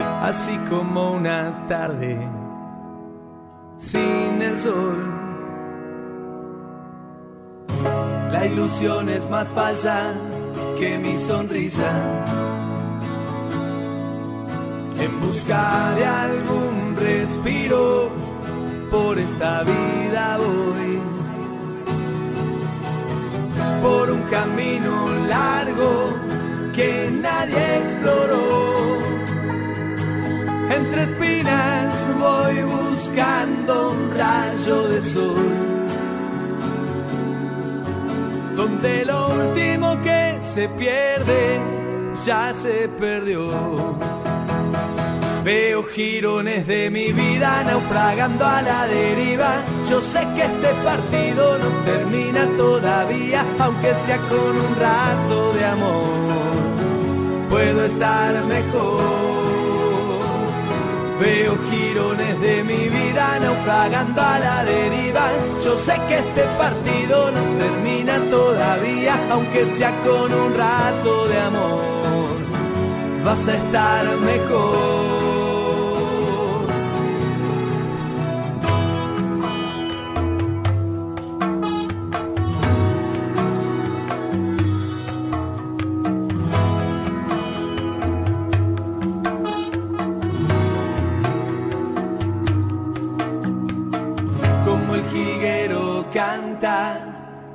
[0.00, 2.18] Así como una tarde
[3.76, 4.98] sin el sol.
[8.32, 10.14] La ilusión es más falsa
[10.78, 11.90] que mi sonrisa.
[14.98, 18.10] En busca de algún respiro,
[18.90, 20.98] por esta vida voy
[23.82, 26.14] por un camino largo
[26.74, 29.09] que nadie exploró.
[30.70, 35.34] Entre espinas voy buscando un rayo de sol,
[38.54, 41.60] donde lo último que se pierde
[42.24, 43.50] ya se perdió.
[45.42, 49.64] Veo girones de mi vida naufragando a la deriva.
[49.88, 57.48] Yo sé que este partido no termina todavía, aunque sea con un rato de amor.
[57.48, 59.29] Puedo estar mejor.
[61.20, 65.30] Veo girones de mi vida naufragando a la deriva.
[65.62, 72.36] Yo sé que este partido no termina todavía, aunque sea con un rato de amor.
[73.22, 75.09] Vas a estar mejor.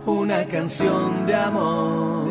[0.06, 2.27] Una canción de amor.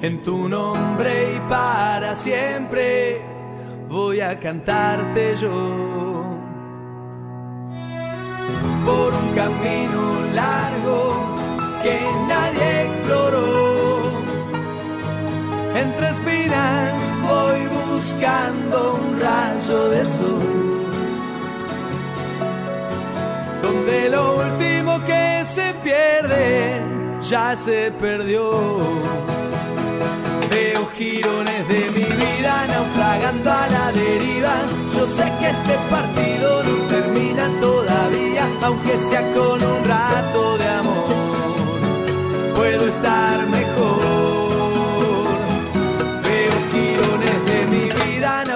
[0.00, 3.20] En tu nombre y para siempre
[3.88, 5.50] voy a cantarte yo.
[8.86, 10.02] Por un camino
[10.34, 11.36] largo
[11.82, 13.98] que nadie exploró.
[15.74, 16.94] Entre espinas
[17.28, 20.77] voy buscando un rayo de sol
[23.62, 26.82] donde lo último que se pierde
[27.20, 28.50] ya se perdió.
[30.50, 34.54] Veo girones de mi vida naufragando a la deriva.
[34.94, 42.54] Yo sé que este partido no termina todavía, aunque sea con un rato de amor.
[42.54, 43.67] Puedo estar mejor.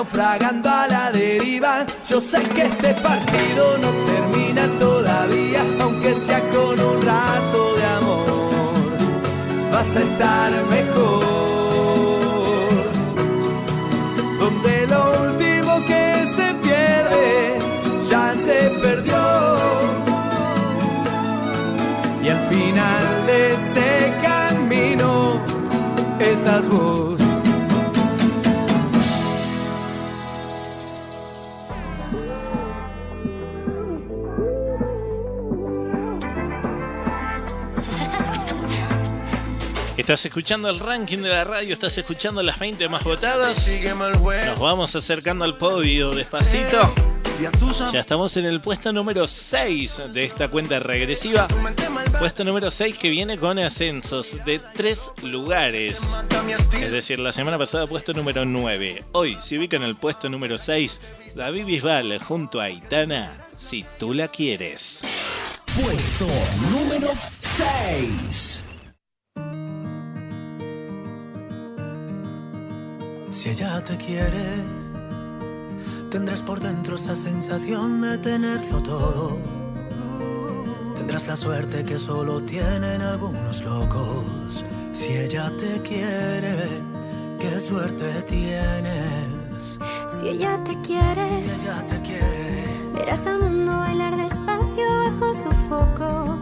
[0.02, 1.86] Naufragando a la deriva.
[2.08, 9.70] Yo sé que este partido no termina todavía, aunque sea con un rato de amor.
[9.70, 11.22] Vas a estar mejor.
[14.40, 17.58] Donde lo último que se pierde
[18.10, 19.22] ya se perdió.
[22.24, 25.40] Y al final de ese camino
[26.18, 27.21] estás vos.
[40.12, 43.66] Estás escuchando el ranking de la radio, estás escuchando las 20 más votadas.
[44.44, 46.94] Nos vamos acercando al podio despacito.
[47.94, 51.48] Ya estamos en el puesto número 6 de esta cuenta regresiva.
[52.18, 56.02] Puesto número 6 que viene con ascensos de 3 lugares.
[56.78, 59.04] Es decir, la semana pasada puesto número 9.
[59.12, 61.00] Hoy se ubica en el puesto número 6
[61.36, 65.00] David Bisbal junto a Aitana, si tú la quieres.
[65.74, 66.26] Puesto
[66.70, 67.08] número
[67.40, 68.66] 6.
[73.32, 74.62] Si ella te quiere,
[76.10, 79.38] tendrás por dentro esa sensación de tenerlo todo.
[80.96, 84.64] Tendrás la suerte que solo tienen algunos locos.
[84.92, 86.54] Si ella te quiere,
[87.40, 89.78] qué suerte tienes.
[90.08, 95.50] Si ella te quiere, Si ella te quiere, verás al mundo bailar despacio bajo su
[95.70, 96.36] foco.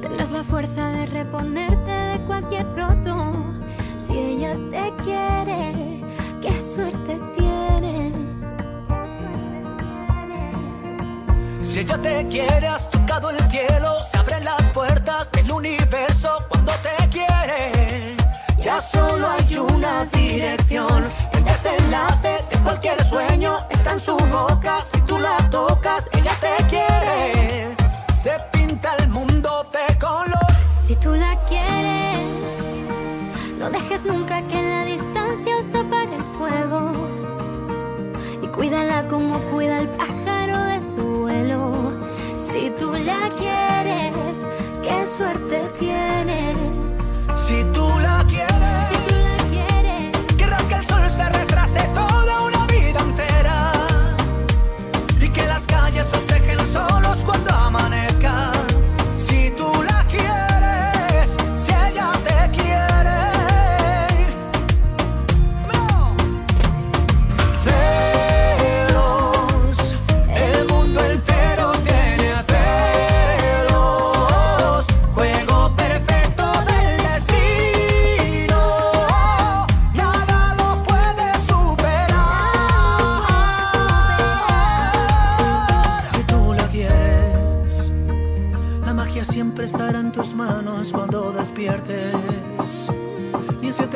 [0.00, 3.49] Tendrás la fuerza de reponerte de cualquier roto.
[4.20, 6.02] Si ella te quiere,
[6.42, 8.12] qué suerte tienes.
[11.62, 16.72] Si ella te quiere, has tocado el cielo, se abren las puertas del universo cuando
[16.82, 18.14] te quiere.
[18.60, 21.02] Ya solo hay una dirección,
[21.32, 24.82] el desenlace de cualquier sueño está en su boca.
[24.82, 27.74] Si tú la tocas, ella te quiere.
[28.14, 30.46] Se pinta el mundo de color.
[30.70, 31.79] Si tú la quieres,
[33.72, 36.92] dejes nunca que en la distancia se apague el fuego.
[38.42, 41.72] Y cuídala como cuida el pájaro de su vuelo.
[42.38, 44.14] Si tú la quieres,
[44.82, 46.56] qué suerte tienes.
[47.36, 48.19] Si tú la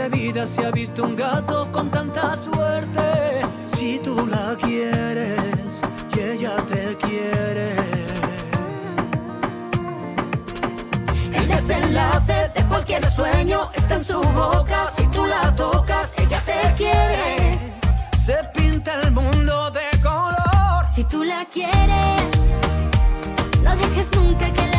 [0.05, 3.41] Siete vidas se ha visto un gato con tanta suerte.
[3.69, 5.81] Si tú la quieres
[6.15, 7.75] y ella te quiere.
[11.33, 14.91] El desenlace de cualquier sueño está en su boca.
[14.95, 17.73] Si tú la tocas, ella te quiere.
[18.15, 20.87] Se pinta el mundo de color.
[20.95, 22.23] Si tú la quieres,
[23.63, 24.74] no dejes nunca que la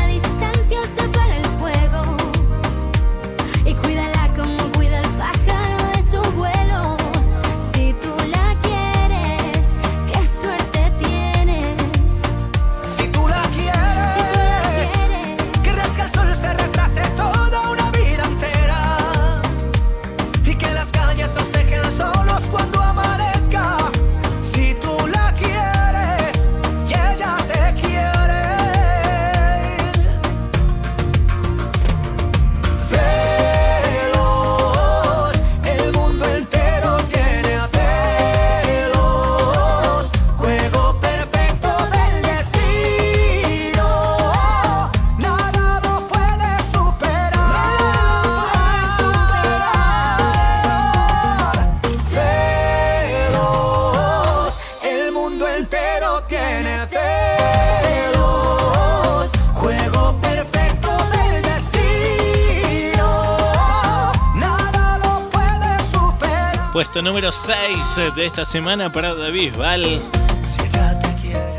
[66.96, 70.02] Puesto número 6 de esta semana para David Val.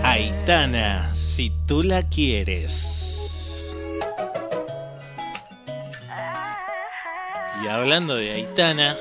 [0.03, 3.77] Aitana, si tú la quieres.
[7.63, 8.97] Y hablando de Aitana,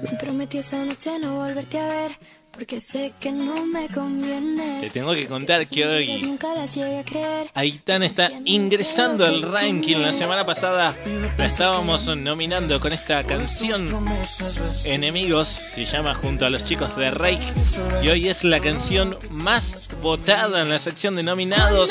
[0.00, 2.12] Me prometí esa noche no volverte a ver.
[2.58, 4.80] Porque sé que no me conviene.
[4.80, 6.38] te tengo que contar que hoy.
[7.54, 9.98] Aitana está ingresando al ranking.
[9.98, 10.96] La semana pasada
[11.36, 13.88] la estábamos nominando con esta canción
[14.84, 17.46] Enemigos, se llama junto a los chicos de Rake.
[18.02, 21.90] Y hoy es la canción más votada en la sección de nominados.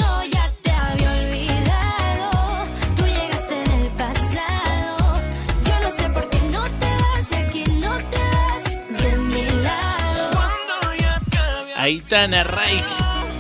[11.88, 12.84] Aitana Rake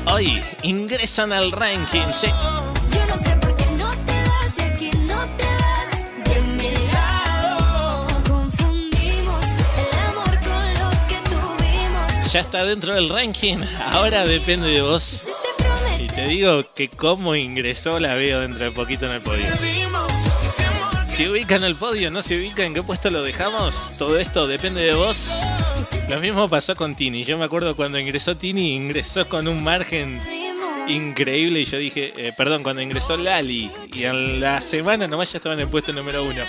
[0.06, 2.14] hoy ingresan al ranking.
[2.14, 2.28] sí.
[2.28, 6.72] Yo no sé por qué no te vas de aquí, no te vas de mi
[6.94, 8.07] lado.
[8.26, 12.32] Confundimos el amor con lo que tuvimos.
[12.32, 13.57] Ya está dentro del ranking.
[13.91, 15.26] Ahora depende de vos.
[15.98, 19.48] Si te digo que cómo ingresó, la veo dentro de poquito en el podio.
[21.10, 24.84] Si ubican el podio, no se ubica en qué puesto lo dejamos, todo esto depende
[24.84, 25.34] de vos.
[26.09, 27.23] Lo mismo pasó con Tini.
[27.26, 30.22] Yo me acuerdo cuando ingresó Tini, ingresó con un margen
[30.88, 35.38] increíble y yo dije, eh, perdón, cuando ingresó Lali y en la semana nomás ya
[35.38, 36.43] estaba en el puesto número uno.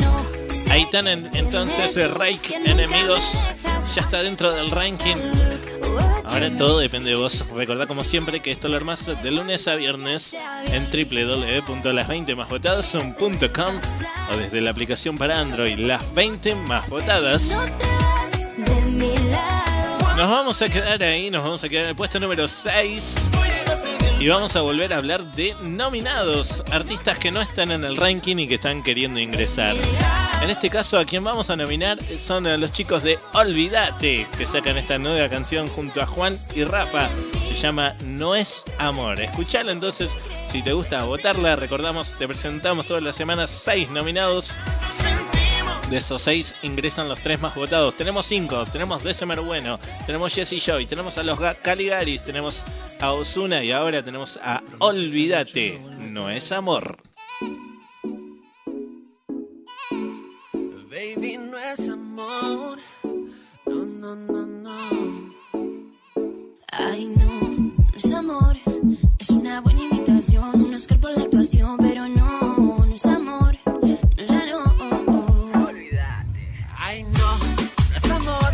[0.00, 0.24] No.
[0.70, 3.48] Aitana en- entonces eh, Rake Enemigos
[3.94, 5.16] ya está dentro del ranking.
[6.38, 7.44] Ahora todo depende de vos.
[7.52, 10.36] Recordá como siempre que esto lo armás de lunes a viernes
[10.66, 13.80] en www.las20másvotadas.com
[14.32, 17.50] o desde la aplicación para Android Las 20 más votadas.
[20.16, 23.16] Nos vamos a quedar ahí, nos vamos a quedar en el puesto número 6.
[24.20, 28.36] Y vamos a volver a hablar de nominados, artistas que no están en el ranking
[28.36, 29.74] y que están queriendo ingresar.
[30.42, 34.46] En este caso, a quien vamos a nominar son a los chicos de Olvídate, que
[34.46, 37.08] sacan esta nueva canción junto a Juan y Rafa.
[37.48, 39.20] Se llama No es Amor.
[39.20, 40.10] Escuchala entonces,
[40.46, 44.56] si te gusta votarla, recordamos, te presentamos todas las semanas seis nominados.
[45.90, 47.96] De esos seis ingresan los tres más votados.
[47.96, 48.64] Tenemos cinco.
[48.66, 52.64] Tenemos December Bueno, tenemos Jesse Joy, tenemos a los Ga- Caligaris, tenemos
[53.00, 55.78] a Osuna y ahora tenemos a Olvídate.
[55.98, 56.96] No es amor.
[60.98, 62.76] Baby, no es amor.
[63.66, 64.78] No, no, no, no.
[66.72, 68.56] Ay, no, no es amor.
[69.20, 70.60] Es una buena imitación.
[70.60, 73.56] Un Oscar por la actuación, pero no, no es amor.
[73.64, 74.58] No, ya no.
[76.78, 77.38] Ay, no,
[77.90, 78.50] no es amor.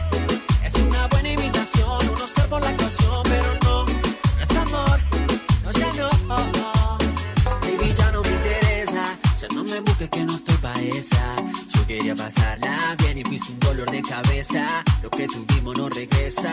[0.67, 2.11] Es una buena imitación.
[2.11, 5.01] Un Oscar por la actuación, pero no, no es amor.
[5.63, 6.11] No, ya no.
[7.63, 9.19] Baby, ya no me interesa.
[9.41, 11.54] Ya no me busques que no estoy pa' esa.
[11.97, 14.67] Quería pasarla bien y fuiste un dolor de cabeza.
[15.01, 16.53] Lo que tuvimos no regresa.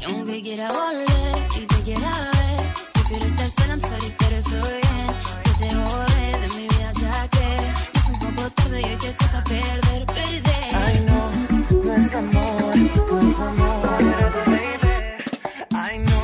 [0.00, 4.80] Y aunque quiera volver y te quiera ver, prefiero estar sola, I'm sorry, pero estoy
[4.80, 5.06] bien.
[5.44, 7.72] Que te borré de mi vida, saqué.
[7.98, 10.74] Es un poco tarde y hoy te toca perder, perder.
[10.86, 11.20] Ay, no,
[11.84, 12.76] no es amor,
[13.12, 13.88] no es amor.
[15.74, 16.20] Ay, no,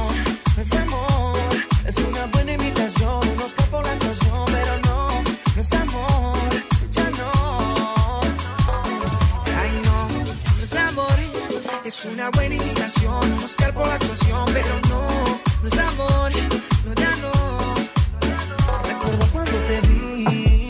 [0.57, 1.39] no es amor.
[1.85, 5.23] Es una buena imitación, un Oscar por la actuación, pero no,
[5.55, 6.16] no es amor,
[13.47, 15.07] Oscar por la actuación, pero no,
[15.63, 16.33] no es amor,
[16.85, 17.31] no, ya no.
[18.83, 20.69] Recuerdo cuando te vi,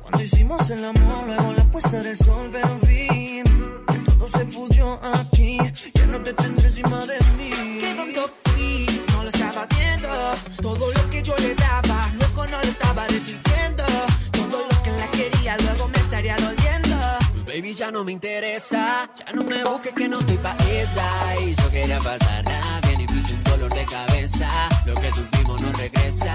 [0.00, 2.67] cuando hicimos el amor, luego la puesta del sol, pero
[17.88, 19.08] ya no me interesa.
[19.18, 21.06] Ya no me busques que no estoy pa' esa.
[21.40, 24.48] Y yo quería pasarla bien y fuiste un dolor de cabeza.
[24.84, 26.34] Lo que tuvimos no regresa.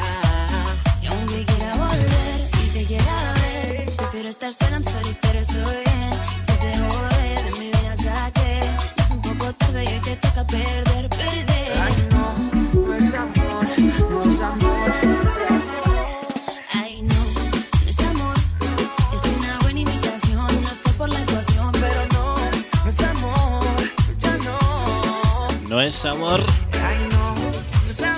[1.01, 5.84] Y aunque quiera volver y te quiera ver, prefiero estar sola, I'm sorry, pero estoy
[5.85, 6.13] bien.
[6.47, 8.59] Que te borré de mi vida, saqué.
[8.97, 11.52] Es un poco tarde y hoy te toca perder, perder.
[25.84, 26.41] Es amor.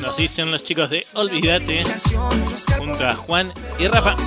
[0.01, 1.83] Nos dicen los chicos de Olvídate
[2.77, 4.17] junto a Juan y Rafa.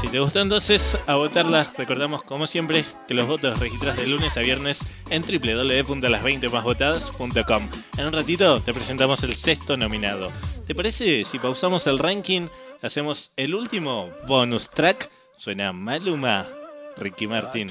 [0.00, 1.66] Si te gustó entonces, a votarla.
[1.76, 7.68] Recordamos como siempre que los votos registras de lunes a viernes en www.las20másvotadas.com.
[7.98, 10.30] En un ratito te presentamos el sexto nominado.
[10.66, 12.48] ¿Te parece si pausamos el ranking?
[12.82, 15.10] Hacemos el último bonus track.
[15.36, 16.48] Suena Maluma,
[16.96, 17.68] Ricky Martin.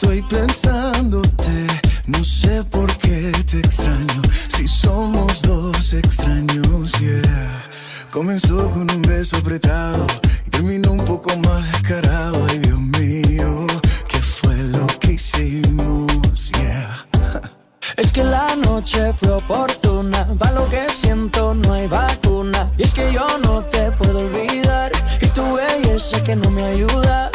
[0.00, 1.66] Estoy pensándote,
[2.06, 7.68] no sé por qué te extraño, si somos dos extraños, yeah.
[8.10, 10.06] Comenzó con un beso apretado
[10.46, 13.66] y terminó un poco más descarado, ay Dios mío,
[14.08, 17.06] ¿qué fue lo que hicimos, yeah?
[17.98, 22.72] Es que la noche fue oportuna, va lo que siento, no hay vacuna.
[22.78, 27.30] Y es que yo no te puedo olvidar, y tu belleza que no me ayuda.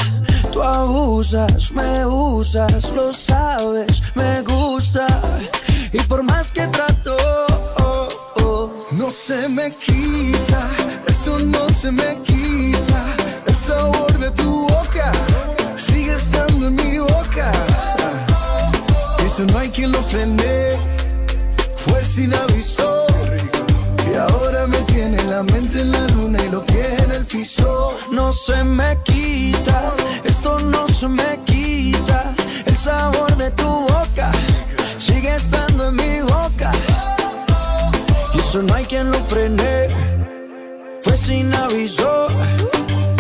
[0.66, 5.06] Abusas, me usas, lo sabes, me gusta.
[5.94, 7.16] Y por más que trato,
[7.78, 8.08] oh,
[8.44, 10.70] oh, No se me quita,
[11.08, 13.02] esto no se me quita.
[13.46, 15.12] El sabor de tu boca
[15.76, 17.52] sigue estando en mi boca.
[19.24, 20.80] Eso no hay quien lo frene,
[21.76, 23.05] fue sin aviso.
[24.16, 27.98] Y ahora me tiene la mente en la luna y los pies en el piso.
[28.14, 29.92] no se me quita,
[30.24, 32.34] esto no se me quita.
[32.66, 34.32] El sabor de tu boca
[34.98, 36.72] sigue estando en mi boca.
[38.34, 39.90] Y eso no hay quien lo frene,
[41.02, 42.28] fue sin aviso.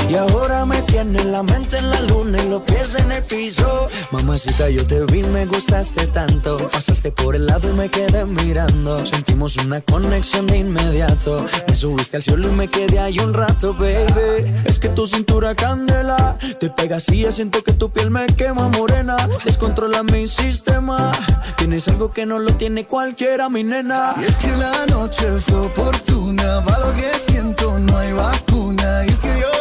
[0.07, 3.87] Y ahora me tiene la mente en la luna y los pies en el piso.
[4.11, 6.57] Mamacita, yo te vi, me gustaste tanto.
[6.69, 9.05] Pasaste por el lado y me quedé mirando.
[9.05, 11.45] Sentimos una conexión de inmediato.
[11.67, 14.53] Me subiste al cielo y me quedé ahí un rato, baby.
[14.65, 16.37] Es que tu cintura candela.
[16.59, 19.17] Te pegas y siento que tu piel me quema morena.
[19.43, 21.11] Descontrola mi sistema.
[21.57, 24.13] Tienes algo que no lo tiene cualquiera, mi nena.
[24.21, 29.03] Y es que la noche fue oportuna, va lo que siento, no hay vacuna.
[29.05, 29.54] Y es que yo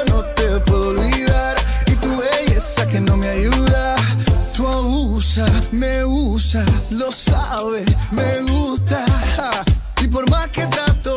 [0.74, 1.56] puedo olvidar,
[1.86, 3.96] y tu belleza que no me ayuda.
[4.52, 9.04] Tú abusas, me usa, lo sabes, me gusta.
[10.00, 11.14] Y por más que trato,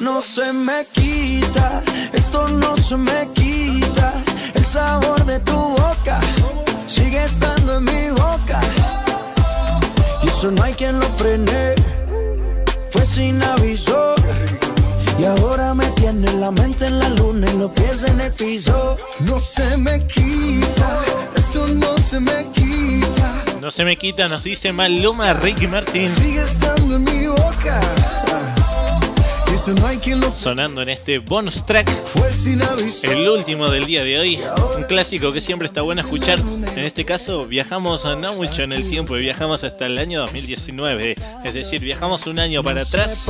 [0.00, 1.82] no se me quita,
[2.12, 4.12] esto no se me quita.
[4.54, 6.18] El sabor de tu boca
[6.86, 8.60] sigue estando en mi boca.
[10.22, 11.74] Y eso no hay quien lo frene,
[12.90, 14.13] fue sin aviso.
[15.18, 18.96] Y ahora me tiene la mente en la luna y los pies en el piso.
[19.20, 21.02] no se me quita,
[21.36, 23.44] esto no se me quita.
[23.60, 26.08] No se me quita, nos dice Maluma, Ricky Martin.
[26.08, 27.80] Sigue estando en mi boca.
[30.34, 31.90] Sonando en este bonus track,
[33.02, 34.38] el último del día de hoy.
[34.76, 36.38] Un clásico que siempre está bueno escuchar.
[36.40, 41.16] En este caso, viajamos no mucho en el tiempo, viajamos hasta el año 2019.
[41.44, 43.24] Es decir, viajamos un año para atrás.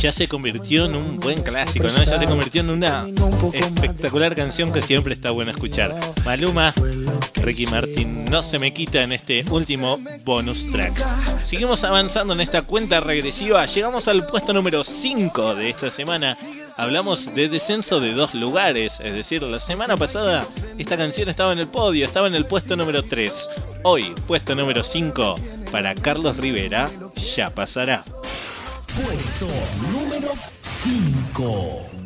[0.00, 2.04] Ya se convirtió en un buen clásico, ¿no?
[2.04, 3.06] Ya se convirtió en una
[3.52, 5.94] espectacular canción que siempre está bueno escuchar.
[6.24, 6.72] Maluma,
[7.36, 10.94] Ricky Martin, no se me quita en este último bonus track.
[11.44, 13.66] Seguimos avanzando en esta cuenta regresiva.
[13.66, 16.36] Llegamos al puesto número 5 de esta semana.
[16.76, 19.00] Hablamos de descenso de dos lugares.
[19.00, 20.46] Es decir, la semana pasada
[20.78, 23.50] esta canción estaba en el podio, estaba en el puesto número 3.
[23.82, 25.36] Hoy, puesto número 5
[25.70, 26.90] para Carlos Rivera,
[27.36, 28.04] ya pasará.
[28.94, 29.48] Puesto
[29.92, 30.32] número
[30.62, 32.03] 5.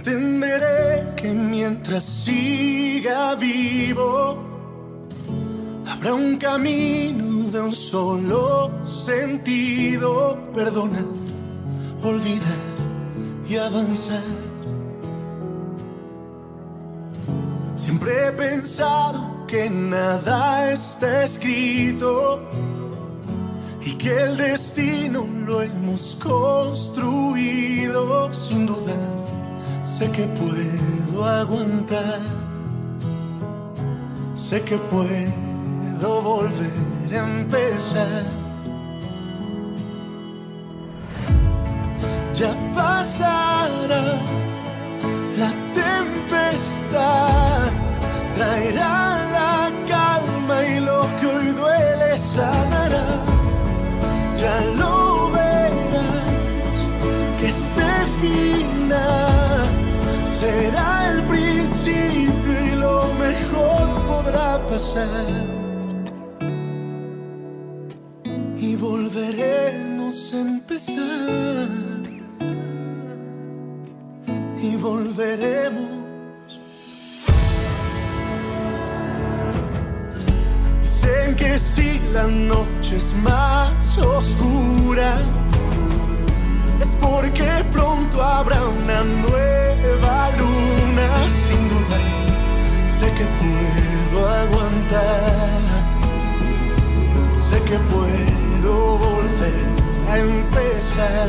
[0.00, 4.38] Entenderé que mientras siga vivo,
[5.86, 10.38] habrá un camino de un solo sentido.
[10.54, 11.04] Perdonar,
[12.02, 12.62] olvidar
[13.46, 14.22] y avanzar.
[17.74, 22.40] Siempre he pensado que nada está escrito
[23.82, 27.12] y que el destino lo hemos construido
[28.32, 29.39] sin dudar.
[29.98, 32.20] Sé que puedo aguantar,
[34.34, 38.22] sé que puedo volver a empezar.
[42.34, 44.02] Ya pasará
[45.36, 45.50] la
[45.82, 47.68] tempestad,
[48.34, 48.94] traerá
[49.36, 52.69] la calma y lo que hoy duele sanará.
[64.70, 65.08] Pasar.
[68.56, 71.80] Y volveremos a empezar.
[74.62, 75.88] y volveremos.
[80.82, 85.18] Dicen que si la noche es más oscura,
[86.80, 91.08] es porque pronto habrá una nueva luna.
[91.44, 91.98] Sin duda,
[92.84, 95.60] sé que puedo aguantar,
[97.34, 99.66] sé que puedo volver
[100.08, 101.28] a empezar.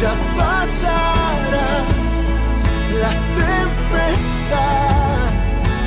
[0.00, 1.70] Ya pasará
[3.02, 3.12] la
[3.42, 5.30] tempestad,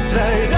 [0.09, 0.54] traerá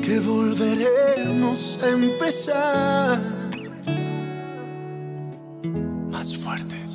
[0.00, 3.18] Que volveremos a empezar
[6.10, 6.85] más fuertes.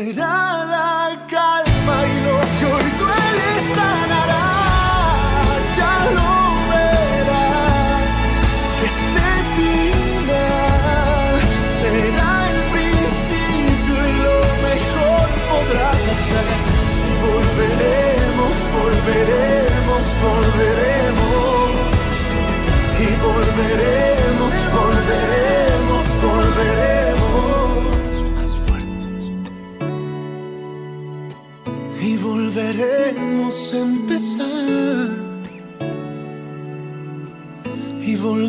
[0.00, 0.99] Traerá la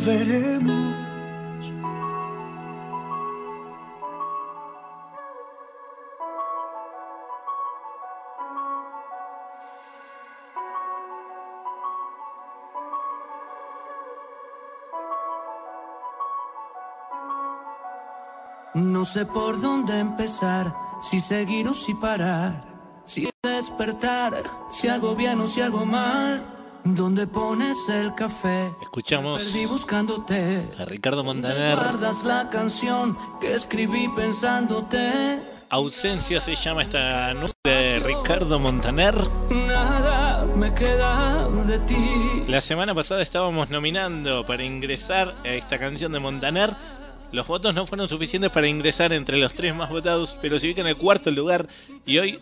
[0.06, 0.96] volveremos.
[18.74, 22.64] No sé por dónde empezar, si seguir o si parar,
[23.06, 26.61] si despertar, si hago bien o si hago mal.
[26.84, 28.74] ¿Dónde pones el café?
[28.82, 30.68] Escuchamos buscándote.
[30.80, 31.76] a Ricardo ¿Dónde Montaner.
[31.76, 35.42] guardas la canción que escribí pensándote?
[35.70, 39.16] Ausencia se llama esta nube de Ricardo Montaner.
[39.68, 42.44] Nada me queda de ti.
[42.48, 46.76] La semana pasada estábamos nominando para ingresar a esta canción de Montaner.
[47.32, 50.82] Los votos no fueron suficientes para ingresar entre los tres más votados, pero se ubica
[50.82, 51.66] en el cuarto lugar.
[52.06, 52.40] Y hoy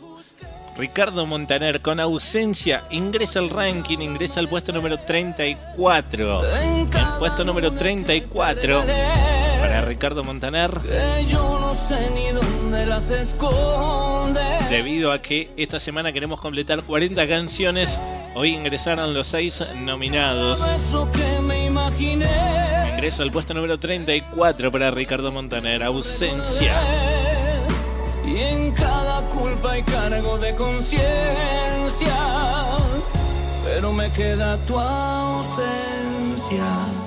[0.80, 6.46] Ricardo Montaner con ausencia ingresa al ranking, ingresa al puesto número 34.
[6.46, 6.88] El
[7.20, 8.86] puesto número 34
[9.60, 10.72] para Ricardo Montaner.
[11.28, 14.40] Yo no sé ni dónde las esconde.
[14.70, 18.00] Debido a que esta semana queremos completar 40 canciones,
[18.34, 20.62] hoy ingresaron los 6 nominados.
[22.94, 27.29] Ingreso al puesto número 34 para Ricardo Montaner, ausencia.
[28.30, 31.08] Y en cada culpa hay cargo de conciencia.
[33.64, 35.58] Pero me queda tu ausencia.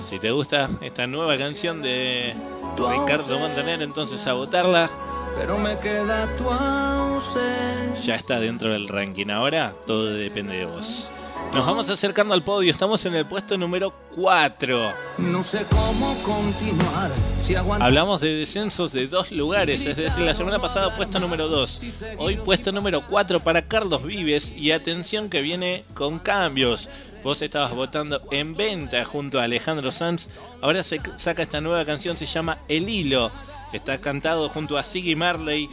[0.01, 2.35] Si te gusta esta nueva canción de
[2.77, 4.90] Ricardo Montaner, entonces a votarla.
[5.39, 8.03] Pero me queda tu ausencia.
[8.03, 9.28] Ya está dentro del ranking.
[9.31, 11.12] Ahora todo depende de vos.
[11.55, 12.70] Nos vamos acercando al podio.
[12.70, 14.95] Estamos en el puesto número 4.
[15.19, 17.11] No sé cómo continuar.
[17.39, 17.55] Si.
[17.55, 21.83] Hablamos de descensos de dos lugares, es decir, la semana pasada puesto número 2,
[22.16, 26.89] hoy puesto número 4 para Carlos Vives y atención que viene con cambios.
[27.23, 30.31] Vos estabas votando en venta junto a Alejandro Sanz,
[30.62, 33.31] ahora se saca esta nueva canción, se llama El Hilo,
[33.74, 35.69] está cantado junto a Siggy Marley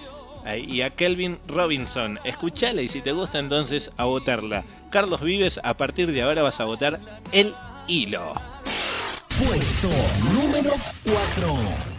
[0.68, 2.20] y a Kelvin Robinson.
[2.24, 4.64] Escuchala y si te gusta entonces a votarla.
[4.90, 7.00] Carlos Vives, a partir de ahora vas a votar
[7.32, 7.54] El
[7.88, 8.34] Hilo.
[9.38, 9.90] Puesto
[10.34, 10.72] número
[11.04, 11.99] 4.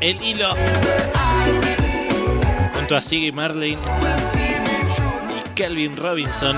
[0.00, 0.54] El Hilo.
[2.74, 3.78] Junto a Siggy Marlin
[5.36, 6.56] y Kelvin Robinson.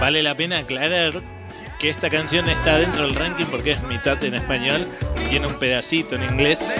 [0.00, 1.14] Vale la pena aclarar
[1.78, 4.86] que esta canción está dentro del ranking porque es mitad en español
[5.24, 6.74] y tiene un pedacito en inglés.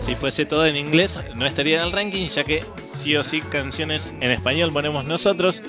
[0.00, 3.40] Si fuese todo en inglés, no estaría en el ranking, ya que sí o sí
[3.40, 5.62] canciones en español ponemos nosotros.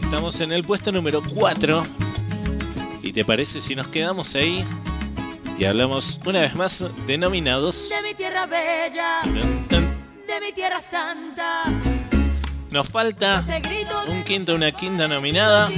[0.00, 1.84] Estamos en el puesto número 4.
[3.02, 4.64] ¿Y te parece si nos quedamos ahí?
[5.62, 7.88] Y hablamos una vez más de nominados.
[7.88, 9.84] De mi tierra bella, Tan, tan.
[10.26, 11.66] de mi tierra santa.
[12.72, 13.40] Nos falta
[14.08, 15.70] un quinto, una quinta nominada.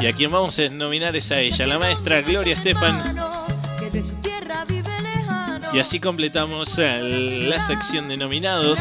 [0.00, 3.16] Y a quien vamos a nominar es a ella, la maestra Gloria Estefan.
[5.74, 8.78] Y así completamos eh, la sección de nominados.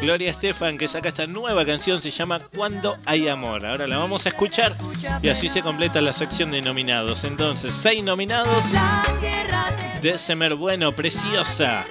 [0.00, 3.64] Gloria Estefan que saca esta nueva canción, se llama Cuando hay amor.
[3.64, 4.76] Ahora la vamos a escuchar
[5.22, 7.22] y así se completa la sección de nominados.
[7.22, 8.64] Entonces, seis nominados.
[10.02, 11.86] De Semer Bueno, preciosa.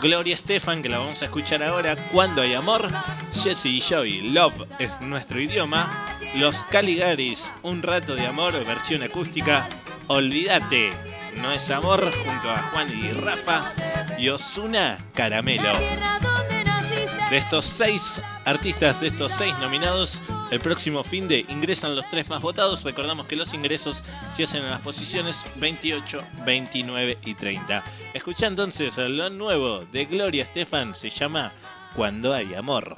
[0.00, 1.94] Gloria Estefan, que la vamos a escuchar ahora.
[2.12, 2.88] Cuando hay amor.
[3.34, 5.92] Jesse y Joey, Love es nuestro idioma.
[6.36, 9.68] Los Caligaris, Un rato de amor, versión acústica.
[10.06, 10.92] Olvídate,
[11.40, 13.72] no es amor, junto a Juan y Rafa.
[14.18, 15.72] Y Osuna, Caramelo.
[17.30, 22.28] De estos seis artistas, de estos seis nominados, el próximo fin de ingresan los tres
[22.28, 22.84] más votados.
[22.84, 27.82] Recordamos que los ingresos se hacen en las posiciones 28, 29 y 30.
[28.14, 31.52] Escucha entonces lo nuevo de Gloria Estefan, se llama
[31.94, 32.96] Cuando hay amor.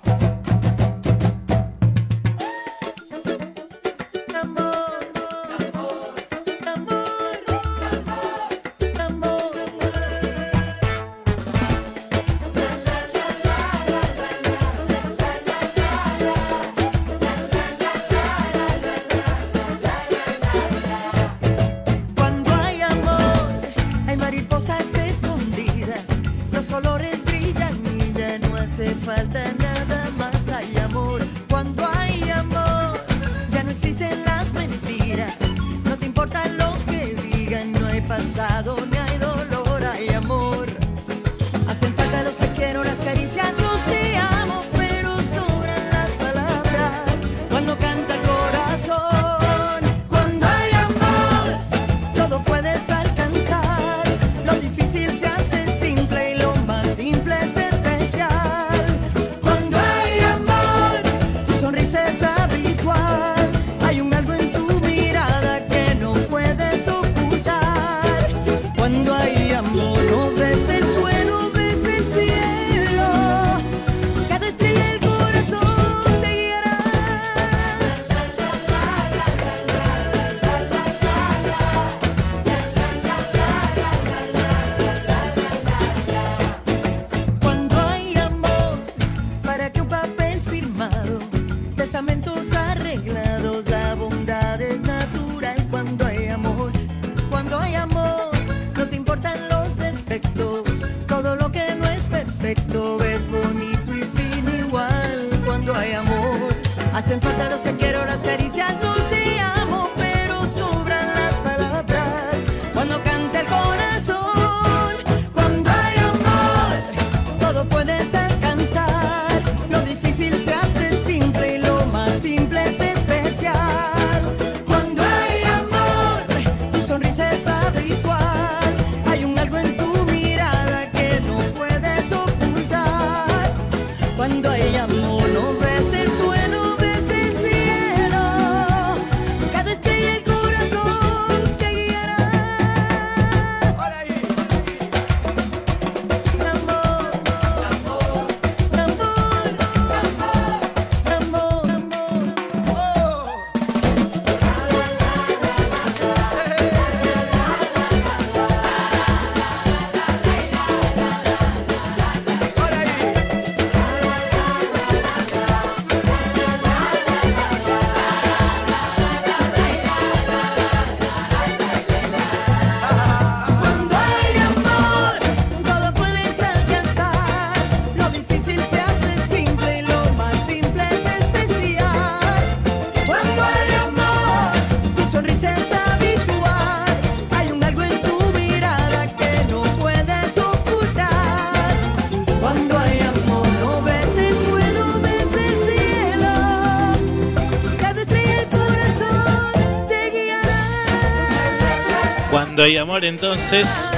[202.69, 203.89] Hay amor, entonces,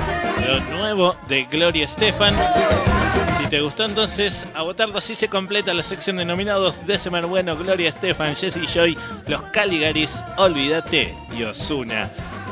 [0.46, 2.36] lo nuevo de Gloria Estefan.
[3.40, 6.76] Si te gustó, entonces, a votarlo así se completa la sección de nominados
[7.28, 12.08] Bueno, Gloria Estefan, Jesse Joy, Los Caligaris, Olvídate y Osuna.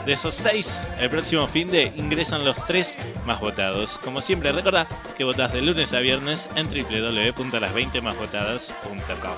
[0.06, 3.96] De esos seis, el próximo fin de ingresan los tres más votados.
[3.98, 9.36] Como siempre, recordá que votás de lunes a viernes en www.las20másvotadas.com.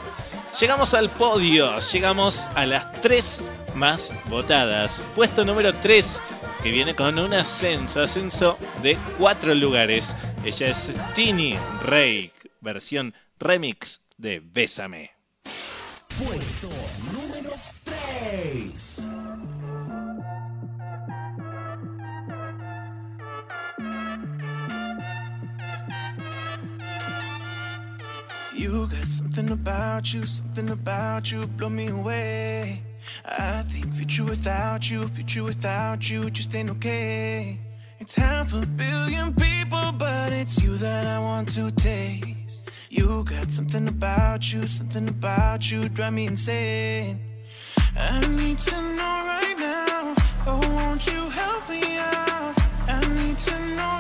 [0.58, 3.42] Llegamos al podio, llegamos a las tres
[3.74, 5.00] más votadas.
[5.14, 6.20] Puesto número 3,
[6.62, 10.14] que viene con un ascenso, ascenso de cuatro lugares.
[10.44, 15.10] Ella es Tini Rey, versión remix de Bésame.
[16.18, 16.68] Puesto
[17.12, 17.50] número
[17.84, 19.10] 3.
[28.54, 32.82] You got something about you, something about you, blow me away.
[33.24, 37.58] I think future without you, future without you just ain't okay.
[37.98, 42.70] It's half a billion people, but it's you that I want to taste.
[42.88, 47.20] You got something about you, something about you, drive me insane.
[47.96, 50.14] I need to know right now,
[50.46, 52.54] oh, won't you help me out?
[52.88, 53.99] I need to know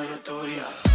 [0.00, 0.87] así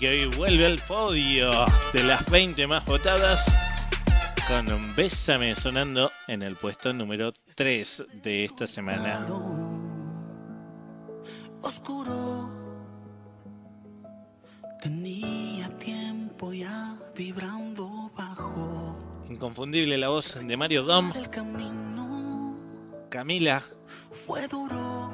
[0.00, 1.50] que hoy vuelve al podio
[1.92, 3.54] de las 20 más votadas
[4.48, 9.26] con un Bésame sonando en el puesto número 3 de esta semana.
[11.60, 12.48] oscuro.
[14.80, 18.96] Tenía tiempo ya vibrando bajo
[19.28, 21.12] Inconfundible la voz de Mario Dom.
[23.10, 23.62] Camila
[24.10, 25.12] Fue duro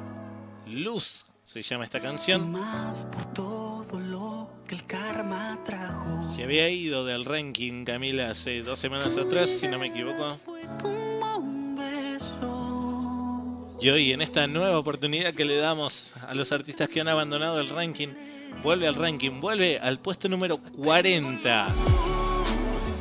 [0.65, 2.51] Luz se llama esta canción.
[2.51, 6.21] más por todo lo que el karma trajo.
[6.21, 10.37] Se había ido del ranking Camila hace dos semanas atrás, si no me equivoco.
[10.81, 13.77] Como un beso.
[13.79, 17.61] Y hoy en esta nueva oportunidad que le damos a los artistas que han abandonado
[17.61, 18.09] el ranking,
[18.61, 21.73] vuelve al ranking, vuelve al puesto número 40.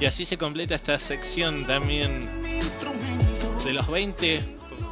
[0.00, 2.28] Y así se completa esta sección también
[3.64, 4.40] de los 20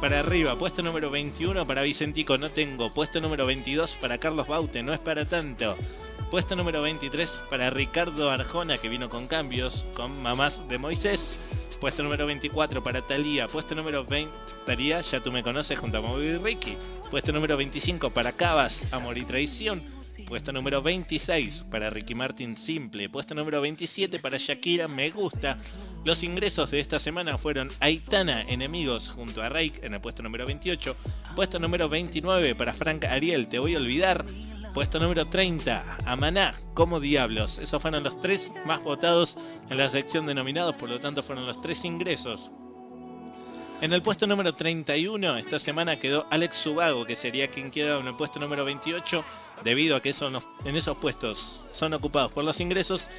[0.01, 0.57] para arriba.
[0.57, 2.93] Puesto número 21 para Vicentico, no tengo.
[2.93, 5.77] Puesto número 22 para Carlos Baute, no es para tanto.
[6.35, 11.37] Puesto número 23 para Ricardo Arjona, que vino con cambios, con Mamás de Moisés.
[11.79, 13.47] Puesto número 24 para Talía.
[13.47, 14.33] Puesto número 20,
[14.65, 16.77] Talía, ya tú me conoces junto a Moby y Ricky.
[17.09, 19.81] Puesto número 25 para Cabas, Amor y Traición.
[20.27, 23.07] Puesto número 26 para Ricky Martin Simple.
[23.07, 25.57] Puesto número 27 para Shakira Me Gusta.
[26.03, 30.45] Los ingresos de esta semana fueron Aitana, Enemigos, junto a Rake en el puesto número
[30.45, 30.97] 28.
[31.33, 34.25] Puesto número 29 para Frank Ariel, Te Voy a Olvidar.
[34.75, 37.59] Puesto número 30, Amaná, como Diablos.
[37.59, 39.37] Esos fueron los tres más votados
[39.69, 42.51] en la sección de nominados, por lo tanto fueron los tres ingresos.
[43.79, 48.07] En el puesto número 31 esta semana quedó Alex Subago, que sería quien queda en
[48.07, 49.23] el puesto número 28,
[49.63, 50.13] debido a que
[50.65, 53.09] en esos puestos son ocupados por los ingresos.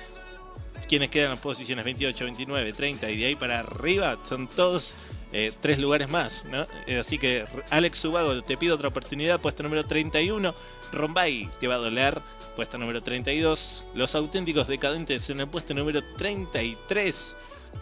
[0.89, 4.97] Quienes quedan en posiciones 28, 29, 30 y de ahí para arriba son todos
[5.33, 6.47] eh, tres lugares más.
[6.87, 10.55] Eh, así que Alex Subago, te pido otra oportunidad, puesto número 31.
[10.93, 12.21] Rombay, te va a doler,
[12.55, 13.85] puesto número 32.
[13.95, 17.37] Los auténticos decadentes en el puesto número 33.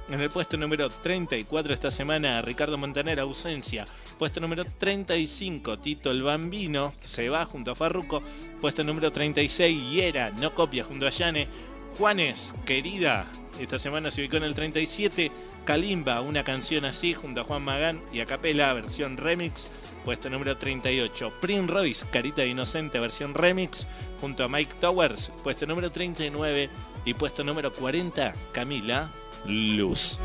[0.09, 3.87] En el puesto número 34 esta semana, Ricardo Montaner, ausencia.
[4.19, 8.23] Puesto número 35, Tito el Bambino, se va junto a Farruco.
[8.61, 11.49] Puesto número 36, Hiera, no copia junto a Yane.
[11.97, 13.31] Juanes, querida,
[13.61, 15.31] esta semana se ubicó en el 37.
[15.65, 19.69] Kalimba, una canción así, junto a Juan Magán y a Capela, versión remix.
[20.05, 21.33] Puesto número 38.
[21.41, 23.87] Prince Royce, Carita de Inocente, versión remix,
[24.21, 25.31] junto a Mike Towers.
[25.45, 26.69] Puesto número 39.
[27.05, 29.11] Y puesto número 40, Camila
[29.47, 30.21] Luz.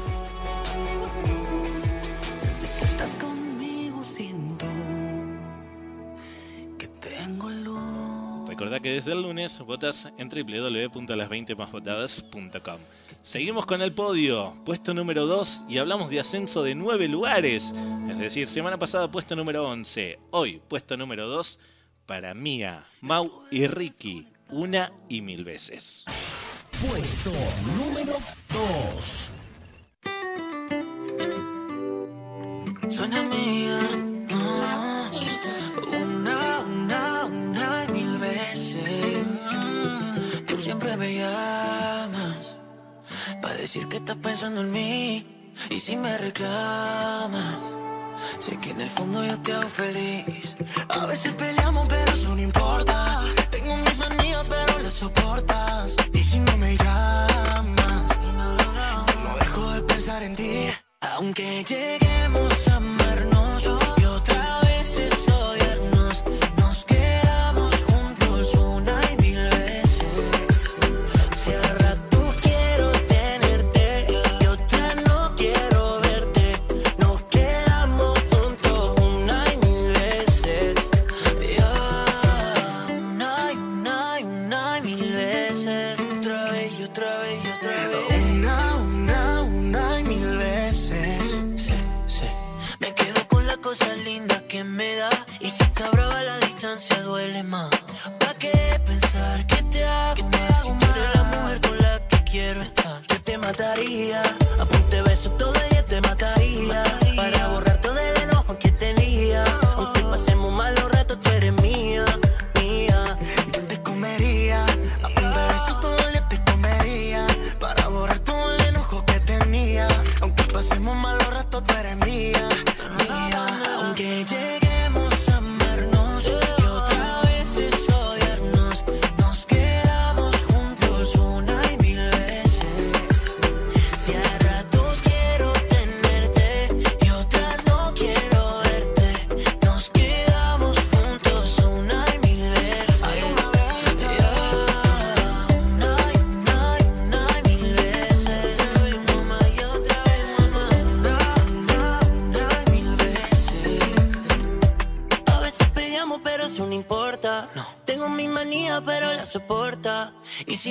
[8.60, 8.60] Luz.
[8.60, 12.80] Recordá que desde el lunes votas en www.las20másvotadas.com.
[13.24, 17.74] Seguimos con el podio, puesto número 2 y hablamos de ascenso de 9 lugares.
[18.10, 21.60] Es decir, semana pasada puesto número 11, hoy puesto número 2
[22.06, 26.06] para Mía, Mau y Ricky, una y mil veces.
[26.88, 27.32] Puesto
[27.78, 28.18] número
[28.50, 29.32] 2.
[32.90, 33.22] Suena
[43.70, 45.52] decir que estás pensando en mí.
[45.70, 47.60] Y si me reclamas.
[48.40, 50.56] Sé que en el fondo yo te hago feliz.
[50.90, 53.26] A veces peleamos, pero eso no importa.
[53.52, 55.96] Tengo mis manías, pero las soportas.
[56.14, 58.18] Y si no me llamas,
[59.24, 60.72] no dejo de pensar en ti.
[61.02, 62.79] Aunque lleguemos a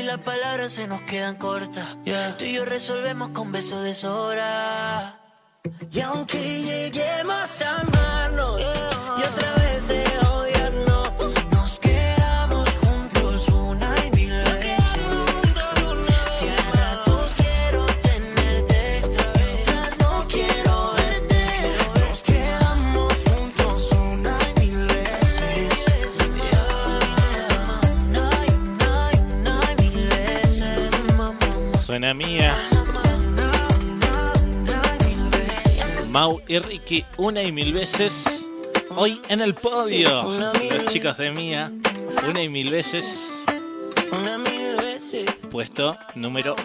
[0.08, 1.98] las palabras se nos quedan cortas,
[2.38, 5.20] tú y yo resolvemos con besos de sobra.
[5.92, 9.47] Y aunque lleguemos a amarnos y otra
[32.14, 32.56] Mía.
[36.10, 38.48] Mau y Ricky, una y mil veces.
[38.90, 40.22] Hoy en el podio.
[40.22, 41.72] Los chicos de Mía,
[42.28, 43.44] una y mil veces.
[45.50, 46.56] Puesto número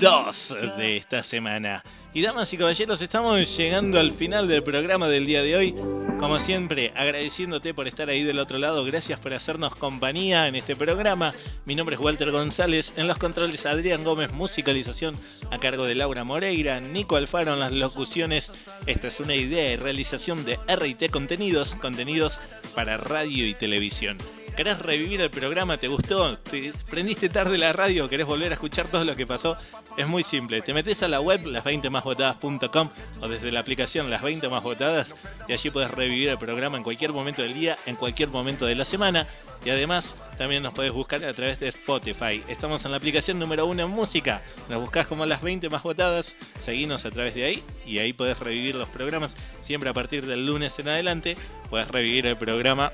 [0.00, 1.82] 2 de esta semana.
[2.14, 5.74] Y damas y caballeros, estamos llegando al final del programa del día de hoy.
[6.18, 8.84] Como siempre, agradeciéndote por estar ahí del otro lado.
[8.84, 11.32] Gracias por hacernos compañía en este programa.
[11.64, 12.92] Mi nombre es Walter González.
[12.96, 15.16] En los controles, Adrián Gómez, musicalización
[15.52, 16.80] a cargo de Laura Moreira.
[16.80, 18.52] Nico Alfaro en las locuciones.
[18.86, 21.76] Esta es una idea y realización de RT Contenidos.
[21.76, 22.40] Contenidos
[22.74, 24.18] para radio y televisión.
[24.58, 25.76] ¿Querés revivir el programa?
[25.76, 26.36] ¿Te gustó?
[26.36, 28.08] ¿Te prendiste tarde la radio?
[28.08, 29.56] ¿Querés volver a escuchar todo lo que pasó?
[29.96, 30.60] Es muy simple.
[30.62, 32.88] Te metes a la web las20másvotadas.com
[33.20, 35.14] o desde la aplicación Las 20 Más Votadas
[35.46, 38.74] y allí puedes revivir el programa en cualquier momento del día, en cualquier momento de
[38.74, 39.28] la semana.
[39.64, 42.42] Y además también nos podés buscar a través de Spotify.
[42.48, 44.42] Estamos en la aplicación número uno en música.
[44.68, 46.34] Nos buscás como Las 20 Más Votadas.
[46.58, 49.36] Seguinos a través de ahí y ahí podés revivir los programas.
[49.60, 51.36] Siempre a partir del lunes en adelante
[51.70, 52.90] podés revivir el programa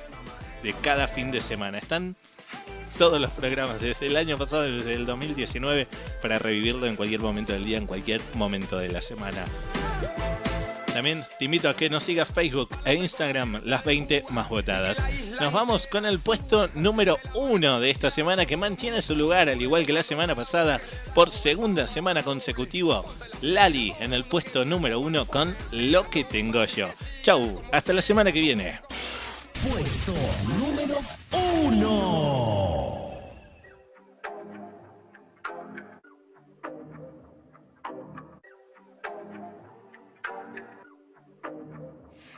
[0.64, 1.78] de cada fin de semana.
[1.78, 2.16] Están
[2.98, 5.86] todos los programas desde el año pasado, desde el 2019,
[6.22, 9.44] para revivirlo en cualquier momento del día, en cualquier momento de la semana.
[10.94, 15.08] También te invito a que nos sigas Facebook e Instagram, las 20 más votadas.
[15.40, 19.60] Nos vamos con el puesto número uno de esta semana que mantiene su lugar, al
[19.60, 20.80] igual que la semana pasada,
[21.12, 23.04] por segunda semana consecutiva.
[23.40, 26.88] Lali en el puesto número uno con Lo que tengo yo.
[27.22, 28.78] Chau, hasta la semana que viene.
[29.70, 30.12] Puesto
[30.58, 30.96] número
[31.64, 32.84] uno.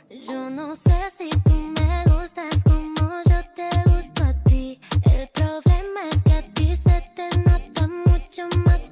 [0.09, 4.79] Yo no sé si tú me gustas como yo te gusto a ti.
[5.03, 8.86] El problema es que a ti se te nota mucho más